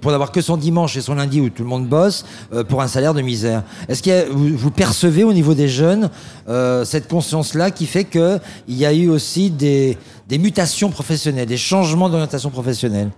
pour 0.00 0.10
n'avoir 0.10 0.32
que 0.32 0.40
son 0.40 0.56
dimanche 0.56 0.96
et 0.96 1.00
son 1.00 1.14
lundi 1.14 1.40
où 1.40 1.50
tout 1.50 1.62
le 1.62 1.68
monde 1.68 1.88
bosse 1.88 2.24
euh, 2.52 2.64
pour 2.64 2.82
un 2.82 2.88
salaire 2.88 3.14
de 3.14 3.22
misère. 3.22 3.62
Est-ce 3.88 4.02
que 4.02 4.30
vous, 4.30 4.70
percevez 4.70 5.24
au 5.24 5.32
niveau 5.32 5.54
des 5.54 5.68
jeunes 5.68 6.10
euh, 6.48 6.84
cette 6.84 7.08
conscience-là 7.08 7.70
qui 7.70 7.86
fait 7.86 8.04
qu'il 8.04 8.40
y 8.68 8.84
a 8.84 8.92
eu 8.92 9.08
aussi 9.08 9.50
des, 9.50 9.96
des 10.28 10.38
mutations 10.38 10.90
professionnelles, 10.90 11.46
des 11.46 11.56
changements 11.56 12.08
d'orientation 12.08 12.50
professionnelle? 12.50 13.10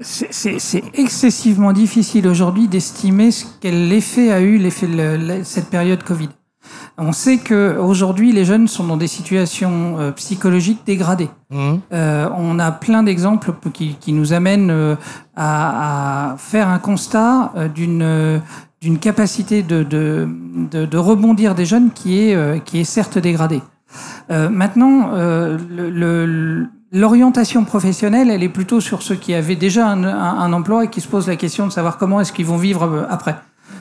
C'est 0.00 0.82
excessivement 0.94 1.72
difficile 1.72 2.26
aujourd'hui 2.26 2.66
d'estimer 2.66 3.30
quel 3.60 3.92
effet 3.92 4.32
a 4.32 4.40
eu 4.40 4.70
cette 5.44 5.70
période 5.70 6.02
Covid. 6.02 6.28
On 6.96 7.10
sait 7.10 7.38
que 7.38 7.76
aujourd'hui 7.76 8.32
les 8.32 8.44
jeunes 8.44 8.68
sont 8.68 8.84
dans 8.84 8.96
des 8.96 9.08
situations 9.08 9.98
euh, 9.98 10.12
psychologiques 10.12 10.82
dégradées. 10.86 11.28
Mmh. 11.50 11.74
Euh, 11.92 12.28
on 12.36 12.60
a 12.60 12.70
plein 12.70 13.02
d'exemples 13.02 13.52
qui, 13.72 13.96
qui, 13.98 14.12
nous 14.12 14.32
amènent 14.32 14.70
euh, 14.70 14.94
à, 15.34 16.32
à, 16.32 16.36
faire 16.36 16.68
un 16.68 16.78
constat 16.78 17.52
d'une 17.74 18.40
d'une 18.80 18.98
capacité 18.98 19.62
de, 19.62 19.82
de, 19.82 20.28
de, 20.70 20.84
de, 20.84 20.98
rebondir 20.98 21.54
des 21.54 21.64
jeunes 21.64 21.90
qui 21.90 22.20
est 22.20 22.64
qui 22.64 22.78
est 22.78 22.84
certes 22.84 23.18
dégradée. 23.18 23.62
maintenant, 24.28 25.10
l'orientation 26.92 27.64
professionnelle, 27.64 28.30
elle 28.30 28.42
est 28.42 28.48
plutôt 28.48 28.80
sur 28.80 29.02
ceux 29.02 29.16
qui 29.16 29.34
avaient 29.34 29.56
déjà 29.56 29.88
un, 29.88 30.04
un, 30.04 30.38
un 30.38 30.52
emploi 30.52 30.84
et 30.84 30.88
qui 30.88 31.00
se 31.00 31.08
posent 31.08 31.28
la 31.28 31.36
question 31.36 31.66
de 31.66 31.72
savoir 31.72 31.96
comment 31.96 32.20
est-ce 32.20 32.32
qu'ils 32.32 32.46
vont 32.46 32.58
vivre 32.58 33.06
après. 33.08 33.36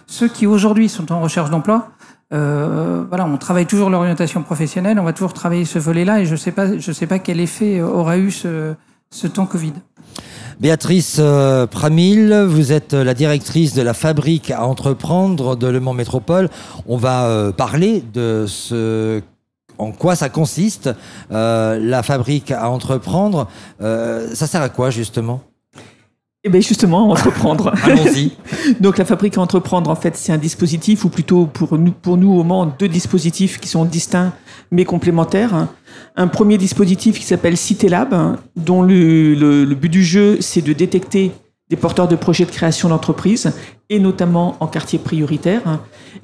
Ceux 0.07 0.29
qui 0.29 0.47
aujourd'hui 0.47 0.89
sont 0.89 1.11
en 1.11 1.19
recherche 1.19 1.49
d'emploi, 1.49 1.89
euh, 2.33 3.03
on 3.11 3.37
travaille 3.37 3.65
toujours 3.65 3.89
l'orientation 3.89 4.41
professionnelle, 4.41 4.99
on 4.99 5.03
va 5.03 5.13
toujours 5.13 5.33
travailler 5.33 5.65
ce 5.65 5.79
volet-là, 5.79 6.21
et 6.21 6.25
je 6.25 6.31
ne 6.31 6.37
sais 6.37 6.51
pas, 6.51 6.77
je 6.77 6.91
sais 6.91 7.07
pas 7.07 7.19
quel 7.19 7.39
effet 7.39 7.81
aura 7.81 8.17
eu 8.17 8.31
ce, 8.31 8.73
ce 9.11 9.27
temps 9.27 9.45
Covid. 9.45 9.73
Béatrice 10.59 11.17
euh, 11.19 11.67
Pramil, 11.67 12.33
vous 12.47 12.71
êtes 12.71 12.93
la 12.93 13.13
directrice 13.13 13.73
de 13.73 13.81
la 13.81 13.93
fabrique 13.93 14.51
à 14.51 14.65
entreprendre 14.65 15.55
de 15.55 15.67
Le 15.67 15.79
Mans 15.79 15.93
Métropole. 15.93 16.49
On 16.87 16.97
va 16.97 17.25
euh, 17.25 17.51
parler 17.51 18.03
de 18.13 18.45
ce 18.47 19.21
en 19.79 19.91
quoi 19.91 20.15
ça 20.15 20.29
consiste, 20.29 20.91
la 21.31 22.03
fabrique 22.03 22.51
à 22.51 22.69
entreprendre. 22.69 23.47
ça 23.79 24.47
sert 24.47 24.61
à 24.61 24.69
quoi 24.69 24.91
justement? 24.91 25.41
Eh 26.43 26.49
bien 26.49 26.61
justement, 26.61 27.09
entreprendre. 27.11 27.73
Allons-y. 27.83 28.31
Donc 28.79 28.97
la 28.97 29.05
fabrique 29.05 29.37
à 29.37 29.41
entreprendre, 29.41 29.89
en 29.89 29.95
fait, 29.95 30.15
c'est 30.17 30.33
un 30.33 30.37
dispositif, 30.37 31.05
ou 31.05 31.09
plutôt 31.09 31.45
pour 31.45 31.77
nous, 31.77 31.91
pour 31.91 32.17
nous 32.17 32.31
au 32.31 32.43
Mans, 32.43 32.65
deux 32.65 32.87
dispositifs 32.87 33.59
qui 33.59 33.67
sont 33.67 33.85
distincts 33.85 34.33
mais 34.71 34.85
complémentaires. 34.85 35.67
Un 36.15 36.27
premier 36.27 36.57
dispositif 36.57 37.19
qui 37.19 37.25
s'appelle 37.25 37.57
CitéLab, 37.57 38.37
dont 38.55 38.81
le, 38.81 39.35
le, 39.35 39.75
but 39.75 39.89
du 39.89 40.03
jeu, 40.03 40.37
c'est 40.41 40.61
de 40.61 40.73
détecter 40.73 41.31
des 41.69 41.75
porteurs 41.75 42.07
de 42.07 42.15
projets 42.15 42.45
de 42.45 42.51
création 42.51 42.89
d'entreprise, 42.89 43.51
et 43.89 43.99
notamment 43.99 44.57
en 44.59 44.67
quartier 44.67 44.99
prioritaire. 44.99 45.61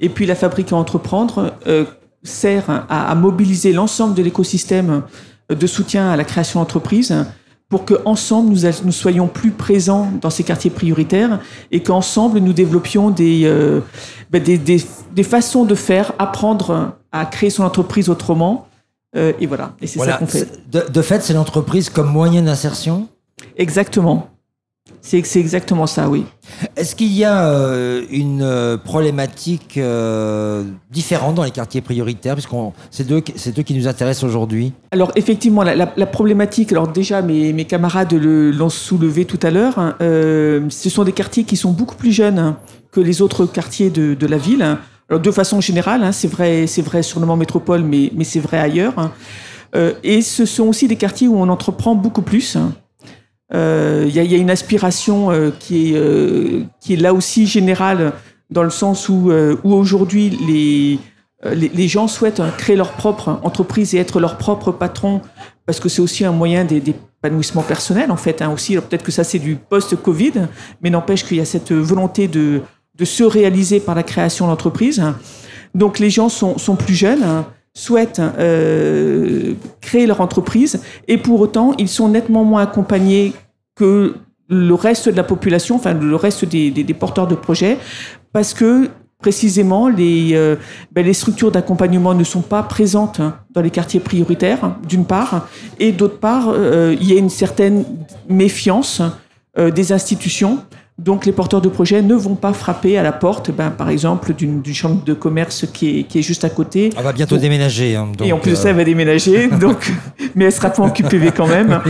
Et 0.00 0.08
puis 0.08 0.26
la 0.26 0.34
fabrique 0.34 0.72
à 0.72 0.76
entreprendre 0.76 1.54
euh, 1.66 1.84
sert 2.22 2.68
à, 2.68 3.10
à 3.10 3.14
mobiliser 3.14 3.72
l'ensemble 3.72 4.14
de 4.14 4.22
l'écosystème 4.22 5.02
de 5.48 5.66
soutien 5.66 6.10
à 6.10 6.16
la 6.16 6.24
création 6.24 6.60
d'entreprise 6.60 7.14
pour 7.70 7.84
qu'ensemble 7.84 8.50
nous, 8.50 8.68
nous 8.84 8.92
soyons 8.92 9.28
plus 9.28 9.52
présents 9.52 10.10
dans 10.20 10.28
ces 10.28 10.42
quartiers 10.42 10.70
prioritaires 10.70 11.38
et 11.70 11.82
qu'ensemble 11.82 12.40
nous 12.40 12.52
développions 12.52 13.10
des, 13.10 13.42
euh, 13.44 13.80
ben 14.30 14.42
des, 14.42 14.58
des, 14.58 14.82
des, 15.12 15.22
façons 15.22 15.64
de 15.64 15.76
faire, 15.76 16.12
apprendre 16.18 16.96
à 17.12 17.24
créer 17.24 17.48
son 17.48 17.62
entreprise 17.62 18.10
autrement. 18.10 18.66
Euh, 19.16 19.32
et 19.40 19.46
voilà, 19.46 19.74
et 19.80 19.86
c'est 19.86 20.00
ça 20.00 20.14
qu'on 20.14 20.26
fait. 20.26 20.48
De, 20.70 20.84
de 20.88 21.02
fait, 21.02 21.22
c'est 21.22 21.32
l'entreprise 21.32 21.88
comme 21.88 22.10
moyen 22.10 22.42
d'insertion 22.42 23.08
Exactement. 23.56 24.28
C'est 25.02 25.40
exactement 25.40 25.86
ça, 25.86 26.08
oui. 26.08 26.24
Est-ce 26.76 26.94
qu'il 26.94 27.12
y 27.12 27.24
a 27.24 27.48
euh, 27.48 28.04
une 28.10 28.42
euh, 28.42 28.76
problématique 28.76 29.78
euh, 29.78 30.64
différente 30.90 31.36
dans 31.36 31.42
les 31.42 31.50
quartiers 31.50 31.80
prioritaires, 31.80 32.34
puisque 32.34 32.50
c'est 32.90 33.06
deux, 33.06 33.22
deux 33.54 33.62
qui 33.62 33.74
nous 33.74 33.88
intéressent 33.88 34.24
aujourd'hui? 34.24 34.72
Alors 34.90 35.10
effectivement, 35.16 35.62
la, 35.62 36.06
problématique, 36.06 36.72
alors 36.72 36.88
déjà 36.88 37.22
mes, 37.22 37.52
mes 37.52 37.64
camarades 37.64 38.12
l'ont 38.12 38.68
soulevé 38.68 39.24
tout 39.24 39.40
à 39.42 39.50
l'heure, 39.50 39.78
hein, 39.78 39.96
ce 40.00 40.90
sont 40.90 41.04
des 41.04 41.12
quartiers 41.12 41.44
qui 41.44 41.56
sont 41.56 41.72
beaucoup 41.72 41.96
plus 41.96 42.12
jeunes 42.12 42.54
que 42.92 43.00
les 43.00 43.22
autres 43.22 43.46
quartiers 43.46 43.90
de, 43.90 44.14
de 44.14 44.26
la 44.26 44.36
ville. 44.36 44.76
Alors 45.08 45.20
de 45.20 45.30
façon 45.30 45.60
générale, 45.60 46.04
hein, 46.04 46.12
c'est 46.12 46.28
vrai, 46.28 46.66
c'est 46.66 46.82
vrai 46.82 47.02
sur 47.02 47.20
le 47.20 47.26
Mans 47.26 47.36
Métropole, 47.36 47.82
mais, 47.82 48.12
mais 48.14 48.24
c'est 48.24 48.40
vrai 48.40 48.58
ailleurs. 48.58 48.94
Hein. 48.98 49.12
et 50.02 50.20
ce 50.20 50.44
sont 50.44 50.68
aussi 50.68 50.88
des 50.88 50.96
quartiers 50.96 51.26
où 51.26 51.36
on 51.36 51.48
entreprend 51.48 51.94
beaucoup 51.94 52.22
plus. 52.22 52.58
Il 53.52 53.56
euh, 53.56 54.06
y, 54.08 54.20
y, 54.20 54.34
a 54.34 54.38
une 54.38 54.50
aspiration 54.50 55.32
euh, 55.32 55.50
qui, 55.58 55.90
est, 55.92 55.96
euh, 55.96 56.62
qui 56.80 56.92
est 56.92 56.96
là 56.96 57.12
aussi 57.12 57.46
générale, 57.46 58.12
dans 58.48 58.62
le 58.62 58.70
sens 58.70 59.08
où, 59.08 59.30
où 59.64 59.74
aujourd'hui 59.74 60.30
les, 60.46 60.98
les, 61.54 61.68
les, 61.68 61.88
gens 61.88 62.08
souhaitent 62.08 62.40
hein, 62.40 62.52
créer 62.56 62.74
leur 62.74 62.92
propre 62.92 63.40
entreprise 63.42 63.94
et 63.94 63.98
être 63.98 64.18
leur 64.18 64.38
propre 64.38 64.72
patron, 64.72 65.20
parce 65.66 65.78
que 65.78 65.88
c'est 65.88 66.02
aussi 66.02 66.24
un 66.24 66.32
moyen 66.32 66.64
d'épanouissement 66.64 67.62
personnel, 67.62 68.10
en 68.10 68.16
fait. 68.16 68.42
Hein, 68.42 68.50
aussi, 68.52 68.74
peut-être 68.74 69.04
que 69.04 69.12
ça, 69.12 69.22
c'est 69.22 69.38
du 69.38 69.54
post-Covid, 69.56 70.32
mais 70.82 70.90
n'empêche 70.90 71.24
qu'il 71.24 71.36
y 71.36 71.40
a 71.40 71.44
cette 71.44 71.72
volonté 71.72 72.26
de, 72.26 72.62
de 72.96 73.04
se 73.04 73.22
réaliser 73.22 73.78
par 73.78 73.94
la 73.94 74.02
création 74.02 74.48
d'entreprise. 74.48 75.00
Donc, 75.74 76.00
les 76.00 76.10
gens 76.10 76.28
sont, 76.28 76.58
sont 76.58 76.74
plus 76.74 76.94
jeunes. 76.94 77.22
Hein, 77.22 77.46
souhaitent 77.74 78.20
euh, 78.38 79.54
créer 79.80 80.06
leur 80.06 80.20
entreprise. 80.20 80.80
Et 81.08 81.18
pour 81.18 81.40
autant 81.40 81.74
ils 81.78 81.88
sont 81.88 82.08
nettement 82.08 82.44
moins 82.44 82.62
accompagnés 82.62 83.32
que 83.74 84.16
le 84.48 84.74
reste 84.74 85.08
de 85.08 85.16
la 85.16 85.24
population, 85.24 85.76
enfin 85.76 85.94
le 85.94 86.16
reste 86.16 86.44
des, 86.44 86.70
des, 86.70 86.94
porteurs 86.94 87.28
de 87.28 87.36
projets, 87.36 87.78
parce 88.32 88.52
que 88.52 88.88
précisément 89.18 89.88
les, 89.88 90.30
euh, 90.34 90.56
ben, 90.90 91.06
les 91.06 91.12
structures 91.12 91.52
d'accompagnement 91.52 92.14
ne 92.14 92.24
sont 92.24 92.40
pas 92.40 92.64
présentes 92.64 93.20
dans 93.50 93.60
les 93.60 93.70
quartiers 93.70 94.00
prioritaires, 94.00 94.76
d'une 94.88 95.04
part, 95.04 95.46
et 95.78 95.92
d'autre 95.92 96.18
part, 96.18 96.48
euh, 96.48 96.96
il 97.00 97.08
y 97.08 97.14
a 97.14 97.18
une 97.18 97.30
certaine 97.30 97.84
méfiance 98.28 99.02
des 99.56 99.92
institutions 99.92 100.60
Donc 101.02 101.24
les 101.24 101.32
porteurs 101.32 101.62
de 101.62 101.68
projets 101.70 102.02
ne 102.02 102.14
vont 102.14 102.34
pas 102.34 102.52
frapper 102.52 102.98
à 102.98 103.02
la 103.02 103.12
porte, 103.12 103.50
ben, 103.50 103.70
par 103.70 103.88
exemple, 103.88 104.34
d'une 104.34 104.62
chambre 104.66 105.02
de 105.02 105.14
commerce 105.14 105.64
qui 105.72 106.00
est, 106.00 106.02
qui 106.04 106.18
est 106.18 106.22
juste 106.22 106.44
à 106.44 106.50
côté. 106.50 106.90
On 106.96 107.02
va 107.02 107.12
bientôt 107.12 107.36
Donc- 107.36 107.42
déménager. 107.42 107.96
hein, 107.96 108.08
et 108.22 108.32
en 108.34 108.38
plus 108.38 108.50
de 108.52 108.56
euh, 108.56 108.60
ça, 108.60 108.68
elle 108.70 108.76
va 108.76 108.84
déménager, 108.84 109.48
donc, 109.60 109.90
mais 110.34 110.44
elle 110.44 110.52
sera 110.52 110.68
pas 110.68 110.82
en 110.82 110.90
QPV 110.90 111.32
quand 111.32 111.46
même. 111.46 111.80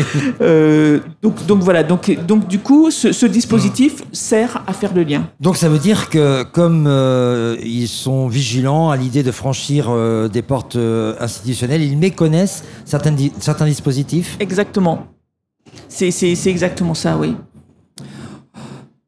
Euh, 0.41 1.01
donc, 1.23 1.45
donc 1.47 1.59
voilà, 1.61 1.83
donc, 1.83 2.11
donc 2.27 2.47
du 2.47 2.61
coup, 2.61 2.91
ce, 2.93 3.11
ce 3.11 3.27
dispositif 3.27 4.03
sert 4.13 4.63
à 4.69 4.73
faire 4.73 4.95
le 4.95 5.03
lien. 5.03 5.29
Donc 5.41 5.57
ça 5.57 5.69
veut 5.69 5.79
dire 5.79 6.09
que 6.09 6.45
comme 6.45 6.87
euh, 6.87 7.57
ils 7.65 7.89
sont 7.89 8.29
vigilants 8.29 8.91
à 8.91 8.97
l'idée 8.97 9.23
de 9.25 9.33
franchir 9.33 9.87
euh, 9.89 10.29
des 10.29 10.43
portes 10.43 10.79
institutionnelles, 11.19 11.83
ils 11.83 11.99
méconnaissent 11.99 12.63
certains, 12.85 13.15
certains 13.41 13.67
dispositifs? 13.67 14.37
Exactement. 14.39 15.07
C'est 15.89 16.09
exactement 16.47 16.95
ça, 16.95 17.17
oui. 17.19 17.35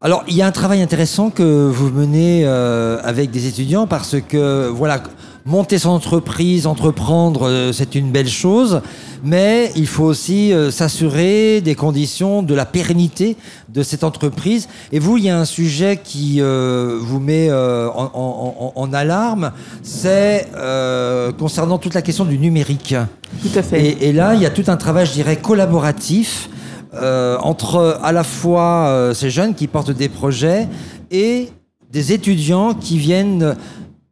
Alors 0.02 0.24
il 0.26 0.34
y 0.34 0.42
a 0.42 0.46
un 0.46 0.52
travail 0.52 0.82
intéressant 0.82 1.30
que 1.30 1.68
vous 1.68 1.90
menez 1.90 2.42
euh, 2.44 2.98
avec 3.04 3.30
des 3.30 3.46
étudiants 3.46 3.86
parce 3.86 4.16
que 4.28 4.66
voilà, 4.68 5.00
monter 5.46 5.78
son 5.78 5.90
entreprise, 5.90 6.66
entreprendre, 6.66 7.48
euh, 7.48 7.72
c'est 7.72 7.94
une 7.94 8.10
belle 8.10 8.28
chose, 8.28 8.80
mais 9.22 9.70
il 9.76 9.86
faut 9.86 10.02
aussi 10.02 10.52
euh, 10.52 10.72
s'assurer 10.72 11.60
des 11.60 11.76
conditions 11.76 12.42
de 12.42 12.52
la 12.52 12.64
pérennité 12.66 13.36
de 13.72 13.84
cette 13.84 14.02
entreprise. 14.02 14.68
Et 14.90 14.98
vous, 14.98 15.18
il 15.18 15.24
y 15.24 15.30
a 15.30 15.38
un 15.38 15.44
sujet 15.44 16.00
qui 16.02 16.38
euh, 16.40 16.98
vous 17.00 17.20
met 17.20 17.46
euh, 17.48 17.88
en, 17.94 18.10
en- 18.12 18.72
en- 18.74 18.92
alarme, 18.92 19.52
c'est 19.84 20.48
euh, 20.56 21.30
concernant 21.32 21.78
toute 21.78 21.94
la 21.94 22.02
question 22.02 22.24
du 22.24 22.38
numérique. 22.40 22.96
Tout 23.40 23.56
à 23.56 23.62
fait. 23.62 23.80
Et, 23.84 24.08
et 24.08 24.12
là, 24.12 24.34
il 24.34 24.42
y 24.42 24.46
a 24.46 24.50
tout 24.50 24.64
un 24.66 24.76
travail, 24.76 25.06
je 25.06 25.12
dirais, 25.12 25.36
collaboratif 25.36 26.50
euh, 26.94 27.38
entre 27.40 27.98
à 28.02 28.12
la 28.12 28.24
fois 28.24 28.86
euh, 28.88 29.14
ces 29.14 29.30
jeunes 29.30 29.54
qui 29.54 29.66
portent 29.66 29.90
des 29.92 30.08
projets 30.08 30.68
et 31.10 31.48
des 31.90 32.12
étudiants 32.12 32.74
qui 32.74 32.98
viennent 32.98 33.54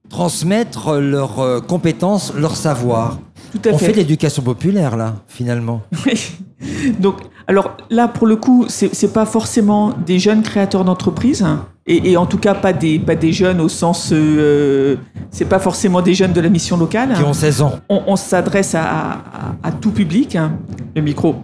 transmettre 0.08 0.94
leurs 0.98 1.40
euh, 1.40 1.60
compétences, 1.60 2.32
leur 2.34 2.56
savoir. 2.56 3.18
Tout 3.52 3.68
à 3.68 3.72
On 3.72 3.78
fait. 3.78 3.86
fait 3.86 3.92
de 3.92 3.96
l'éducation 3.98 4.42
populaire, 4.42 4.96
là, 4.96 5.16
finalement. 5.28 5.82
Donc, 7.00 7.16
alors 7.48 7.76
là, 7.90 8.06
pour 8.08 8.26
le 8.26 8.36
coup, 8.36 8.66
c'est 8.68 8.94
c'est 8.94 9.12
pas 9.12 9.26
forcément 9.26 9.92
des 10.06 10.18
jeunes 10.18 10.42
créateurs 10.42 10.84
d'entreprises, 10.84 11.42
hein, 11.42 11.66
et, 11.86 12.10
et 12.12 12.16
en 12.16 12.26
tout 12.26 12.38
cas 12.38 12.54
pas 12.54 12.72
des, 12.72 12.98
pas 12.98 13.14
des 13.16 13.32
jeunes 13.32 13.60
au 13.60 13.68
sens. 13.68 14.10
Euh, 14.12 14.96
c'est 15.30 15.46
pas 15.46 15.58
forcément 15.58 16.02
des 16.02 16.14
jeunes 16.14 16.32
de 16.32 16.40
la 16.40 16.48
mission 16.48 16.76
locale. 16.76 17.14
Qui 17.16 17.22
ont 17.22 17.32
16 17.32 17.62
ans. 17.62 17.72
on, 17.88 18.02
on 18.06 18.16
s'adresse 18.16 18.74
à, 18.74 18.82
à- 18.84 19.18
à 19.62 19.72
tout 19.72 19.90
public, 19.90 20.36
hein, 20.36 20.52
le 20.94 21.02
micro. 21.02 21.36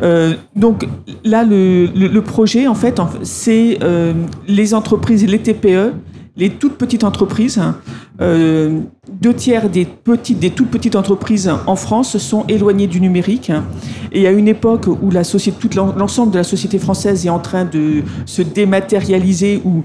Euh, 0.00 0.34
donc 0.56 0.88
là, 1.24 1.44
le, 1.44 2.20
projet, 2.20 2.66
en 2.66 2.74
fait, 2.74 3.00
c'est 3.22 3.78
euh, 3.82 4.12
les 4.48 4.74
entreprises, 4.74 5.26
les 5.26 5.38
TPE, 5.38 5.92
les 6.36 6.50
toutes 6.50 6.78
petites 6.78 7.04
entreprises. 7.04 7.58
hein. 7.58 7.76
Euh, 8.20 8.80
deux 9.10 9.34
tiers 9.34 9.68
des 9.68 9.84
petites, 9.84 10.38
des 10.38 10.50
toutes 10.50 10.70
petites 10.70 10.96
entreprises 10.96 11.50
en 11.66 11.76
France 11.76 12.18
sont 12.18 12.44
éloignées 12.46 12.86
du 12.86 13.00
numérique. 13.00 13.50
hein. 13.50 13.64
Et 14.12 14.26
à 14.26 14.30
une 14.30 14.48
époque 14.48 14.86
où 14.86 15.10
l'ensemble 15.10 16.32
de 16.32 16.38
la 16.38 16.44
société 16.44 16.78
française 16.78 17.26
est 17.26 17.30
en 17.30 17.38
train 17.38 17.64
de 17.64 18.02
se 18.26 18.42
dématérialiser, 18.42 19.60
où 19.64 19.82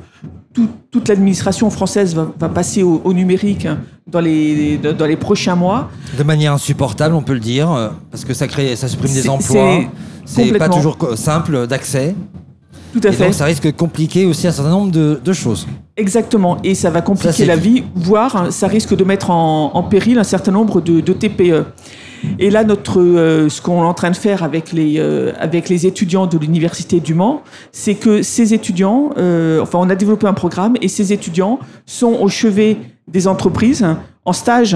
tout- 0.58 0.70
toute 0.90 1.08
l'administration 1.08 1.70
française 1.70 2.16
va, 2.16 2.32
va 2.40 2.50
passer 2.50 2.82
au, 2.82 3.00
au 3.04 3.14
numérique 3.14 3.68
hein, 3.68 3.78
dans 4.12 4.20
les, 4.22 4.78
dans 4.80 5.06
les 5.06 5.16
prochains 5.16 5.56
mois. 5.56 5.90
De 6.18 6.24
manière 6.24 6.52
insupportable, 6.54 7.14
on 7.14 7.22
peut 7.22 7.34
le 7.36 7.40
dire, 7.40 7.72
euh, 7.72 7.90
parce 8.10 8.26
que 8.26 8.34
ça, 8.34 8.48
crée, 8.48 8.76
ça 8.76 8.88
supprime 8.88 9.14
des 9.14 9.30
emplois. 9.30 9.82
c'est 10.26 10.52
pas 10.58 10.68
toujours 10.68 10.98
simple 11.16 11.68
d'accès. 11.68 12.16
Tout 12.94 13.02
à 13.04 13.10
Et 13.10 13.12
fait. 13.12 13.26
donc, 13.26 13.34
ça 13.36 13.46
risque 13.46 13.66
de 13.66 13.72
compliquer 13.72 14.26
aussi 14.26 14.48
un 14.48 14.52
certain 14.52 14.72
nombre 14.72 14.92
de, 14.92 15.20
de 15.24 15.34
choses. 15.34 15.68
Exactement. 15.96 16.58
Et 16.64 16.74
ça 16.74 16.90
va 16.90 17.02
compliquer 17.02 17.46
la 17.46 17.56
vie, 17.56 17.84
voire 17.94 18.36
hein, 18.36 18.50
ça 18.50 18.68
risque 18.68 18.96
de 18.96 19.04
mettre 19.04 19.30
en, 19.30 19.72
en 19.76 19.84
péril 19.84 20.18
un 20.18 20.24
certain 20.24 20.52
nombre 20.54 20.82
de, 20.82 21.02
de 21.02 21.14
TPE. 21.14 21.66
Et 22.40 22.50
là, 22.50 22.64
notre, 22.64 23.02
euh, 23.02 23.50
ce 23.50 23.62
qu'on 23.62 23.82
est 23.84 23.86
en 23.86 23.94
train 23.94 24.12
de 24.12 24.16
faire 24.16 24.44
avec 24.44 24.72
les, 24.72 24.96
euh, 24.98 25.34
avec 25.40 25.70
les 25.70 25.86
étudiants 25.86 26.28
de 26.28 26.38
l'Université 26.38 27.00
du 27.00 27.14
Mans, 27.14 27.42
c'est 27.72 27.96
que 27.96 28.22
ces 28.22 28.54
étudiants, 28.54 29.12
euh, 29.18 29.62
enfin, 29.62 29.80
on 29.82 29.90
a 29.90 29.96
développé 29.96 30.28
un 30.28 30.34
programme 30.34 30.76
et 30.82 30.88
ces 30.88 31.14
étudiants 31.14 31.60
sont 31.86 32.14
au 32.14 32.28
chevet 32.28 32.78
des 33.08 33.28
entreprises, 33.28 33.86
en 34.26 34.34
stage 34.34 34.76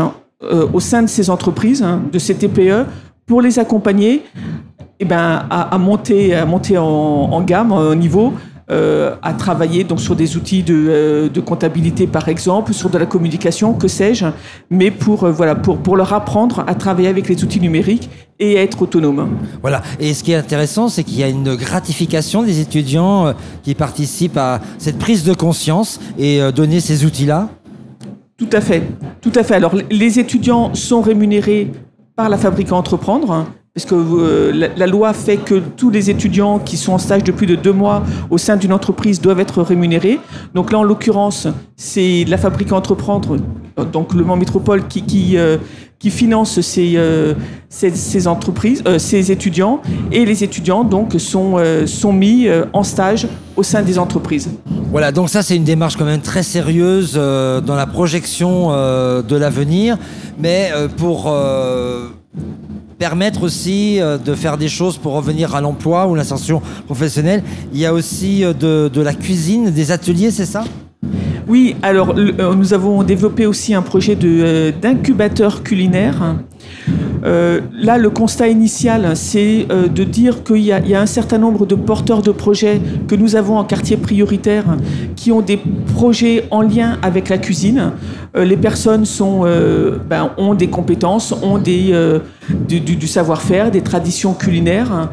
au 0.74 0.80
sein 0.80 1.04
de 1.04 1.08
ces 1.08 1.30
entreprises, 1.30 1.86
de 2.12 2.18
ces 2.18 2.34
TPE, 2.34 2.86
pour 3.28 3.42
les 3.42 3.60
accompagner 3.60 4.24
eh 5.00 5.06
ben, 5.06 5.46
à, 5.50 5.76
à 5.76 5.78
monter, 5.78 6.34
à 6.34 6.46
monter 6.46 6.80
en, 6.80 6.86
en 6.86 7.42
gamme, 7.42 7.72
en 7.72 7.94
niveau, 7.94 8.34
euh, 8.72 9.16
à 9.22 9.34
travailler 9.34 9.84
donc 9.84 10.00
sur 10.00 10.16
des 10.16 10.38
outils 10.38 10.64
de, 10.64 10.86
euh, 10.88 11.30
de 11.30 11.42
comptabilité 11.42 12.08
par 12.08 12.30
exemple, 12.30 12.74
sur 12.74 12.90
de 12.90 12.98
la 12.98 13.06
communication, 13.06 13.74
que 13.74 13.90
sais-je, 13.90 14.26
mais 14.70 14.92
pour, 14.92 15.26
euh, 15.26 15.32
voilà, 15.32 15.56
pour, 15.56 15.78
pour 15.78 15.98
leur 15.98 16.14
apprendre 16.14 16.64
à 16.68 16.74
travailler 16.76 17.10
avec 17.10 17.28
les 17.28 17.44
outils 17.44 17.60
numériques 17.60 18.10
et 18.40 18.58
à 18.58 18.62
être 18.62 18.82
autonome. 18.82 19.30
Voilà. 19.62 19.82
Et 20.00 20.14
ce 20.14 20.24
qui 20.24 20.32
est 20.32 20.36
intéressant, 20.36 20.88
c'est 20.88 21.04
qu'il 21.04 21.20
y 21.20 21.24
a 21.24 21.28
une 21.28 21.56
gratification 21.56 22.44
des 22.44 22.62
étudiants 22.62 23.34
qui 23.62 23.76
participent 23.76 24.38
à 24.38 24.62
cette 24.78 24.98
prise 24.98 25.24
de 25.26 25.34
conscience 25.34 26.00
et 26.18 26.40
donner 26.52 26.80
ces 26.80 27.06
outils-là. 27.06 27.50
Tout 28.38 28.50
à 28.54 28.62
fait, 28.62 28.84
tout 29.22 29.34
à 29.36 29.44
fait. 29.44 29.56
Alors 29.56 29.76
les 29.92 30.18
étudiants 30.18 30.74
sont 30.74 31.02
rémunérés 31.02 31.72
par 32.16 32.30
la 32.30 32.38
fabrique 32.38 32.72
à 32.72 32.76
entreprendre. 32.76 33.46
Parce 33.74 33.86
que 33.86 33.96
euh, 33.96 34.70
la, 34.76 34.86
loi 34.86 35.14
fait 35.14 35.38
que 35.38 35.56
tous 35.78 35.90
les 35.92 36.10
étudiants 36.10 36.60
qui 36.60 36.76
sont 36.76 36.92
en 36.92 36.98
stage 36.98 37.24
de 37.24 37.32
plus 37.32 37.48
de 37.48 37.56
deux 37.56 37.72
mois 37.72 38.04
au 38.30 38.38
sein 38.38 38.58
d'une 38.58 38.74
entreprise 38.74 39.22
doivent 39.22 39.40
être 39.40 39.64
rémunérés. 39.64 40.20
Donc 40.54 40.74
là, 40.74 40.80
en 40.80 40.84
l'occurrence, 40.84 41.48
c'est 41.78 42.26
la 42.28 42.38
fabrique 42.38 42.74
entreprendre, 42.74 43.38
donc 43.94 44.14
le 44.14 44.26
Mans 44.26 44.36
Métropole, 44.36 44.90
qui, 44.90 45.38
euh, 45.38 45.58
finance 46.04 46.60
ces, 46.60 46.96
euh, 46.98 47.34
entreprises, 48.26 48.84
ces 48.98 49.32
étudiants, 49.32 49.82
et 50.12 50.26
les 50.26 50.44
étudiants 50.44 50.84
donc 50.84 51.16
sont, 51.18 51.62
mis 52.12 52.50
en 52.74 52.84
stage 52.84 53.26
au 53.56 53.64
sein 53.64 53.84
des 53.84 53.98
entreprises. 53.98 54.50
Voilà, 54.92 55.14
donc 55.14 55.30
ça 55.30 55.44
c'est 55.44 55.56
une 55.56 55.64
démarche 55.64 55.96
quand 55.96 56.04
même 56.04 56.20
très 56.20 56.44
sérieuse 56.44 57.14
dans 57.14 57.76
la 57.76 57.86
projection 57.86 58.72
de 58.72 59.36
l'avenir, 59.38 59.98
mais 60.38 60.72
pour 60.98 61.32
permettre 63.02 63.42
aussi 63.42 64.00
euh, 64.00 64.20
de 64.20 64.36
faire 64.36 64.60
des 64.60 64.70
choses 64.70 64.96
pour 65.00 65.14
revenir 65.14 65.56
à 65.56 65.60
l'emploi 65.60 66.06
ou 66.06 66.14
l'insertion 66.14 66.62
professionnelle, 66.86 67.42
il 67.74 67.80
y 67.80 67.88
a 67.88 67.94
aussi 67.96 68.46
euh, 68.46 68.54
de, 68.54 68.92
de 68.94 69.02
la 69.02 69.16
cuisine, 69.16 69.72
des 69.72 69.92
ateliers, 69.92 70.30
c'est 70.30 70.46
ça? 70.46 70.66
Oui, 71.48 71.76
alors 71.82 72.14
euh, 72.16 72.54
nous 72.54 72.76
avons 72.76 73.02
développé 73.02 73.48
aussi 73.48 73.74
un 73.74 73.82
projet 73.82 74.16
d'incubateur 74.16 75.64
culinaire. 75.64 76.36
Euh, 77.24 77.62
là, 77.74 77.98
le 77.98 78.10
constat 78.10 78.48
initial, 78.48 79.16
c'est 79.16 79.68
euh, 79.72 79.88
de 79.88 80.04
dire 80.04 80.44
qu'il 80.44 80.58
y, 80.58 80.72
a- 80.72 80.82
un 81.02 81.06
certain 81.06 81.38
nombre 81.38 81.66
de 81.66 81.76
porteurs 81.76 82.22
de 82.22 82.32
projets 82.32 82.82
que 83.08 83.16
nous 83.16 83.36
avons 83.36 83.58
en 83.58 83.64
quartier 83.64 83.98
prioritaire 83.98 84.66
qui 85.16 85.32
ont 85.32 85.42
des 85.42 85.60
projets 85.96 86.46
en 86.52 86.62
lien 86.62 86.98
avec 87.02 87.30
la 87.30 87.38
cuisine. 87.38 87.92
Euh, 88.36 88.44
les 88.46 88.58
personnes 88.58 89.06
sont, 89.06 89.42
euh, 89.46 89.98
ben, 90.10 90.32
ont 90.38 90.54
des 90.54 90.68
compétences, 90.68 91.34
ont 91.44 91.58
du 91.58 93.08
savoir-faire, 93.08 93.72
des 93.72 93.82
traditions 93.82 94.34
culinaires 94.34 95.10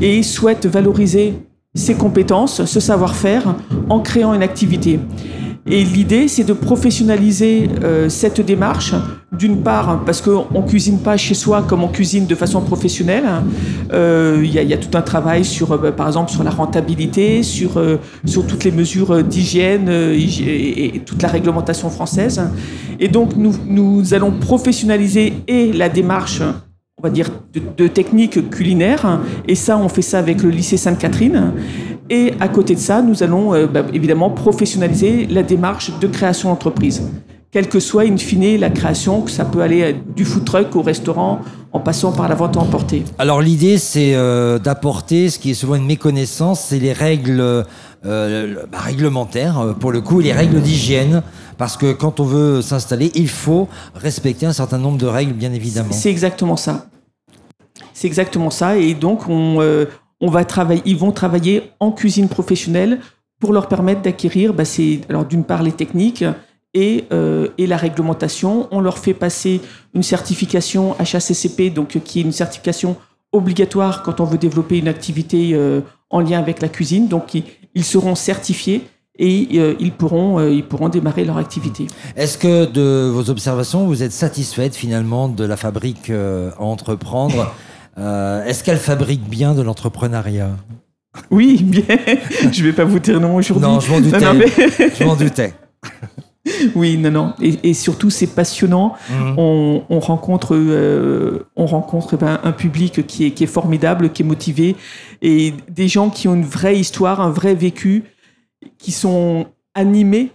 et 0.00 0.22
souhaitent 0.22 0.66
valoriser 0.66 1.34
ces 1.74 1.94
compétences, 1.94 2.64
ce 2.64 2.80
savoir-faire 2.80 3.54
en 3.88 4.00
créant 4.00 4.34
une 4.34 4.42
activité. 4.42 5.00
Et 5.64 5.84
l'idée, 5.84 6.26
c'est 6.26 6.42
de 6.42 6.54
professionnaliser 6.54 7.68
euh, 7.84 8.08
cette 8.08 8.40
démarche, 8.40 8.94
d'une 9.30 9.58
part 9.62 10.02
parce 10.04 10.20
qu'on 10.20 10.46
ne 10.52 10.66
cuisine 10.66 10.98
pas 10.98 11.16
chez 11.16 11.34
soi 11.34 11.62
comme 11.62 11.84
on 11.84 11.88
cuisine 11.88 12.26
de 12.26 12.34
façon 12.34 12.60
professionnelle. 12.62 13.24
Euh, 13.92 14.40
Il 14.42 14.52
y, 14.52 14.58
a- 14.58 14.62
il 14.62 14.68
y 14.68 14.74
a 14.74 14.76
tout 14.76 14.96
un 14.98 15.02
travail 15.02 15.44
sur, 15.44 15.70
euh, 15.70 15.92
par 15.92 16.08
exemple, 16.08 16.32
sur 16.32 16.42
la 16.42 16.50
rentabilité, 16.50 17.44
sur, 17.44 17.76
euh, 17.76 17.98
sur 18.24 18.44
toutes 18.44 18.64
les 18.64 18.72
mesures 18.72 19.12
euh, 19.12 19.22
d'hygiène 19.22 19.86
euh, 19.88 20.12
et, 20.14 20.96
et 20.96 20.98
toute 20.98 21.22
la 21.22 21.28
réglementation 21.28 21.90
française. 21.90 22.42
Et 22.98 23.06
donc, 23.08 23.36
nous, 23.36 23.54
nous 23.68 24.14
allons 24.14 24.32
professionnaliser 24.32 25.32
et 25.46 25.72
la 25.72 25.88
démarche 25.88 26.42
on 26.98 27.02
va 27.08 27.10
dire, 27.10 27.30
de, 27.52 27.60
de 27.76 27.88
techniques 27.88 28.50
culinaires. 28.50 29.18
Et 29.48 29.56
ça, 29.56 29.76
on 29.76 29.88
fait 29.88 30.02
ça 30.02 30.18
avec 30.20 30.42
le 30.42 30.50
lycée 30.50 30.76
Sainte-Catherine. 30.76 31.52
Et 32.10 32.34
à 32.40 32.48
côté 32.48 32.74
de 32.74 32.80
ça, 32.80 33.02
nous 33.02 33.22
allons 33.22 33.54
euh, 33.54 33.66
bah, 33.66 33.84
évidemment 33.92 34.30
professionnaliser 34.30 35.26
la 35.26 35.42
démarche 35.42 35.92
de 35.98 36.06
création 36.06 36.50
d'entreprise. 36.50 37.02
Quelle 37.50 37.68
que 37.68 37.80
soit, 37.80 38.04
in 38.04 38.16
fine, 38.16 38.58
la 38.58 38.70
création, 38.70 39.20
que 39.20 39.30
ça 39.30 39.44
peut 39.44 39.60
aller 39.60 39.82
euh, 39.82 39.92
du 40.16 40.24
food 40.24 40.44
truck 40.44 40.74
au 40.74 40.82
restaurant, 40.82 41.40
en 41.72 41.80
passant 41.80 42.12
par 42.12 42.28
la 42.28 42.34
vente 42.34 42.56
à 42.56 42.60
emporter. 42.60 43.04
Alors 43.18 43.40
l'idée 43.40 43.78
c'est 43.78 44.14
euh, 44.14 44.58
d'apporter 44.58 45.30
ce 45.30 45.38
qui 45.38 45.50
est 45.50 45.54
souvent 45.54 45.74
une 45.74 45.86
méconnaissance, 45.86 46.60
c'est 46.68 46.78
les 46.78 46.92
règles 46.92 47.40
euh, 47.40 48.56
bah, 48.70 48.78
réglementaires 48.78 49.74
pour 49.80 49.90
le 49.90 50.00
coup, 50.00 50.20
les 50.20 50.32
règles 50.32 50.60
d'hygiène, 50.60 51.22
parce 51.56 51.76
que 51.76 51.92
quand 51.92 52.20
on 52.20 52.24
veut 52.24 52.62
s'installer, 52.62 53.10
il 53.14 53.28
faut 53.28 53.68
respecter 53.94 54.46
un 54.46 54.52
certain 54.52 54.78
nombre 54.78 54.98
de 54.98 55.06
règles 55.06 55.32
bien 55.32 55.52
évidemment. 55.52 55.92
C'est 55.92 56.10
exactement 56.10 56.56
ça. 56.56 56.86
C'est 57.94 58.06
exactement 58.06 58.50
ça. 58.50 58.76
Et 58.76 58.94
donc, 58.94 59.28
on, 59.28 59.60
euh, 59.60 59.86
on 60.22 60.30
va 60.30 60.46
travailler, 60.46 60.80
ils 60.86 60.96
vont 60.96 61.12
travailler 61.12 61.72
en 61.80 61.92
cuisine 61.92 62.28
professionnelle 62.28 63.00
pour 63.38 63.52
leur 63.52 63.68
permettre 63.68 64.00
d'acquérir, 64.00 64.54
bah, 64.54 64.62
d'une 65.28 65.44
part 65.44 65.62
les 65.62 65.72
techniques 65.72 66.24
et, 66.72 67.04
euh, 67.12 67.48
et 67.58 67.66
la 67.66 67.76
réglementation. 67.76 68.68
On 68.70 68.80
leur 68.80 68.96
fait 68.96 69.14
passer 69.14 69.60
une 69.94 70.02
certification 70.02 70.96
HACCP, 70.98 71.74
donc 71.74 71.98
qui 72.04 72.20
est 72.20 72.22
une 72.22 72.32
certification 72.32 72.96
obligatoire 73.32 74.02
quand 74.02 74.20
on 74.20 74.24
veut 74.24 74.38
développer 74.38 74.78
une 74.78 74.88
activité 74.88 75.50
euh, 75.52 75.80
en 76.08 76.20
lien 76.20 76.38
avec 76.38 76.62
la 76.62 76.68
cuisine. 76.68 77.08
Donc 77.08 77.34
ils, 77.34 77.44
ils 77.74 77.84
seront 77.84 78.14
certifiés 78.14 78.86
et 79.18 79.48
euh, 79.54 79.74
ils, 79.78 79.92
pourront, 79.92 80.38
euh, 80.38 80.88
démarrer 80.88 81.24
leur 81.24 81.36
activité. 81.36 81.86
Est-ce 82.16 82.38
que 82.38 82.64
de 82.64 83.10
vos 83.10 83.28
observations, 83.30 83.86
vous 83.86 84.02
êtes 84.02 84.12
satisfaite 84.12 84.74
finalement 84.74 85.28
de 85.28 85.44
la 85.44 85.56
fabrique 85.56 86.10
euh, 86.10 86.50
à 86.58 86.62
entreprendre 86.62 87.54
Euh, 87.98 88.44
Est-ce 88.44 88.64
qu'elle 88.64 88.78
fabrique 88.78 89.22
bien 89.28 89.54
de 89.54 89.62
l'entrepreneuriat? 89.62 90.50
Oui, 91.30 91.62
bien. 91.62 91.84
Je 92.52 92.64
vais 92.64 92.72
pas 92.72 92.84
vous 92.84 92.98
dire 92.98 93.20
non 93.20 93.36
aujourd'hui. 93.36 93.68
Non, 93.68 93.80
je 93.80 93.90
m'en 93.90 94.00
doutais. 94.00 94.18
Non, 94.20 94.32
non, 94.34 94.38
mais- 94.40 94.90
Je 94.98 95.04
m'en 95.04 95.16
doutais. 95.16 95.54
Oui, 96.74 96.96
non, 96.98 97.10
non. 97.12 97.34
Et, 97.40 97.70
et 97.70 97.72
surtout, 97.74 98.10
c'est 98.10 98.26
passionnant. 98.26 98.94
Mhm. 99.08 99.34
On, 99.38 99.84
on 99.88 100.00
rencontre, 100.00 100.56
euh, 100.56 101.46
on 101.54 101.66
rencontre 101.66 102.16
ben, 102.16 102.40
un 102.42 102.50
public 102.50 103.06
qui 103.06 103.26
est, 103.26 103.30
qui 103.30 103.44
est 103.44 103.46
formidable, 103.48 104.10
qui 104.10 104.22
est 104.22 104.26
motivé, 104.26 104.74
et 105.22 105.54
des 105.70 105.86
gens 105.86 106.10
qui 106.10 106.26
ont 106.26 106.34
une 106.34 106.44
vraie 106.44 106.76
histoire, 106.76 107.20
un 107.20 107.30
vrai 107.30 107.54
vécu, 107.54 108.02
qui 108.78 108.90
sont 108.90 109.46
animés. 109.74 110.32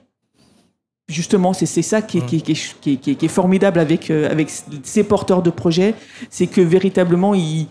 Justement, 1.12 1.54
c'est 1.54 1.66
ça 1.82 2.02
qui 2.02 2.18
est, 2.18 2.26
qui, 2.26 2.36
est, 2.38 2.42
qui, 2.42 2.52
est, 2.52 2.56
qui 2.82 2.92
est- 2.92 2.98
qui 2.98 3.12
est- 3.12 3.16
qui 3.16 3.26
est 3.26 3.30
formidable 3.30 3.80
avec, 3.80 4.12
euh, 4.12 4.30
avec 4.30 4.50
ces 4.84 5.04
porteurs 5.06 5.42
de 5.42 5.50
projets, 5.50 5.96
c'est 6.30 6.48
que 6.48 6.60
véritablement, 6.60 7.34
ils, 7.34 7.68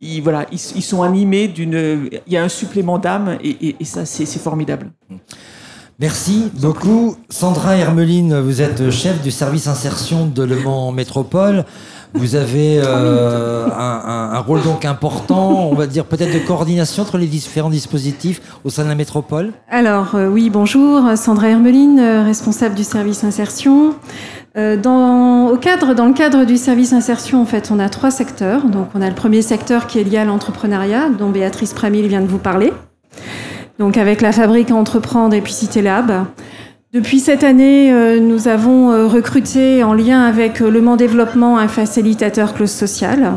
ils, 0.00 0.20
voilà, 0.20 0.46
ils, 0.50 0.58
ils 0.74 0.82
sont 0.82 1.02
animés 1.04 1.46
d'une. 1.46 2.08
Il 2.26 2.32
y 2.32 2.36
a 2.36 2.42
un 2.42 2.48
supplément 2.48 2.98
d'âme, 2.98 3.38
et, 3.44 3.50
et- 3.68 3.76
et 3.78 3.84
ça, 3.84 4.04
c'est 4.04 4.26
c'est 4.26 4.40
formidable. 4.40 4.90
Merci 6.00 6.50
beaucoup. 6.54 7.16
Sandra 7.28 7.76
Hermeline, 7.76 8.40
vous 8.40 8.60
êtes 8.60 8.90
chef 8.90 9.22
du 9.22 9.30
service 9.30 9.68
insertion 9.68 10.26
de 10.26 10.42
Le 10.42 10.58
Mans 10.58 10.90
Métropole. 10.90 11.64
Vous 12.12 12.34
avez 12.34 12.80
euh, 12.84 13.66
un, 13.66 13.70
un- 13.70 14.30
un 14.34 14.38
rôle 14.40 14.62
donc 14.62 14.84
important, 14.84 15.68
on 15.70 15.74
va 15.74 15.86
dire 15.86 16.04
peut-être 16.04 16.32
de 16.34 16.44
coordination 16.44 17.02
entre 17.04 17.18
les 17.18 17.26
différents 17.26 17.70
dispositifs 17.70 18.40
au 18.64 18.70
sein 18.70 18.82
de 18.84 18.88
la 18.88 18.94
métropole? 18.96 19.52
Alors 19.70 20.14
euh, 20.16 20.28
oui, 20.28 20.50
bonjour, 20.50 21.02
Sandra 21.16 21.48
Hermeline, 21.48 22.00
euh, 22.00 22.24
responsable 22.24 22.74
du 22.74 22.84
service 22.84 23.22
insertion. 23.22 23.94
Euh, 24.56 24.76
dans, 24.76 25.46
au 25.50 25.56
cadre, 25.56 25.94
dans 25.94 26.06
le 26.06 26.12
cadre 26.12 26.44
du 26.44 26.56
service 26.56 26.92
insertion, 26.92 27.40
en 27.40 27.46
fait, 27.46 27.70
on 27.70 27.78
a 27.78 27.88
trois 27.88 28.10
secteurs. 28.10 28.64
Donc, 28.64 28.88
on 28.94 29.00
a 29.02 29.08
le 29.08 29.14
premier 29.14 29.42
secteur 29.42 29.86
qui 29.86 30.00
est 30.00 30.04
lié 30.04 30.18
à 30.18 30.24
l'entrepreneuriat, 30.24 31.10
dont 31.16 31.30
Béatrice 31.30 31.72
Pramil 31.72 32.08
vient 32.08 32.20
de 32.20 32.26
vous 32.26 32.38
parler. 32.38 32.72
Donc, 33.78 33.96
avec 33.96 34.20
la 34.20 34.32
fabrique 34.32 34.72
à 34.72 34.74
entreprendre 34.74 35.34
et 35.34 35.40
puis 35.40 35.52
Cité 35.52 35.82
Lab. 35.82 36.24
Depuis 36.92 37.20
cette 37.20 37.44
année, 37.44 37.92
euh, 37.92 38.18
nous 38.18 38.48
avons 38.48 38.90
euh, 38.90 39.06
recruté 39.06 39.84
en 39.84 39.94
lien 39.94 40.22
avec 40.24 40.60
euh, 40.60 40.70
Le 40.70 40.80
Mans 40.80 40.96
Développement 40.96 41.56
un 41.56 41.68
facilitateur 41.68 42.52
clause 42.52 42.72
sociale. 42.72 43.34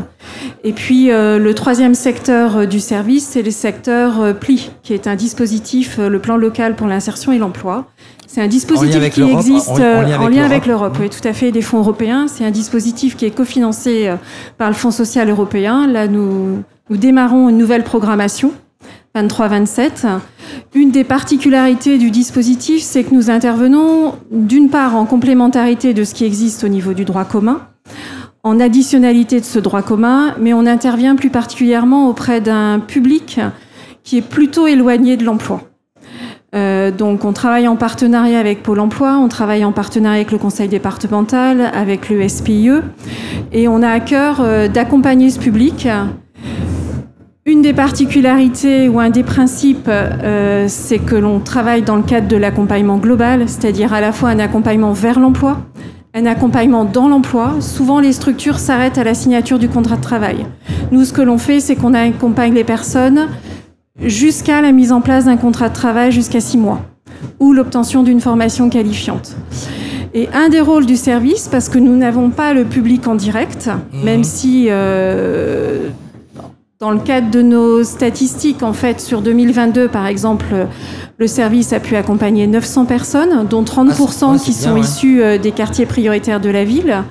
Et 0.64 0.72
puis 0.72 1.08
le 1.10 1.52
troisième 1.52 1.94
secteur 1.94 2.66
du 2.66 2.80
service, 2.80 3.28
c'est 3.32 3.42
le 3.42 3.50
secteur 3.50 4.34
PLI, 4.40 4.70
qui 4.82 4.94
est 4.94 5.06
un 5.06 5.14
dispositif, 5.14 5.98
le 5.98 6.18
plan 6.18 6.36
local 6.38 6.74
pour 6.74 6.86
l'insertion 6.86 7.30
et 7.32 7.38
l'emploi. 7.38 7.86
C'est 8.26 8.40
un 8.40 8.48
dispositif 8.48 9.10
qui 9.10 9.20
l'Europe, 9.20 9.36
existe 9.38 9.68
en- 9.68 9.74
en 9.76 10.02
lien 10.02 10.18
en 10.18 10.24
avec 10.26 10.38
avec 10.38 10.66
l'Europe. 10.66 10.96
oui, 11.00 11.10
tout 11.10 11.26
à 11.28 11.34
fait, 11.34 11.52
des 11.52 11.60
fonds 11.60 11.78
européens. 11.78 12.26
C'est 12.26 12.44
un 12.44 12.50
dispositif 12.50 13.14
qui 13.16 13.26
est 13.26 13.30
cofinancé 13.30 14.10
par 14.56 14.68
le 14.68 14.74
Fonds 14.74 14.90
social 14.90 15.28
européen. 15.28 15.86
Là, 15.86 16.08
nous, 16.08 16.62
nous 16.90 16.96
démarrons 16.96 17.50
une 17.50 17.58
nouvelle 17.58 17.84
programmation. 17.84 18.52
23-27. 19.14 20.06
Une 20.74 20.90
des 20.90 21.04
particularités 21.04 21.98
du 21.98 22.10
dispositif, 22.10 22.82
c'est 22.82 23.04
que 23.04 23.14
nous 23.14 23.30
intervenons 23.30 24.14
d'une 24.30 24.70
part 24.70 24.96
en 24.96 25.06
complémentarité 25.06 25.94
de 25.94 26.04
ce 26.04 26.14
qui 26.14 26.24
existe 26.24 26.64
au 26.64 26.68
niveau 26.68 26.92
du 26.92 27.04
droit 27.04 27.24
commun, 27.24 27.60
en 28.42 28.60
additionnalité 28.60 29.40
de 29.40 29.44
ce 29.44 29.58
droit 29.58 29.82
commun, 29.82 30.34
mais 30.38 30.52
on 30.52 30.66
intervient 30.66 31.16
plus 31.16 31.30
particulièrement 31.30 32.08
auprès 32.08 32.40
d'un 32.40 32.80
public 32.80 33.40
qui 34.02 34.18
est 34.18 34.22
plutôt 34.22 34.66
éloigné 34.66 35.16
de 35.16 35.24
l'emploi. 35.24 35.62
Euh, 36.54 36.92
donc 36.92 37.24
on 37.24 37.32
travaille 37.32 37.66
en 37.66 37.74
partenariat 37.74 38.38
avec 38.38 38.62
Pôle 38.62 38.78
Emploi, 38.78 39.16
on 39.18 39.28
travaille 39.28 39.64
en 39.64 39.72
partenariat 39.72 40.16
avec 40.20 40.30
le 40.30 40.38
Conseil 40.38 40.68
départemental, 40.68 41.70
avec 41.74 42.10
le 42.10 42.28
SPIE, 42.28 42.70
et 43.50 43.66
on 43.66 43.82
a 43.82 43.88
à 43.88 44.00
cœur 44.00 44.40
euh, 44.40 44.68
d'accompagner 44.68 45.30
ce 45.30 45.40
public 45.40 45.88
une 47.46 47.60
des 47.60 47.74
particularités 47.74 48.88
ou 48.88 49.00
un 49.00 49.10
des 49.10 49.22
principes, 49.22 49.88
euh, 49.88 50.64
c'est 50.68 50.98
que 50.98 51.14
l'on 51.14 51.40
travaille 51.40 51.82
dans 51.82 51.96
le 51.96 52.02
cadre 52.02 52.26
de 52.26 52.36
l'accompagnement 52.36 52.96
global, 52.96 53.48
c'est-à-dire 53.48 53.92
à 53.92 54.00
la 54.00 54.12
fois 54.12 54.30
un 54.30 54.38
accompagnement 54.38 54.92
vers 54.92 55.20
l'emploi, 55.20 55.58
un 56.14 56.24
accompagnement 56.24 56.86
dans 56.86 57.06
l'emploi. 57.06 57.56
Souvent, 57.60 58.00
les 58.00 58.12
structures 58.12 58.58
s'arrêtent 58.58 58.96
à 58.96 59.04
la 59.04 59.14
signature 59.14 59.58
du 59.58 59.68
contrat 59.68 59.96
de 59.96 60.00
travail. 60.00 60.46
Nous, 60.90 61.04
ce 61.04 61.12
que 61.12 61.20
l'on 61.20 61.36
fait, 61.36 61.60
c'est 61.60 61.76
qu'on 61.76 61.92
accompagne 61.92 62.54
les 62.54 62.64
personnes 62.64 63.28
jusqu'à 64.00 64.62
la 64.62 64.72
mise 64.72 64.90
en 64.90 65.02
place 65.02 65.26
d'un 65.26 65.36
contrat 65.36 65.68
de 65.68 65.74
travail 65.74 66.12
jusqu'à 66.12 66.40
six 66.40 66.56
mois 66.56 66.80
ou 67.40 67.52
l'obtention 67.52 68.02
d'une 68.02 68.20
formation 68.20 68.70
qualifiante. 68.70 69.36
Et 70.14 70.28
un 70.32 70.48
des 70.48 70.60
rôles 70.60 70.86
du 70.86 70.96
service, 70.96 71.48
parce 71.48 71.68
que 71.68 71.78
nous 71.78 71.96
n'avons 71.96 72.30
pas 72.30 72.54
le 72.54 72.64
public 72.64 73.06
en 73.06 73.16
direct, 73.16 73.68
même 74.04 74.22
si 74.22 74.66
euh, 74.68 75.88
dans 76.84 76.90
le 76.90 76.98
cadre 76.98 77.30
de 77.30 77.40
nos 77.40 77.82
statistiques, 77.82 78.62
en 78.62 78.74
fait, 78.74 79.00
sur 79.00 79.22
2022, 79.22 79.88
par 79.88 80.06
exemple, 80.06 80.44
le 81.16 81.26
service 81.26 81.72
a 81.72 81.80
pu 81.80 81.96
accompagner 81.96 82.46
900 82.46 82.84
personnes, 82.84 83.46
dont 83.48 83.62
30% 83.62 84.26
Ah, 84.28 84.32
ouais, 84.32 84.38
qui 84.38 84.50
bien, 84.50 84.60
sont 84.60 84.74
ouais. 84.74 84.80
issus 84.80 85.22
euh, 85.22 85.38
des 85.38 85.52
quartiers 85.52 85.86
prioritaires 85.86 86.40
de 86.40 86.50
la 86.50 86.62
ville. 86.64 87.02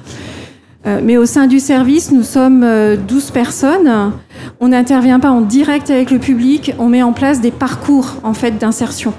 Euh, 0.86 1.00
Mais 1.04 1.18
au 1.18 1.26
sein 1.26 1.48
du 1.48 1.60
service, 1.60 2.12
nous 2.12 2.22
sommes 2.22 2.62
euh, 2.64 2.96
12 2.98 3.32
personnes. 3.32 4.12
On 4.60 4.68
n'intervient 4.68 5.20
pas 5.20 5.32
en 5.32 5.42
direct 5.42 5.90
avec 5.90 6.12
le 6.12 6.20
public, 6.20 6.76
on 6.78 6.88
met 6.88 7.02
en 7.02 7.12
place 7.12 7.42
des 7.42 7.50
parcours 7.50 8.18
en 8.24 8.36
fait 8.36 8.60
d'insertion. 8.60 9.12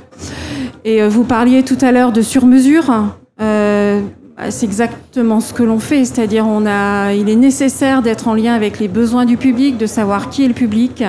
Et 0.85 1.03
euh, 1.03 1.09
vous 1.09 1.25
parliez 1.25 1.65
tout 1.65 1.79
à 1.81 1.91
l'heure 1.91 2.13
de 2.13 2.23
sur-mesure. 2.23 2.95
Euh, 3.41 4.03
c'est 4.51 4.67
exactement 4.67 5.41
ce 5.41 5.53
que 5.53 5.63
l'on 5.63 5.79
fait, 5.79 6.05
c'est-à-dire 6.05 6.47
on 6.47 6.67
a, 6.67 7.13
il 7.13 7.29
est 7.29 7.37
nécessaire 7.37 8.03
d'être 8.03 8.27
en 8.27 8.35
lien 8.35 8.55
avec 8.55 8.81
les 8.81 8.89
besoins 8.89 9.27
du 9.27 9.37
public, 9.37 9.79
de 9.79 9.87
savoir 9.87 10.29
qui 10.29 10.45
est 10.45 10.49
le 10.49 10.55
public 10.55 11.05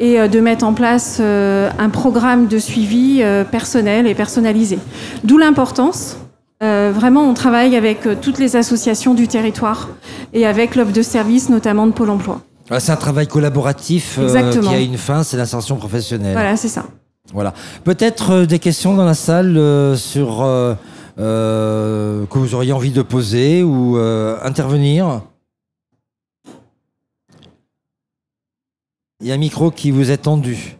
et 0.00 0.20
euh, 0.20 0.28
de 0.28 0.40
mettre 0.40 0.64
en 0.64 0.74
place 0.74 1.18
euh, 1.20 1.70
un 1.78 1.90
programme 1.90 2.48
de 2.48 2.58
suivi 2.58 3.20
euh, 3.22 3.44
personnel 3.44 4.06
et 4.06 4.14
personnalisé. 4.14 4.78
D'où 5.24 5.38
l'importance. 5.38 6.18
Vraiment, 6.62 7.28
on 7.28 7.34
travaille 7.34 7.76
avec 7.76 8.08
toutes 8.22 8.38
les 8.38 8.56
associations 8.56 9.12
du 9.12 9.28
territoire 9.28 9.90
et 10.32 10.46
avec 10.46 10.74
l'offre 10.74 10.92
de 10.92 11.02
services, 11.02 11.50
notamment 11.50 11.86
de 11.86 11.92
Pôle 11.92 12.08
Emploi. 12.08 12.40
Ah, 12.70 12.80
C'est 12.80 12.92
un 12.92 12.96
travail 12.96 13.26
collaboratif 13.26 14.18
qui 14.18 14.68
a 14.74 14.80
une 14.80 14.96
fin, 14.96 15.22
c'est 15.22 15.36
l'insertion 15.36 15.76
professionnelle. 15.76 16.32
Voilà, 16.32 16.56
c'est 16.56 16.68
ça. 16.68 16.86
Voilà. 17.34 17.52
Peut-être 17.84 18.46
des 18.46 18.58
questions 18.58 18.94
dans 18.94 19.04
la 19.04 19.12
salle 19.12 19.60
sur 19.98 20.42
euh, 21.18 22.26
que 22.26 22.38
vous 22.38 22.54
auriez 22.54 22.72
envie 22.72 22.90
de 22.92 23.02
poser 23.02 23.62
ou 23.62 23.96
euh, 23.98 24.38
intervenir? 24.42 25.22
Il 29.20 29.26
y 29.26 29.30
a 29.32 29.34
un 29.34 29.38
micro 29.38 29.70
qui 29.70 29.90
vous 29.90 30.10
est 30.10 30.18
tendu. 30.18 30.76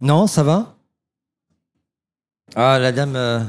Non, 0.00 0.26
ça 0.26 0.42
va? 0.42 0.76
Ah, 2.54 2.78
la 2.78 2.92
dame. 2.92 3.16
euh, 3.16 3.40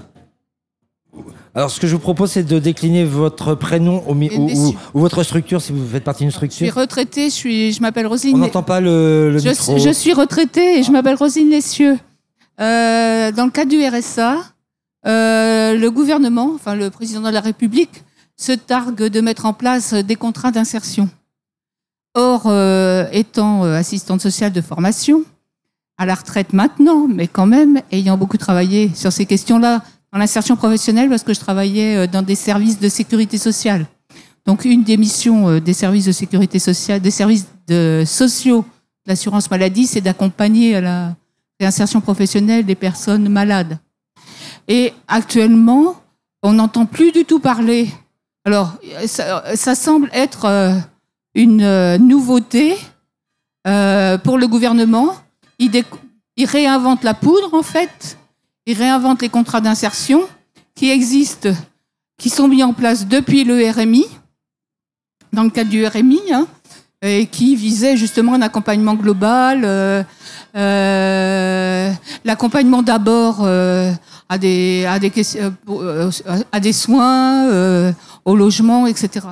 Alors, 1.54 1.70
ce 1.70 1.80
que 1.80 1.86
je 1.88 1.94
vous 1.96 2.02
propose, 2.02 2.32
c'est 2.32 2.44
de 2.44 2.58
décliner 2.58 3.06
votre 3.06 3.54
prénom 3.54 4.04
au 4.08 4.16
mi- 4.16 4.30
Mais 4.32 4.38
ou, 4.58 4.76
votre 5.00 5.22
structure, 5.24 5.62
si 5.62 5.72
vous 5.72 5.86
faites 5.88 6.04
partie 6.04 6.24
d'une 6.24 6.32
Je 6.32 6.38
suis 6.38 6.50
structure. 6.50 6.76
retraitée, 6.76 7.26
je, 7.30 7.36
suis, 7.36 7.74
je 7.74 7.82
m'appelle 7.82 8.08
Roselyne. 8.08 8.36
On 8.36 8.40
n'entend 8.40 8.64
pas 8.64 8.80
le, 8.82 9.32
le 9.32 9.38
je, 9.40 9.50
micro. 9.50 9.78
je 9.78 9.90
suis 9.92 10.14
retraitée 10.14 10.80
et 10.80 10.84
je 10.84 10.92
m'appelle 10.92 11.16
Roselyne 11.16 11.50
Lessieux. 11.52 12.00
Euh, 12.60 13.32
dans 13.32 13.46
le 13.46 13.52
cadre 13.52 13.70
du 13.72 13.84
RSA, 13.86 14.38
euh, 15.06 15.76
le 15.76 15.92
gouvernement, 15.92 16.52
enfin 16.56 16.76
le 16.76 16.90
président 16.90 17.22
de 17.22 17.30
la 17.30 17.42
République, 17.42 18.04
se 18.38 18.52
targue 18.52 19.04
de 19.04 19.22
mettre 19.22 19.46
en 19.46 19.54
place 19.54 19.94
des 19.94 20.16
contrats 20.16 20.52
d'insertion. 20.52 21.10
Or, 22.16 22.44
euh, 22.46 23.08
étant 23.12 23.66
euh, 23.66 23.76
assistante 23.76 24.22
sociale 24.22 24.52
de 24.52 24.62
formation, 24.62 25.24
à 25.98 26.06
la 26.06 26.14
retraite 26.14 26.54
maintenant, 26.54 27.08
mais 27.08 27.28
quand 27.28 27.48
même 27.48 27.82
ayant 27.92 28.18
beaucoup 28.18 28.38
travaillé 28.38 28.92
sur 28.94 29.12
ces 29.12 29.26
questions-là 29.26 29.84
dans 30.12 30.20
l'insertion 30.20 30.56
professionnelle, 30.56 31.10
parce 31.10 31.24
que 31.24 31.34
je 31.34 31.40
travaillais 31.40 31.96
euh, 31.98 32.08
dans 32.08 32.22
des 32.22 32.36
services 32.36 32.80
de 32.80 32.88
sécurité 32.88 33.38
sociale. 33.38 33.88
Donc, 34.46 34.66
une 34.66 34.84
des 34.84 34.98
missions 34.98 35.60
des 35.60 35.74
services 35.74 36.06
de 36.06 36.12
sécurité 36.12 36.60
sociale, 36.60 37.00
des 37.00 37.12
services 37.12 37.48
de 37.68 38.04
sociaux 38.06 38.66
de 39.06 39.12
l'assurance 39.12 39.50
maladie, 39.50 39.88
c'est 39.88 40.02
d'accompagner 40.02 40.76
à 40.76 40.82
la 40.82 41.16
réinsertion 41.60 42.02
professionnelle 42.02 42.66
des 42.66 42.76
personnes 42.76 43.30
malades. 43.30 43.80
Et 44.68 44.94
actuellement, 45.08 45.96
on 46.42 46.54
n'entend 46.54 46.86
plus 46.86 47.12
du 47.12 47.26
tout 47.26 47.40
parler. 47.40 47.90
Alors, 48.46 48.74
ça, 49.06 49.76
semble 49.76 50.10
être 50.14 50.46
euh, 50.46 50.74
une 51.34 51.62
euh, 51.62 51.98
nouveauté 51.98 52.78
euh, 53.68 54.18
pour 54.18 54.38
le 54.38 54.48
gouvernement. 54.48 55.16
Il, 55.60 55.72
réinventent 56.46 57.04
la 57.04 57.14
poudre, 57.14 57.54
en 57.54 57.64
fait. 57.64 58.18
Ils 58.66 58.78
réinventent 58.78 59.22
les 59.22 59.30
contrats 59.30 59.62
d'insertion 59.62 60.22
qui 60.76 60.90
existent, 60.90 61.52
qui 62.18 62.30
sont 62.30 62.48
mis 62.48 62.64
en 62.64 62.74
place 62.74 63.08
depuis 63.08 63.44
le 63.46 63.70
RMI, 63.70 64.06
dans 65.32 65.44
le 65.44 65.50
cadre 65.50 65.70
du 65.70 65.86
RMI, 65.86 66.22
hein, 66.34 66.48
et 67.02 67.28
qui 67.28 67.56
visaient 67.56 67.96
justement 67.96 68.34
un 68.34 68.42
accompagnement 68.42 68.96
global, 68.96 70.06
l'accompagnement 72.24 72.82
d'abord 72.82 73.44
euh, 73.44 73.92
euh, 74.32 75.10
euh, 75.70 76.44
à 76.52 76.60
des 76.60 76.74
soins, 76.74 77.94
au 78.26 78.36
logement, 78.36 78.88
etc. 78.88 79.28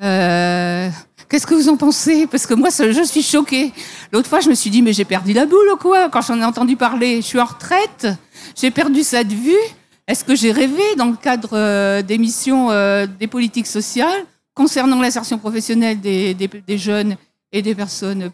Qu'est-ce 0.00 1.46
que 1.46 1.54
vous 1.54 1.68
en 1.68 1.76
pensez? 1.76 2.26
Parce 2.26 2.46
que 2.46 2.54
moi, 2.54 2.70
je 2.70 3.04
suis 3.04 3.22
choquée. 3.22 3.72
L'autre 4.12 4.28
fois, 4.28 4.40
je 4.40 4.48
me 4.48 4.54
suis 4.54 4.70
dit, 4.70 4.82
mais 4.82 4.92
j'ai 4.92 5.04
perdu 5.04 5.32
la 5.32 5.46
boule 5.46 5.68
ou 5.72 5.76
quoi? 5.76 6.08
Quand 6.08 6.22
j'en 6.22 6.40
ai 6.40 6.44
entendu 6.44 6.76
parler, 6.76 7.16
je 7.16 7.26
suis 7.26 7.38
en 7.38 7.44
retraite, 7.44 8.08
j'ai 8.56 8.70
perdu 8.70 9.02
ça 9.02 9.22
de 9.22 9.34
vue. 9.34 9.52
Est-ce 10.08 10.24
que 10.24 10.34
j'ai 10.34 10.50
rêvé 10.50 10.82
dans 10.96 11.06
le 11.06 11.16
cadre 11.16 12.00
des 12.02 12.18
missions 12.18 12.70
des 13.18 13.26
politiques 13.28 13.68
sociales 13.68 14.24
concernant 14.54 15.00
l'insertion 15.00 15.38
professionnelle 15.38 16.00
des, 16.00 16.78
jeunes 16.78 17.16
et 17.52 17.62
des 17.62 17.74
personnes 17.76 18.30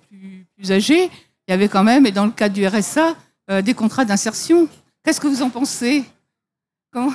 plus 0.56 0.72
âgées? 0.72 1.10
Il 1.48 1.52
y 1.52 1.54
avait 1.54 1.68
quand 1.68 1.84
même, 1.84 2.06
et 2.06 2.12
dans 2.12 2.24
le 2.24 2.32
cadre 2.32 2.54
du 2.54 2.66
RSA, 2.66 3.14
euh, 3.50 3.62
des 3.62 3.74
contrats 3.74 4.04
d'insertion. 4.04 4.68
Qu'est-ce 5.04 5.20
que 5.20 5.28
vous 5.28 5.42
en 5.42 5.50
pensez? 5.50 6.04
Comment? 6.92 7.12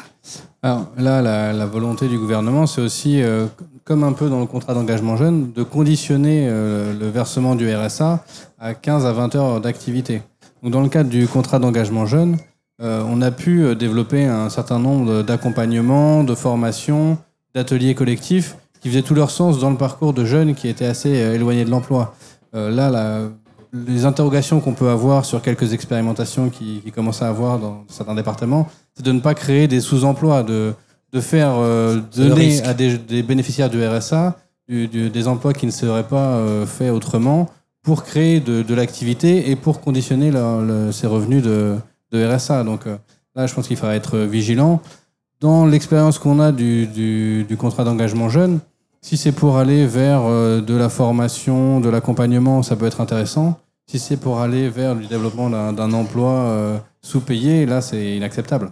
Alors 0.62 0.88
là, 0.98 1.22
la, 1.22 1.66
volonté 1.66 2.08
du 2.08 2.18
gouvernement, 2.18 2.68
c'est 2.68 2.82
aussi, 2.82 3.22
euh, 3.22 3.48
comme 3.84 4.04
un 4.04 4.14
peu 4.14 4.30
dans 4.30 4.40
le 4.40 4.46
contrat 4.46 4.74
d'engagement 4.74 5.18
jeune, 5.18 5.52
de 5.52 5.64
conditionner 5.64 6.48
euh, 6.50 6.98
le 6.98 7.10
versement 7.10 7.56
du 7.56 7.74
RSA 7.74 8.24
à 8.60 8.74
15 8.74 9.06
à 9.06 9.12
20 9.12 9.36
heures 9.36 9.62
d'activité. 9.62 10.22
Donc 10.64 10.72
dans 10.72 10.82
le 10.82 10.90
cadre 10.90 11.10
du 11.10 11.28
contrat 11.28 11.60
d'engagement 11.60 12.06
jeune, 12.06 12.38
on 12.84 13.22
a 13.22 13.30
pu 13.30 13.76
développer 13.76 14.26
un 14.26 14.50
certain 14.50 14.80
nombre 14.80 15.22
d'accompagnements, 15.22 16.24
de 16.24 16.34
formations, 16.34 17.20
d'ateliers 17.54 17.94
collectifs 17.94 18.56
qui 18.80 18.90
faisaient 18.90 19.04
tout 19.04 19.14
leur 19.14 19.30
sens 19.30 19.60
dans 19.60 19.70
le 19.70 19.78
parcours 19.78 20.14
de 20.14 20.26
jeunes 20.26 20.56
qui 20.56 20.68
étaient 20.68 20.88
assez 20.88 21.10
éloignés 21.10 21.64
de 21.64 21.70
l'emploi. 21.70 22.16
Là, 22.54 22.90
la- 22.90 23.30
les 23.74 24.06
interrogations 24.06 24.60
qu'on 24.60 24.74
peut 24.74 24.90
avoir 24.90 25.24
sur 25.26 25.42
quelques 25.42 25.74
expérimentations 25.74 26.50
qui, 26.50 26.82
qui 26.84 26.92
commencent 26.92 27.22
à 27.22 27.28
avoir 27.30 27.58
dans 27.60 27.84
certains 27.88 28.16
départements, 28.16 28.68
c'est 28.96 29.06
de 29.06 29.12
ne 29.12 29.20
pas 29.20 29.34
créer 29.34 29.68
des 29.68 29.80
sous-emplois, 29.80 30.44
de, 30.44 30.74
de 31.14 31.22
faire 31.22 31.54
euh, 31.58 32.00
donner 32.16 32.62
à 32.64 32.74
des, 32.74 32.98
des 32.98 33.24
bénéficiaires 33.24 33.70
du 33.70 33.84
RSA 33.86 34.38
du- 34.68 34.88
du- 34.88 35.10
des 35.10 35.28
emplois 35.28 35.54
qui 35.54 35.66
ne 35.66 35.72
seraient 35.72 36.08
pas 36.08 36.36
euh, 36.36 36.66
faits 36.66 36.92
autrement 36.92 37.50
pour 37.84 38.04
créer 38.04 38.40
de, 38.40 38.62
de 38.62 38.74
l'activité 38.76 39.50
et 39.50 39.56
pour 39.56 39.82
conditionner 39.82 40.32
leur- 40.32 40.62
le- 40.62 40.92
ces 40.92 41.08
revenus 41.08 41.42
de, 41.44 41.76
de 42.12 42.26
RSA. 42.26 42.64
Donc 42.64 42.86
euh, 42.88 42.98
là, 43.36 43.48
je 43.48 43.54
pense 43.54 43.68
qu'il 43.68 43.78
faudra 43.78 43.96
être 43.96 44.18
vigilant. 44.20 44.82
Dans 45.40 45.66
l'expérience 45.66 46.20
qu'on 46.20 46.40
a 46.40 46.52
du, 46.52 46.86
du- 46.88 47.44
du 47.46 47.58
contrat 47.58 47.84
d'engagement 47.84 48.30
jeune, 48.30 48.60
si 49.02 49.18
c'est 49.18 49.32
pour 49.32 49.58
aller 49.58 49.86
vers 49.88 50.22
euh, 50.26 50.62
de 50.62 50.76
la 50.76 50.90
formation, 50.90 51.80
de 51.80 51.90
l'accompagnement, 51.90 52.62
ça 52.64 52.76
peut 52.76 52.86
être 52.86 53.02
intéressant. 53.02 53.60
Si 53.88 54.00
c'est 54.00 54.18
pour 54.18 54.40
aller 54.40 54.70
vers 54.70 54.96
du 54.96 55.08
développement 55.08 55.50
d'un 55.50 55.94
emploi 55.94 56.30
euh, 56.32 56.78
sous-payé, 57.02 57.66
là, 57.66 57.82
c'est 57.82 58.16
inacceptable. 58.16 58.72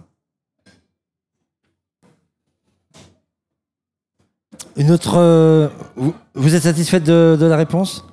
Une 4.76 4.90
autre. 4.92 5.14
euh, 5.16 5.68
vous, 6.34 6.54
êtes 6.54 6.62
satisfaite 6.62 7.04
de, 7.04 7.36
de 7.38 7.46
la 7.46 7.56
réponse? 7.56 8.04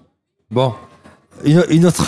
Bon. 0.52 0.74
Une, 1.46 1.64
une 1.70 1.86
autre. 1.86 2.04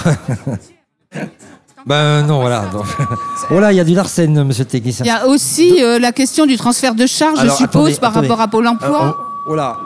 ben 1.86 2.24
non, 2.26 2.42
voilà. 2.42 2.66
donc. 2.68 2.86
oh 3.52 3.60
là, 3.60 3.72
il 3.72 3.76
y 3.76 3.80
a 3.80 3.84
du 3.84 3.94
Larsen, 3.94 4.44
monsieur 4.44 4.64
le 4.64 4.70
technicien. 4.70 5.06
Il 5.06 5.08
y 5.08 5.12
a 5.12 5.28
aussi 5.28 5.84
euh, 5.84 6.00
la 6.00 6.12
question 6.12 6.46
du 6.46 6.58
transfert 6.58 6.96
de 6.96 7.06
charge, 7.06 7.40
Alors, 7.40 7.54
je 7.54 7.58
suppose, 7.60 7.94
attendez, 7.94 8.00
par 8.00 8.10
attendez. 8.12 8.28
rapport 8.28 8.42
à 8.42 8.48
Pôle 8.48 8.68
emploi. 8.68 9.06
Euh, 9.06 9.12
oh, 9.48 9.52
oh 9.52 9.56
là. 9.56 9.78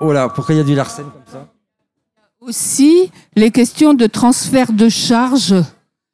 Oh 0.00 0.12
là, 0.12 0.28
pourquoi 0.28 0.54
il 0.54 0.58
y 0.58 0.60
a 0.60 0.64
du 0.64 0.74
Larsen 0.74 1.04
comme 1.04 1.32
ça? 1.32 1.46
Aussi 2.40 3.10
les 3.34 3.50
questions 3.50 3.94
de 3.94 4.06
transfert 4.06 4.72
de 4.72 4.88
charge, 4.88 5.54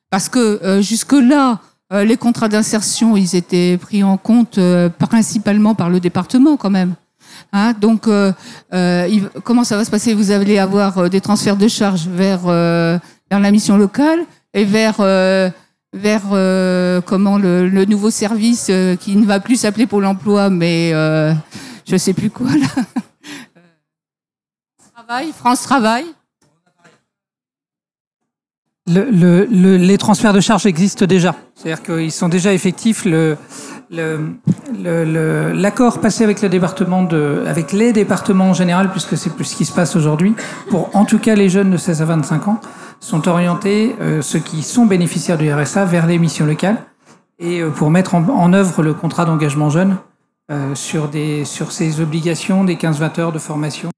parce 0.08 0.28
que 0.28 0.62
euh, 0.62 0.80
jusque-là, 0.80 1.60
euh, 1.92 2.04
les 2.04 2.16
contrats 2.16 2.48
d'insertion, 2.48 3.16
ils 3.16 3.34
étaient 3.34 3.76
pris 3.76 4.04
en 4.04 4.16
compte 4.16 4.58
euh, 4.58 4.88
principalement 4.88 5.74
par 5.74 5.90
le 5.90 6.00
département 6.00 6.56
quand 6.56 6.70
même. 6.70 6.94
Hein, 7.52 7.74
donc, 7.78 8.08
comment 9.44 9.64
ça 9.64 9.76
va 9.76 9.84
se 9.84 9.90
passer? 9.90 10.14
Vous 10.14 10.30
allez 10.30 10.58
avoir 10.58 11.10
des 11.10 11.20
transferts 11.20 11.56
de 11.56 11.68
charge 11.68 12.06
vers, 12.06 12.42
vers 12.42 13.40
la 13.40 13.50
mission 13.50 13.76
locale 13.76 14.20
et 14.54 14.64
vers, 14.64 14.96
vers 15.92 16.22
comment 17.04 17.38
le, 17.38 17.84
nouveau 17.84 18.10
service 18.10 18.70
qui 19.00 19.16
ne 19.16 19.26
va 19.26 19.40
plus 19.40 19.56
s'appeler 19.56 19.86
Pôle 19.86 20.06
emploi, 20.06 20.50
mais 20.50 20.92
euh, 20.94 21.34
je 21.86 21.96
sais 21.96 22.14
plus 22.14 22.30
quoi 22.30 22.50
là. 22.50 22.82
France 25.36 25.62
Travail. 25.62 26.04
Le- 28.88 29.10
le- 29.10 29.44
le- 29.46 29.76
les 29.76 29.96
transferts 29.98 30.32
de 30.32 30.40
charges 30.40 30.66
existent 30.66 31.06
déjà. 31.06 31.34
C'est-à-dire 31.54 31.82
qu'ils 31.82 32.10
sont 32.12 32.28
déjà 32.28 32.52
effectifs. 32.52 33.06
L'accord 34.74 36.00
passé 36.00 36.24
avec 36.24 36.42
le 36.42 36.48
département 36.48 37.02
de, 37.04 37.44
avec 37.46 37.72
les 37.72 37.92
départements 37.92 38.50
en 38.50 38.54
général, 38.54 38.90
puisque 38.90 39.16
c'est 39.16 39.30
plus 39.30 39.44
ce 39.44 39.56
qui 39.56 39.64
se 39.64 39.72
passe 39.72 39.94
aujourd'hui, 39.96 40.34
pour 40.68 40.94
en 40.96 41.04
tout 41.04 41.18
cas 41.20 41.34
les 41.36 41.48
jeunes 41.48 41.70
de 41.70 41.76
16 41.76 42.02
à 42.02 42.04
25 42.06 42.48
ans, 42.48 42.60
sont 43.00 43.28
orientés, 43.28 43.94
euh, 44.00 44.20
ceux 44.22 44.38
qui 44.40 44.62
sont 44.62 44.86
bénéficiaires 44.86 45.38
du 45.38 45.52
RSA, 45.52 45.84
vers 45.84 46.06
les 46.06 46.18
missions 46.18 46.46
locales 46.46 46.78
et 47.38 47.60
euh, 47.60 47.70
pour 47.70 47.90
mettre 47.90 48.14
en, 48.14 48.28
en 48.28 48.52
œuvre 48.52 48.82
le 48.82 48.94
contrat 48.94 49.24
d'engagement 49.24 49.70
jeune 49.70 49.96
euh, 50.50 50.74
sur, 50.74 51.08
des, 51.08 51.44
sur 51.44 51.70
ces 51.72 52.00
obligations 52.00 52.64
des 52.64 52.76
15-20 52.76 53.20
heures 53.20 53.32
de 53.32 53.38
formation. 53.38 53.90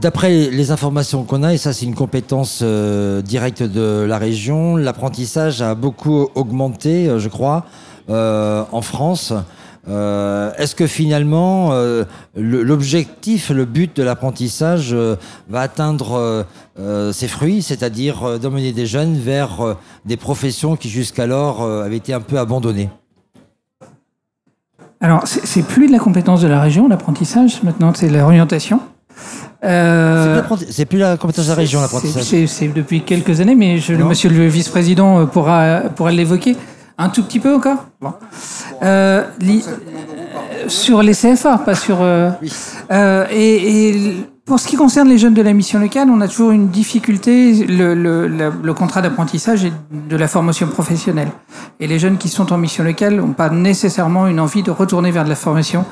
D'après 0.00 0.50
les 0.50 0.70
informations 0.70 1.24
qu'on 1.24 1.42
a, 1.42 1.52
et 1.54 1.58
ça 1.58 1.72
c'est 1.72 1.84
une 1.84 1.94
compétence 1.94 2.60
euh, 2.62 3.20
directe 3.22 3.62
de 3.62 4.04
la 4.08 4.18
région, 4.18 4.76
l'apprentissage 4.76 5.60
a 5.62 5.74
beaucoup 5.74 6.28
augmenté, 6.34 7.08
euh, 7.08 7.18
je 7.18 7.28
crois, 7.28 7.66
euh, 8.10 8.64
en 8.72 8.80
France. 8.82 9.32
Est-ce 9.88 10.76
que 10.76 10.86
finalement 10.86 11.72
le- 11.72 12.06
l'objectif, 12.62 13.50
le 13.50 13.64
but 13.64 13.96
de 13.96 14.04
l'apprentissage 14.04 14.94
va 15.50 15.60
atteindre 15.60 16.46
ses 17.12 17.26
fruits, 17.26 17.62
c'est-à-dire 17.62 18.38
d'emmener 18.38 18.70
des 18.70 18.86
jeunes 18.86 19.16
vers 19.16 19.74
des 20.04 20.16
professions 20.16 20.76
qui 20.76 20.88
jusqu'alors 20.88 21.64
avaient 21.64 21.96
été 21.96 22.14
un 22.14 22.20
peu 22.20 22.38
abandonnées? 22.38 22.90
Alors, 25.00 25.26
c'est 25.26 25.66
plus 25.66 25.88
de 25.88 25.92
la 25.92 25.98
compétence 25.98 26.42
de 26.42 26.46
la 26.46 26.60
région, 26.60 26.86
l'apprentissage, 26.86 27.60
maintenant 27.64 27.92
c'est 27.92 28.08
l'orientation. 28.08 28.78
C'est 29.62 29.68
Euh, 29.68 30.42
C'est 30.70 30.86
plus 30.86 30.98
la 30.98 31.16
compétence 31.16 31.44
de 31.46 31.50
la 31.50 31.56
région, 31.56 31.78
c'est- 31.78 31.84
l'apprentissage. 31.84 32.46
C'est 32.46 32.68
depuis 32.68 33.02
quelques 33.02 33.40
années, 33.40 33.54
mais 33.54 33.78
je, 33.78 33.92
le 33.94 34.04
monsieur 34.04 34.28
le 34.28 34.46
vice-président 34.46 35.20
euh, 35.20 35.26
pourra, 35.26 35.82
pourra 35.94 36.10
l'évoquer. 36.10 36.56
Un 36.98 37.08
tout 37.08 37.22
petit 37.22 37.40
peu 37.40 37.54
encore 37.54 37.86
Bon. 38.00 38.12
Euh, 38.82 39.24
li- 39.40 39.64
euh, 39.66 40.68
Sur 40.68 41.02
les 41.02 41.14
CFA, 41.14 41.58
pas 41.58 41.74
sur... 41.74 41.98
euh, 42.02 42.30
euh, 42.92 43.24
et, 43.30 43.88
et 43.88 44.16
pour 44.44 44.60
ce 44.60 44.66
qui 44.68 44.76
concerne 44.76 45.08
les 45.08 45.16
jeunes 45.18 45.34
de 45.34 45.42
la 45.42 45.52
mission 45.52 45.78
locale, 45.80 46.08
on 46.10 46.20
a 46.20 46.28
toujours 46.28 46.50
une 46.50 46.68
difficulté. 46.68 47.64
Le, 47.66 47.94
le, 47.94 48.28
le- 48.28 48.74
contrat 48.74 49.00
d'apprentissage 49.00 49.64
est 49.64 49.72
de 50.08 50.16
la 50.16 50.28
formation 50.28 50.66
professionnelle. 50.66 51.28
Et 51.80 51.86
les 51.86 51.98
jeunes 51.98 52.18
qui 52.18 52.28
sont 52.28 52.52
en 52.52 52.58
mission 52.58 52.84
locale 52.84 53.16
n'ont 53.16 53.32
pas 53.32 53.48
nécessairement 53.48 54.26
une 54.26 54.38
envie 54.40 54.62
de 54.62 54.70
retourner 54.70 55.10
vers 55.12 55.24
de 55.24 55.28
la 55.30 55.34
formation 55.36 55.84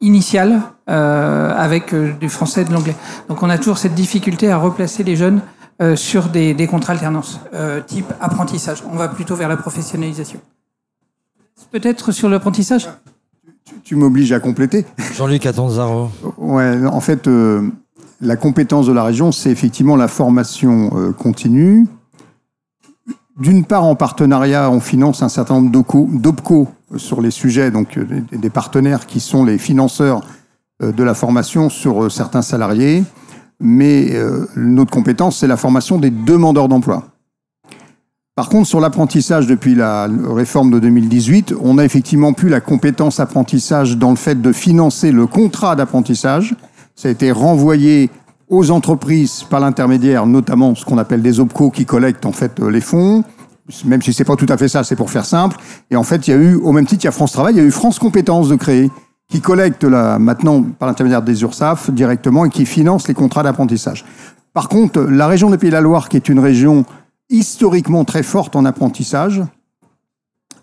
initiale 0.00 0.62
euh, 0.88 1.52
avec 1.56 1.92
euh, 1.92 2.12
du 2.20 2.28
français 2.28 2.62
et 2.62 2.64
de 2.64 2.72
l'anglais. 2.72 2.94
Donc 3.28 3.42
on 3.42 3.50
a 3.50 3.58
toujours 3.58 3.78
cette 3.78 3.94
difficulté 3.94 4.50
à 4.50 4.56
replacer 4.56 5.02
les 5.02 5.16
jeunes 5.16 5.40
euh, 5.80 5.96
sur 5.96 6.28
des, 6.28 6.54
des 6.54 6.66
contrats 6.66 6.92
alternance 6.92 7.40
euh, 7.54 7.80
type 7.80 8.12
apprentissage. 8.20 8.82
On 8.90 8.96
va 8.96 9.08
plutôt 9.08 9.36
vers 9.36 9.48
la 9.48 9.56
professionnalisation. 9.56 10.40
Peut-être 11.70 12.12
sur 12.12 12.28
l'apprentissage? 12.28 12.88
Tu 13.84 13.94
m'obliges 13.96 14.32
à 14.32 14.40
compléter. 14.40 14.86
Jean-Luc 15.16 15.46
Atonzaro. 15.46 16.10
Ouais, 16.38 16.84
en 16.86 17.00
fait, 17.00 17.28
euh, 17.28 17.68
la 18.20 18.36
compétence 18.36 18.86
de 18.86 18.92
la 18.92 19.04
région, 19.04 19.32
c'est 19.32 19.50
effectivement 19.50 19.96
la 19.96 20.08
formation 20.08 20.90
euh, 20.96 21.12
continue. 21.12 21.86
D'une 23.38 23.64
part, 23.64 23.84
en 23.84 23.94
partenariat, 23.94 24.70
on 24.70 24.80
finance 24.80 25.22
un 25.22 25.28
certain 25.28 25.60
nombre 25.60 25.70
d'OPCO 25.70 26.68
sur 26.96 27.20
les 27.20 27.30
sujets, 27.30 27.70
donc 27.70 27.96
euh, 27.96 28.04
des- 28.32 28.50
partenaires 28.50 29.06
qui 29.06 29.20
sont 29.20 29.44
les 29.44 29.58
financeurs 29.58 30.22
euh, 30.82 30.90
de 30.90 31.02
la 31.04 31.14
formation 31.14 31.68
sur 31.70 32.04
euh, 32.04 32.08
certains 32.10 32.42
salariés. 32.42 33.04
Mais 33.60 34.12
notre 34.54 34.92
compétence, 34.92 35.38
c'est 35.38 35.48
la 35.48 35.56
formation 35.56 35.98
des 35.98 36.10
demandeurs 36.10 36.68
d'emploi. 36.68 37.08
Par 38.36 38.48
contre, 38.48 38.68
sur 38.68 38.78
l'apprentissage, 38.78 39.48
depuis 39.48 39.74
la 39.74 40.08
réforme 40.28 40.70
de 40.70 40.78
2018, 40.78 41.54
on 41.60 41.76
a 41.78 41.84
effectivement 41.84 42.32
plus 42.34 42.48
la 42.48 42.60
compétence 42.60 43.18
apprentissage 43.18 43.96
dans 43.96 44.10
le 44.10 44.16
fait 44.16 44.40
de 44.40 44.52
financer 44.52 45.10
le 45.10 45.26
contrat 45.26 45.74
d'apprentissage. 45.74 46.54
Ça 46.94 47.08
a 47.08 47.10
été 47.10 47.32
renvoyé 47.32 48.10
aux 48.50 48.70
entreprises 48.70 49.44
par 49.44 49.60
l'intermédiaire, 49.60 50.26
notamment 50.26 50.74
ce 50.74 50.84
qu'on 50.84 50.98
appelle 50.98 51.22
des 51.22 51.40
OPCO 51.40 51.70
qui 51.70 51.84
collectent 51.84 52.26
en 52.26 52.32
fait 52.32 52.60
euh, 52.60 52.70
les 52.70 52.80
fonds. 52.80 53.24
Même 53.84 54.00
si 54.00 54.14
c'est 54.14 54.24
pas 54.24 54.36
tout 54.36 54.46
à 54.48 54.56
fait 54.56 54.68
ça, 54.68 54.82
c'est 54.84 54.96
pour 54.96 55.10
faire 55.10 55.26
simple. 55.26 55.56
Et 55.90 55.96
en 55.96 56.02
fait, 56.02 56.26
il 56.26 56.30
y 56.30 56.34
a 56.34 56.36
eu, 56.38 56.54
au 56.54 56.72
même 56.72 56.86
titre, 56.86 57.04
il 57.04 57.06
y 57.06 57.08
a 57.08 57.12
France 57.12 57.32
Travail, 57.32 57.54
il 57.54 57.58
y 57.58 57.60
a 57.60 57.64
eu 57.64 57.70
France 57.70 57.98
Compétences 57.98 58.48
de 58.48 58.56
créer, 58.56 58.90
qui 59.28 59.42
collecte 59.42 59.84
là, 59.84 60.18
maintenant 60.18 60.62
par 60.62 60.88
l'intermédiaire 60.88 61.20
des 61.20 61.42
URSAF 61.42 61.90
directement 61.90 62.46
et 62.46 62.50
qui 62.50 62.64
finance 62.64 63.08
les 63.08 63.14
contrats 63.14 63.42
d'apprentissage. 63.42 64.06
Par 64.54 64.70
contre, 64.70 65.00
la 65.02 65.26
région 65.26 65.50
des 65.50 65.58
Pays 65.58 65.68
de 65.68 65.74
la 65.74 65.82
Loire, 65.82 66.08
qui 66.08 66.16
est 66.16 66.30
une 66.30 66.40
région 66.40 66.86
historiquement 67.28 68.06
très 68.06 68.22
forte 68.22 68.56
en 68.56 68.64
apprentissage, 68.64 69.42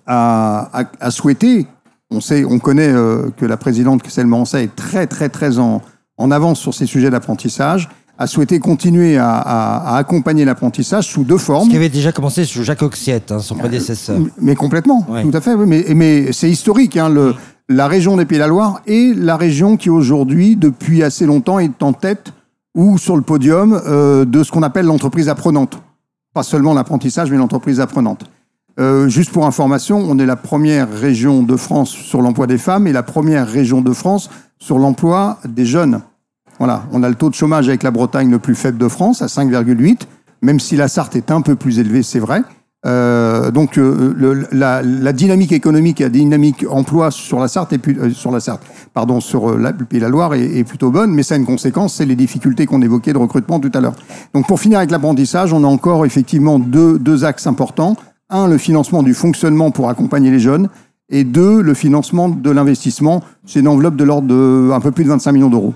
a, 0.08 0.70
a, 0.74 0.84
a 1.00 1.12
souhaité, 1.12 1.68
on 2.10 2.22
sait, 2.22 2.44
on 2.44 2.58
connaît 2.58 2.92
euh, 2.92 3.30
que 3.38 3.46
la 3.46 3.58
présidente 3.58 4.02
Christelle 4.02 4.28
Morancet 4.28 4.64
est 4.64 4.76
très 4.76 5.06
très 5.06 5.30
très 5.30 5.60
en, 5.60 5.82
en 6.18 6.32
avance 6.32 6.60
sur 6.60 6.74
ces 6.74 6.86
sujets 6.86 7.10
d'apprentissage, 7.10 7.90
a 8.18 8.28
souhaité 8.28 8.60
continuer 8.60 9.18
à, 9.18 9.32
à- 9.38 9.96
à 9.96 9.98
accompagner 9.98 10.46
l'apprentissage 10.46 11.06
sous 11.08 11.24
deux 11.26 11.38
formes. 11.38 11.66
Ce 11.66 11.70
qui 11.72 11.76
avait 11.76 11.90
déjà 11.90 12.14
commencé 12.14 12.46
sur 12.46 12.64
Jacques 12.64 12.82
Oxiette, 12.82 13.32
hein, 13.34 13.40
son 13.40 13.56
prédécesseur. 13.56 14.18
Mais 14.40 14.56
complètement, 14.56 15.06
Ouais. 15.10 15.24
tout 15.24 15.36
à 15.36 15.42
fait. 15.42 15.54
Oui, 15.54 15.66
mais 15.68 15.86
mais 15.94 16.32
c'est 16.32 16.50
historique. 16.50 16.96
Hein, 16.96 17.10
le, 17.10 17.36
la 17.68 17.88
région 17.88 18.16
des 18.16 18.26
Pays 18.26 18.38
de 18.38 18.44
la 18.44 18.48
Loire 18.48 18.80
est 18.88 19.14
la 19.18 19.36
région 19.36 19.76
qui 19.76 19.90
aujourd'hui, 19.90 20.56
depuis 20.56 21.04
assez 21.04 21.26
longtemps, 21.26 21.60
est 21.60 21.84
en 21.84 21.92
tête 21.92 22.32
ou 22.74 22.98
sur 22.98 23.18
le 23.18 23.22
podium 23.22 23.82
euh, 23.86 24.24
de 24.24 24.44
ce 24.44 24.52
qu'on 24.52 24.64
appelle 24.64 24.86
l'entreprise 24.86 25.28
apprenante. 25.28 25.80
Pas 26.34 26.44
seulement 26.44 26.74
l'apprentissage, 26.74 27.30
mais 27.32 27.38
l'entreprise 27.38 27.82
apprenante. 27.82 28.24
Euh, 28.80 29.08
juste 29.10 29.32
pour 29.32 29.46
information, 29.46 29.98
on 30.00 30.20
est 30.20 30.26
la 30.26 30.36
première 30.36 30.90
région 30.92 31.44
de 31.44 31.56
France 31.56 31.90
sur 31.90 32.22
l'emploi 32.22 32.46
des 32.48 32.58
femmes 32.58 32.88
et 32.88 32.92
la 32.94 33.04
première 33.04 33.48
région 33.48 33.82
de 33.82 33.94
France 33.94 34.30
sur 34.60 34.80
l'emploi 34.80 35.40
des 35.48 35.66
jeunes. 35.66 36.02
Voilà, 36.58 36.84
on 36.92 37.04
a 37.04 37.10
le 37.10 37.16
taux 37.16 37.30
de 37.30 37.36
chômage 37.36 37.68
avec 37.68 37.84
la 37.84 37.92
Bretagne 37.92 38.32
le 38.32 38.40
plus 38.40 38.56
faible 38.56 38.78
de 38.78 38.88
France, 38.88 39.22
à 39.22 39.26
5,8, 39.26 40.02
même 40.42 40.60
si 40.60 40.76
la 40.76 40.88
Sarthe 40.88 41.16
est 41.16 41.32
un 41.32 41.42
peu 41.42 41.56
plus 41.56 41.80
élevée, 41.80 42.04
c'est 42.04 42.20
vrai. 42.20 42.44
Euh, 42.86 43.50
donc 43.50 43.80
euh, 43.80 44.46
la, 44.52 44.84
dynamique 45.12 45.52
économique 45.52 46.02
et 46.02 46.04
la 46.04 46.10
dynamique 46.10 46.66
emploi 46.70 47.10
sur 47.10 47.40
la 47.40 47.48
Sarthe, 47.48 47.74
est 47.74 47.80
plus- 47.80 48.00
euh, 48.00 48.12
sur 48.12 48.32
la 48.32 48.40
Sarthe, 48.40 48.62
pardon, 48.94 49.20
sur 49.20 49.58
la, 49.58 49.72
de 49.72 49.86
la 49.98 50.08
Loire 50.08 50.36
est, 50.36 50.58
est 50.58 50.64
plutôt 50.64 50.92
bonne, 50.92 51.12
mais 51.12 51.24
ça 51.24 51.34
a 51.34 51.38
une 51.38 51.48
conséquence, 51.48 51.96
c'est 51.96 52.06
les 52.06 52.16
difficultés 52.16 52.68
qu'on 52.68 52.84
évoquait 52.84 53.14
de 53.14 53.18
recrutement 53.18 53.60
tout 53.60 53.72
à 53.74 53.82
l'heure. 53.82 53.96
Donc 54.34 54.48
pour 54.48 54.60
finir 54.60 54.78
avec 54.78 54.92
l'apprentissage, 54.92 55.52
on 55.52 55.64
a 55.64 55.68
encore 55.68 56.06
effectivement 56.06 56.60
deux, 56.60 57.00
deux 57.00 57.26
axes 57.26 57.48
importants. 57.48 57.96
Un, 58.30 58.48
le 58.48 58.58
financement 58.58 59.04
du 59.04 59.14
fonctionnement 59.14 59.72
pour 59.72 59.90
accompagner 59.90 60.30
les 60.32 60.40
jeunes, 60.40 60.70
et 61.10 61.24
deux, 61.24 61.62
le 61.62 61.74
financement 61.74 62.30
de 62.30 62.50
l'investissement. 62.52 63.24
C'est 63.46 63.60
une 63.60 63.68
enveloppe 63.68 63.96
de 63.96 64.04
l'ordre 64.04 64.28
de 64.28 64.72
un 64.72 64.80
peu 64.80 64.92
plus 64.92 65.04
de 65.04 65.10
25 65.10 65.32
millions 65.32 65.50
d'euros. 65.50 65.74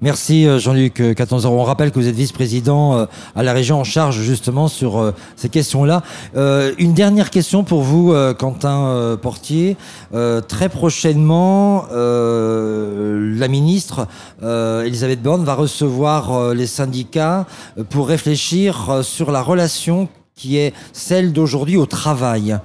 Merci 0.00 0.46
euh, 0.46 0.60
Jean-Luc 0.60 1.00
euh, 1.00 1.12
Catanzaro. 1.12 1.58
On 1.58 1.64
rappelle 1.64 1.90
que 1.90 1.98
vous 1.98 2.06
êtes 2.06 2.14
vice-président 2.14 2.96
euh, 2.96 3.06
à 3.34 3.42
la 3.42 3.52
région 3.52 3.80
en 3.80 3.84
charge 3.84 4.20
justement 4.20 4.68
sur 4.68 4.98
euh, 4.98 5.10
ces 5.34 5.48
questions-là. 5.48 6.02
Euh, 6.36 6.72
une 6.78 6.94
dernière 6.94 7.30
question 7.30 7.64
pour 7.64 7.82
vous, 7.82 8.12
euh, 8.12 8.32
Quentin 8.32 8.86
euh, 8.86 9.16
Portier. 9.16 9.76
Euh, 10.14 10.40
très 10.40 10.68
prochainement, 10.68 11.86
euh, 11.90 13.34
la 13.36 13.48
ministre 13.48 14.06
euh, 14.44 14.84
Elisabeth 14.84 15.20
Borne 15.20 15.44
va 15.44 15.54
recevoir 15.54 16.32
euh, 16.32 16.54
les 16.54 16.68
syndicats 16.68 17.46
euh, 17.76 17.82
pour 17.82 18.06
réfléchir 18.06 18.90
euh, 18.90 19.02
sur 19.02 19.32
la 19.32 19.42
relation 19.42 20.08
qui 20.36 20.58
est 20.58 20.72
celle 20.92 21.32
d'aujourd'hui 21.32 21.76
au 21.76 21.86
travail. 21.86 22.56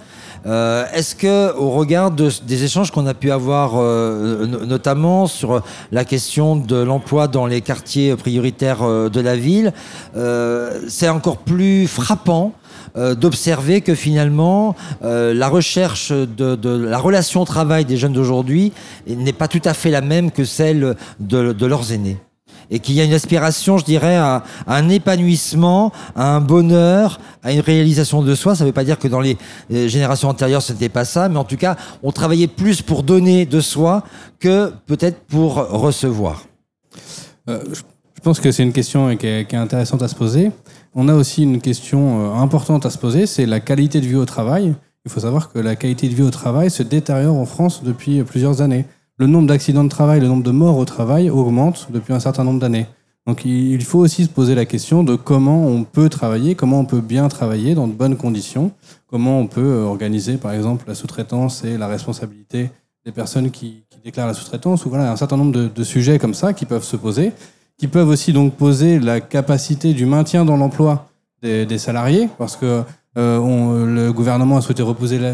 Euh, 0.46 0.86
Est-ce 0.94 1.16
que, 1.16 1.56
au 1.56 1.70
regard 1.72 2.12
de- 2.12 2.30
des 2.46 2.64
échanges 2.66 2.92
qu'on 2.92 3.08
a 3.08 3.14
pu 3.14 3.32
avoir, 3.32 3.74
euh, 3.78 4.46
no- 4.46 4.66
notamment 4.66 5.26
sur 5.28 5.62
la 5.92 6.04
question 6.06 6.56
de 6.58 6.76
l'emploi 6.76 7.28
dans 7.28 7.46
les 7.46 7.62
quartiers 7.62 8.16
prioritaires 8.16 8.84
euh, 8.84 9.10
de 9.10 9.22
la 9.22 9.36
ville, 9.38 9.72
euh, 10.18 10.82
c'est 10.90 11.08
encore 11.10 11.38
plus 11.38 11.88
frappant 11.88 12.52
euh, 12.98 13.16
d'observer 13.16 13.82
que 13.82 13.96
finalement 13.96 14.76
euh, 15.04 15.34
la 15.34 15.48
recherche 15.48 16.12
de, 16.12 16.70
la 16.70 16.98
relation 16.98 17.42
au 17.42 17.46
travail 17.46 17.86
des 17.86 17.98
jeunes 17.98 18.14
d'aujourd'hui 18.14 18.74
n'est 19.08 19.34
pas 19.34 19.48
tout 19.48 19.62
à 19.66 19.74
fait 19.74 19.90
la 19.92 20.02
même 20.02 20.30
que 20.30 20.44
celle 20.46 20.96
de 21.20 21.66
leurs 21.66 21.92
aînés 21.92 22.18
et 22.74 22.80
qu'il 22.80 22.96
y 22.96 23.02
a 23.02 23.04
une 23.04 23.14
aspiration, 23.14 23.78
je 23.78 23.86
dirais, 23.86 24.18
à, 24.18 24.44
un 24.66 24.90
épanouissement, 24.90 25.92
à 26.16 26.36
un 26.36 26.42
bonheur, 26.42 27.20
à 27.44 27.52
une 27.52 27.60
réalisation 27.60 28.24
de 28.24 28.34
soi. 28.34 28.56
Ça 28.56 28.64
ne 28.64 28.70
veut 28.70 28.74
pas 28.74 28.84
dire 28.84 28.98
que 28.98 29.08
dans 29.08 29.22
les 29.22 29.38
générations 29.70 30.28
antérieures, 30.28 30.64
ce 30.64 30.74
n'était 30.74 30.90
pas 30.90 31.06
ça, 31.06 31.30
mais 31.30 31.38
en 31.38 31.44
tout 31.44 31.56
cas, 31.56 31.78
on 32.02 32.12
travaillait 32.12 32.48
plus 32.48 32.82
pour 32.82 33.04
donner 33.04 33.46
de 33.46 33.62
soi 33.62 34.04
que 34.40 34.74
peut-être 34.88 35.20
pour 35.28 35.54
recevoir. 35.54 36.46
Euh, 37.48 37.64
je 37.74 38.22
pense 38.24 38.40
que 38.40 38.52
c'est 38.52 38.64
une 38.64 38.74
question 38.74 39.16
qui 39.18 39.28
est, 39.28 39.48
qui 39.48 39.56
est 39.56 39.60
intéressante 39.60 40.02
à 40.02 40.08
se 40.08 40.16
poser. 40.16 40.52
On 40.96 41.08
a 41.10 41.14
aussi 41.14 41.44
une 41.44 41.62
question 41.62 42.34
euh, 42.34 42.40
importante 42.40 42.88
à 42.88 42.90
se 42.90 42.98
poser, 42.98 43.28
c'est 43.28 43.46
la 43.46 43.60
qualité 43.60 44.02
de 44.02 44.08
vie 44.08 44.16
au 44.16 44.26
travail. 44.26 44.74
Il 45.06 45.12
faut 45.12 45.20
savoir 45.20 45.52
que 45.52 45.60
la 45.60 45.76
qualité 45.76 46.10
de 46.10 46.16
vie 46.16 46.24
au 46.24 46.32
travail 46.32 46.72
se 46.72 46.82
détériore 46.82 47.36
en 47.36 47.46
France 47.46 47.84
depuis 47.84 48.24
plusieurs 48.24 48.62
années. 48.62 48.86
Le 49.24 49.28
nombre 49.28 49.48
d'accidents 49.48 49.86
de 49.86 49.90
travail, 49.90 50.20
le 50.20 50.28
nombre 50.28 50.44
de 50.44 50.52
morts 50.52 50.78
au 50.78 50.84
travail 50.84 51.30
augmente 51.30 51.88
depuis 51.92 52.12
un 52.12 52.20
certain 52.20 52.44
nombre 52.44 52.60
d'années. 52.60 52.88
Donc 53.26 53.46
il 53.46 53.82
faut 53.86 54.00
aussi 54.00 54.26
se 54.26 54.30
poser 54.30 54.54
la 54.54 54.66
question 54.66 55.02
de 55.02 55.16
comment 55.16 55.66
on 55.66 55.86
peut 55.86 56.10
travailler, 56.10 56.56
comment 56.56 56.82
on 56.82 56.86
peut 56.86 57.00
bien 57.00 57.30
travailler 57.30 57.74
dans 57.74 57.88
de 57.88 57.94
bonnes 57.94 58.18
conditions, 58.18 58.74
comment 59.08 59.40
on 59.40 59.48
peut 59.48 59.62
euh, 59.62 59.86
organiser 59.86 60.36
par 60.36 60.52
exemple 60.52 60.84
la 60.90 60.94
sous-traitance 60.94 61.64
et 61.64 61.78
la 61.78 61.88
responsabilité 61.88 62.70
des 63.06 63.14
personnes 63.14 63.50
qui, 63.50 63.86
déclarent 64.04 64.28
la 64.28 64.34
sous-traitance, 64.34 64.86
ou 64.86 64.90
voilà 64.90 65.10
un 65.10 65.16
certain 65.16 65.38
nombre 65.38 65.54
de, 65.54 65.70
de 65.70 65.84
sujets 65.86 66.20
comme 66.20 66.34
ça 66.34 66.52
qui 66.52 66.66
peuvent 66.66 66.84
se 66.84 66.98
poser 66.98 67.32
qui 67.78 67.88
peuvent 67.88 68.10
aussi 68.10 68.34
donc 68.34 68.56
poser 68.56 69.00
la 69.00 69.22
capacité 69.22 69.94
du 69.94 70.06
maintien 70.06 70.44
dans 70.44 70.58
l'emploi 70.58 71.08
des, 71.42 71.66
des 71.66 71.78
salariés, 71.78 72.28
parce 72.38 72.58
que 72.58 72.84
euh, 73.18 73.38
on- 73.38 73.86
le 73.86 74.12
gouvernement 74.12 74.58
a 74.58 74.62
souhaité 74.62 74.82
repousser 74.84 75.20
la- 75.20 75.34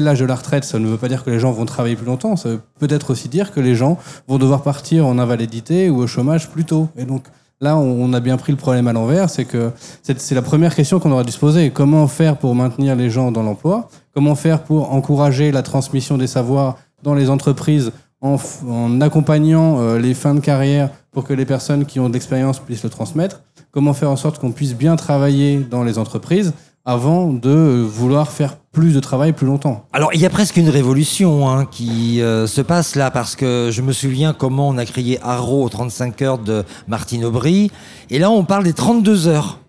l'âge 0.00 0.20
de 0.20 0.24
la 0.26 0.34
retraite. 0.34 0.64
Ça 0.64 0.78
ne 0.78 0.86
veut 0.86 0.96
pas 0.96 1.08
dire 1.08 1.24
que 1.24 1.30
les 1.30 1.38
gens 1.38 1.52
vont 1.52 1.64
travailler 1.64 1.96
plus 1.96 2.06
longtemps. 2.06 2.36
Ça 2.36 2.48
veut 2.50 2.60
peut-être 2.78 3.10
aussi 3.10 3.28
dire 3.28 3.52
que 3.52 3.60
les 3.60 3.74
gens 3.74 3.98
vont 4.28 4.38
devoir 4.38 4.62
partir 4.62 5.06
en 5.06 5.18
invalidité 5.18 5.90
ou 5.90 5.98
au 6.02 6.06
chômage 6.06 6.48
plus 6.50 6.64
tôt. 6.64 6.88
Et 6.96 7.04
donc 7.04 7.24
là, 7.60 7.76
on, 7.76 8.12
a 8.12 8.20
bien 8.20 8.36
pris 8.36 8.52
le 8.52 8.58
problème 8.58 8.88
à 8.88 8.92
l'envers. 8.92 9.30
C'est 9.30 9.44
que 9.44 9.70
c'est 10.02 10.34
la 10.34 10.42
première 10.42 10.74
question 10.74 10.98
qu'on 11.00 11.12
aurait 11.12 11.24
dû 11.24 11.32
se 11.32 11.38
poser. 11.38 11.70
Comment 11.70 12.08
faire 12.08 12.36
pour 12.36 12.54
maintenir 12.54 12.96
les 12.96 13.10
gens 13.10 13.30
dans 13.30 13.42
l'emploi? 13.42 13.88
Comment 14.12 14.34
faire 14.34 14.62
pour 14.64 14.92
encourager 14.92 15.52
la 15.52 15.62
transmission 15.62 16.18
des 16.18 16.26
savoirs 16.26 16.76
dans 17.02 17.14
les 17.14 17.30
entreprises 17.30 17.92
en 18.20 19.00
accompagnant 19.02 19.78
euh, 19.80 19.98
les 19.98 20.14
fins 20.14 20.34
de 20.34 20.40
carrière 20.40 20.88
pour 21.12 21.24
que 21.24 21.34
les 21.34 21.44
personnes 21.44 21.84
qui 21.84 22.00
ont 22.00 22.08
de 22.08 22.14
l'expérience 22.14 22.58
puissent 22.58 22.82
le 22.84 22.90
transmettre? 22.90 23.42
Comment 23.70 23.92
faire 23.92 24.10
en 24.10 24.16
sorte 24.16 24.38
qu'on 24.38 24.52
puisse 24.52 24.74
bien 24.74 24.96
travailler 24.96 25.58
dans 25.58 25.84
les 25.84 25.98
entreprises? 25.98 26.52
Avant 26.84 27.32
de 27.32 27.82
vouloir 27.82 28.30
faire 28.30 28.56
plus 28.56 28.92
de 28.92 29.00
travail 29.00 29.32
plus 29.32 29.46
longtemps 29.46 29.86
Alors, 29.92 30.10
il 30.12 30.20
y 30.20 30.26
a 30.26 30.30
presque 30.30 30.56
une 30.56 30.68
révolution 30.68 31.48
hein, 31.48 31.64
qui 31.64 32.20
euh, 32.20 32.46
se 32.46 32.60
passe 32.60 32.94
là, 32.94 33.10
parce 33.10 33.36
que 33.36 33.70
je 33.72 33.80
me 33.80 33.92
souviens 33.92 34.34
comment 34.34 34.68
on 34.68 34.76
a 34.76 34.84
crié 34.84 35.18
Haro 35.22 35.64
aux 35.64 35.68
35 35.68 36.20
heures 36.22 36.38
de 36.38 36.64
Martine 36.86 37.24
Aubry, 37.24 37.70
et 38.10 38.18
là, 38.18 38.30
on 38.30 38.44
parle 38.44 38.64
des 38.64 38.74
32 38.74 39.28
heures. 39.28 39.60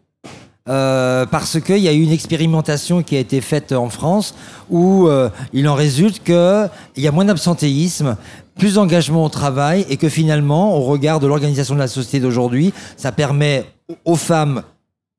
Euh, 0.68 1.28
parce 1.28 1.62
qu'il 1.62 1.78
y 1.78 1.88
a 1.88 1.94
eu 1.94 2.02
une 2.02 2.12
expérimentation 2.12 3.04
qui 3.04 3.16
a 3.16 3.20
été 3.20 3.40
faite 3.40 3.72
en 3.72 3.90
France 3.90 4.34
où 4.72 5.08
euh, 5.08 5.30
il 5.54 5.70
en 5.70 5.76
résulte 5.76 6.24
qu'il 6.24 6.70
y 6.98 7.08
a 7.08 7.12
moins 7.12 7.26
d'absentéisme, 7.26 8.18
plus 8.58 8.74
d'engagement 8.74 9.24
au 9.24 9.30
travail 9.30 9.86
et 9.90 9.98
que 9.98 10.10
finalement, 10.10 10.76
au 10.76 10.82
regard 10.82 11.20
de 11.20 11.28
l'organisation 11.28 11.76
de 11.76 11.80
la 11.80 11.88
société 11.88 12.20
d'aujourd'hui, 12.20 12.74
ça 12.98 13.12
permet 13.12 13.66
aux 14.06 14.16
femmes 14.16 14.64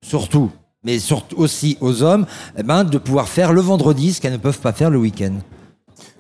surtout, 0.05 0.51
mais 0.87 0.99
surtout 1.01 1.37
aussi 1.37 1.77
aux 1.81 2.03
hommes, 2.03 2.25
eh 2.57 2.63
ben, 2.63 2.85
de 2.85 2.97
pouvoir 2.99 3.29
faire 3.29 3.53
le 3.53 3.61
vendredi 3.61 4.13
ce 4.15 4.21
qu'elles 4.21 4.33
ne 4.33 4.39
peuvent 4.39 4.61
pas 4.61 4.73
faire 4.73 4.89
le 4.89 4.99
week-end. 4.99 5.33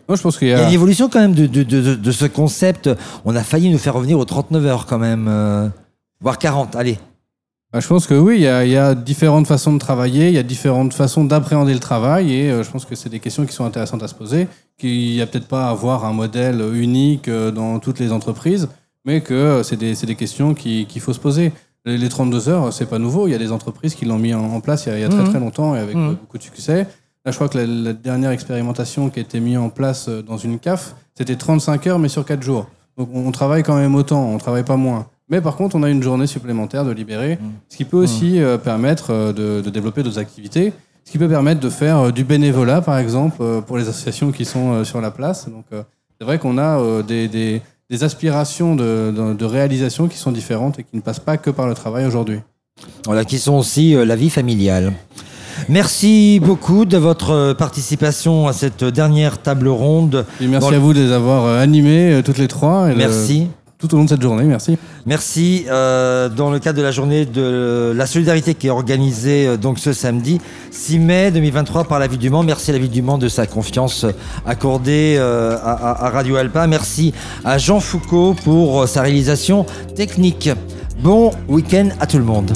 Moi, 0.08 0.16
je 0.16 0.22
pense 0.22 0.36
qu'il 0.38 0.48
y 0.48 0.50
Il 0.50 0.56
y 0.56 0.60
a 0.60 0.66
une 0.68 0.74
évolution 0.74 1.08
quand 1.08 1.20
même 1.20 1.34
de, 1.34 1.46
de, 1.46 1.62
de, 1.62 1.94
de 1.94 2.12
ce 2.12 2.26
concept. 2.26 2.90
On 3.24 3.34
a 3.34 3.42
failli 3.42 3.70
nous 3.70 3.78
faire 3.78 3.94
revenir 3.94 4.18
aux 4.18 4.24
39 4.24 4.66
heures 4.66 4.86
quand 4.86 4.98
même, 4.98 5.26
euh, 5.28 5.68
voire 6.20 6.38
40, 6.38 6.76
allez. 6.76 6.98
Bah, 7.72 7.80
je 7.80 7.86
pense 7.88 8.06
que 8.06 8.14
oui, 8.14 8.36
il 8.36 8.42
y, 8.42 8.46
a, 8.48 8.64
il 8.64 8.70
y 8.70 8.76
a 8.76 8.94
différentes 8.94 9.46
façons 9.48 9.72
de 9.72 9.78
travailler, 9.78 10.28
il 10.28 10.34
y 10.34 10.38
a 10.38 10.42
différentes 10.44 10.94
façons 10.94 11.24
d'appréhender 11.24 11.74
le 11.74 11.80
travail, 11.80 12.32
et 12.32 12.50
euh, 12.50 12.62
je 12.62 12.70
pense 12.70 12.84
que 12.84 12.94
c'est 12.94 13.08
des 13.08 13.18
questions 13.20 13.44
qui 13.46 13.52
sont 13.52 13.64
intéressantes 13.64 14.02
à 14.04 14.08
se 14.08 14.14
poser, 14.14 14.46
qu'il 14.78 15.10
n'y 15.12 15.20
a 15.20 15.26
peut-être 15.26 15.48
pas 15.48 15.66
à 15.66 15.70
avoir 15.70 16.04
un 16.04 16.12
modèle 16.12 16.60
unique 16.74 17.26
euh, 17.28 17.50
dans 17.50 17.78
toutes 17.80 17.98
les 17.98 18.12
entreprises, 18.12 18.68
mais 19.04 19.20
que 19.20 19.62
c'est 19.64 19.76
des, 19.76 20.14
questions 20.14 20.54
qui- 20.54 20.86
qu'il 20.86 21.00
faut 21.02 21.12
se 21.12 21.20
poser. 21.20 21.52
Les, 21.86 21.96
les 21.96 22.08
32 22.08 22.48
heures, 22.48 22.72
c'est 22.72 22.86
pas 22.86 22.98
nouveau, 22.98 23.28
il 23.28 23.30
y 23.30 23.34
a 23.34 23.38
des 23.38 23.52
entreprises 23.52 23.94
qui 23.94 24.04
l'ont 24.04 24.18
mis 24.18 24.34
en, 24.34 24.60
place 24.60 24.86
il 24.86 24.88
y 24.88 24.92
a, 24.92 24.98
il 24.98 25.02
y 25.02 25.04
a 25.04 25.08
très 25.08 25.22
Mhm. 25.22 25.28
très 25.30 25.38
longtemps 25.40 25.74
et 25.76 25.78
avec 25.78 25.94
Mhm. 25.94 26.08
euh, 26.08 26.14
beaucoup 26.20 26.36
de 26.36 26.42
succès. 26.42 26.86
Là, 27.24 27.30
je 27.32 27.36
crois 27.36 27.48
que 27.48 27.56
la, 27.58 27.64
la 27.66 27.92
dernière 27.92 28.32
expérimentation 28.32 29.08
qui 29.08 29.20
a 29.20 29.22
été 29.22 29.38
mise 29.40 29.56
en 29.56 29.68
place 29.68 30.08
euh, 30.08 30.20
dans 30.22 30.36
une 30.36 30.58
CAF, 30.58 30.96
c'était 31.16 31.36
35 31.36 31.86
heures, 31.86 31.98
mais 32.00 32.08
sur 32.08 32.24
4 32.24 32.42
jours. 32.42 32.66
Donc 32.98 33.08
on, 33.14 33.30
travaille 33.30 33.62
quand 33.62 33.76
même 33.76 33.94
autant, 33.94 34.30
on 34.30 34.38
travaille 34.38 34.64
pas 34.64 34.76
moins. 34.76 35.06
Mais 35.28 35.40
par 35.40 35.54
contre, 35.56 35.76
on 35.76 35.82
a 35.84 35.90
une 35.90 36.02
journée 36.02 36.26
supplémentaire 36.26 36.84
de 36.84 36.90
libérer, 36.92 37.38
ce 37.68 37.76
qui 37.76 37.84
peut 37.84 37.96
aussi 37.98 38.40
euh, 38.40 38.58
permettre 38.58 39.32
de, 39.32 39.60
de 39.60 39.70
développer 39.70 40.02
d'autres 40.02 40.18
activités, 40.18 40.72
ce 41.04 41.12
qui 41.12 41.18
peut 41.18 41.28
permettre 41.28 41.60
de 41.60 41.68
faire 41.70 42.12
du 42.12 42.24
bénévolat, 42.24 42.80
par 42.80 42.98
exemple, 42.98 43.36
pour 43.66 43.76
les 43.78 43.88
associations 43.88 44.32
qui 44.32 44.44
sont 44.44 44.82
sur 44.84 45.00
la 45.00 45.10
place. 45.12 45.48
Donc, 45.48 45.64
c'est 45.70 46.24
vrai 46.24 46.38
qu'on 46.38 46.58
a 46.58 47.02
des, 47.02 47.28
des- 47.28 47.60
des 47.90 48.02
aspirations 48.04 48.74
de, 48.74 49.12
de, 49.16 49.34
de 49.34 49.44
réalisation 49.44 50.08
qui 50.08 50.16
sont 50.18 50.32
différentes 50.32 50.78
et 50.78 50.82
qui 50.82 50.96
ne 50.96 51.00
passent 51.00 51.20
pas 51.20 51.36
que 51.36 51.50
par 51.50 51.66
le 51.68 51.74
travail 51.74 52.04
aujourd'hui. 52.06 52.40
Voilà, 53.04 53.24
qui 53.24 53.38
sont 53.38 53.54
aussi 53.54 53.94
euh, 53.94 54.04
la 54.04 54.16
vie 54.16 54.28
familiale. 54.30 54.92
Merci 55.68 56.40
beaucoup 56.42 56.84
de 56.84 56.98
votre 56.98 57.30
euh, 57.30 57.54
participation 57.54 58.46
à 58.48 58.52
cette 58.52 58.84
dernière 58.84 59.40
table 59.40 59.68
ronde. 59.68 60.26
Et 60.40 60.46
merci 60.46 60.70
le- 60.70 60.76
à 60.76 60.78
vous 60.78 60.92
de 60.92 61.00
les 61.00 61.12
avoir 61.12 61.44
euh, 61.46 61.62
animés 61.62 62.20
toutes 62.24 62.38
les 62.38 62.48
trois. 62.48 62.90
et 62.90 62.94
Merci. 62.94 63.46
Tout 63.78 63.92
au 63.92 63.98
long 63.98 64.04
de 64.04 64.08
cette 64.08 64.22
journée, 64.22 64.44
merci. 64.44 64.78
Merci. 65.04 65.66
euh, 65.68 66.30
dans 66.30 66.50
le 66.50 66.58
cadre 66.58 66.78
de 66.78 66.82
la 66.82 66.92
journée 66.92 67.26
de 67.26 67.92
la 67.94 68.06
solidarité 68.06 68.54
qui 68.54 68.68
est 68.68 68.70
organisée 68.70 69.46
euh, 69.46 69.56
donc 69.58 69.78
ce 69.78 69.92
samedi 69.92 70.40
6 70.70 70.98
mai 70.98 71.30
2023 71.30 71.84
par 71.84 71.98
la 71.98 72.06
Ville 72.06 72.18
du 72.18 72.30
Mans. 72.30 72.42
Merci 72.42 72.70
à 72.70 72.72
la 72.72 72.78
Ville 72.78 72.90
du 72.90 73.02
Mans 73.02 73.18
de 73.18 73.28
sa 73.28 73.46
confiance 73.46 74.04
euh, 74.04 74.12
accordée 74.46 75.16
euh, 75.18 75.56
à, 75.62 76.06
à- 76.06 76.10
Radio 76.10 76.36
Alpa. 76.36 76.66
Merci 76.66 77.12
à 77.44 77.58
Jean 77.58 77.80
Foucault 77.80 78.34
pour 78.44 78.82
euh, 78.82 78.86
sa 78.86 79.02
réalisation 79.02 79.66
technique. 79.94 80.48
Bon 81.00 81.30
week-end 81.46 81.90
à 82.00 82.06
tout 82.06 82.16
le 82.18 82.24
monde. 82.24 82.50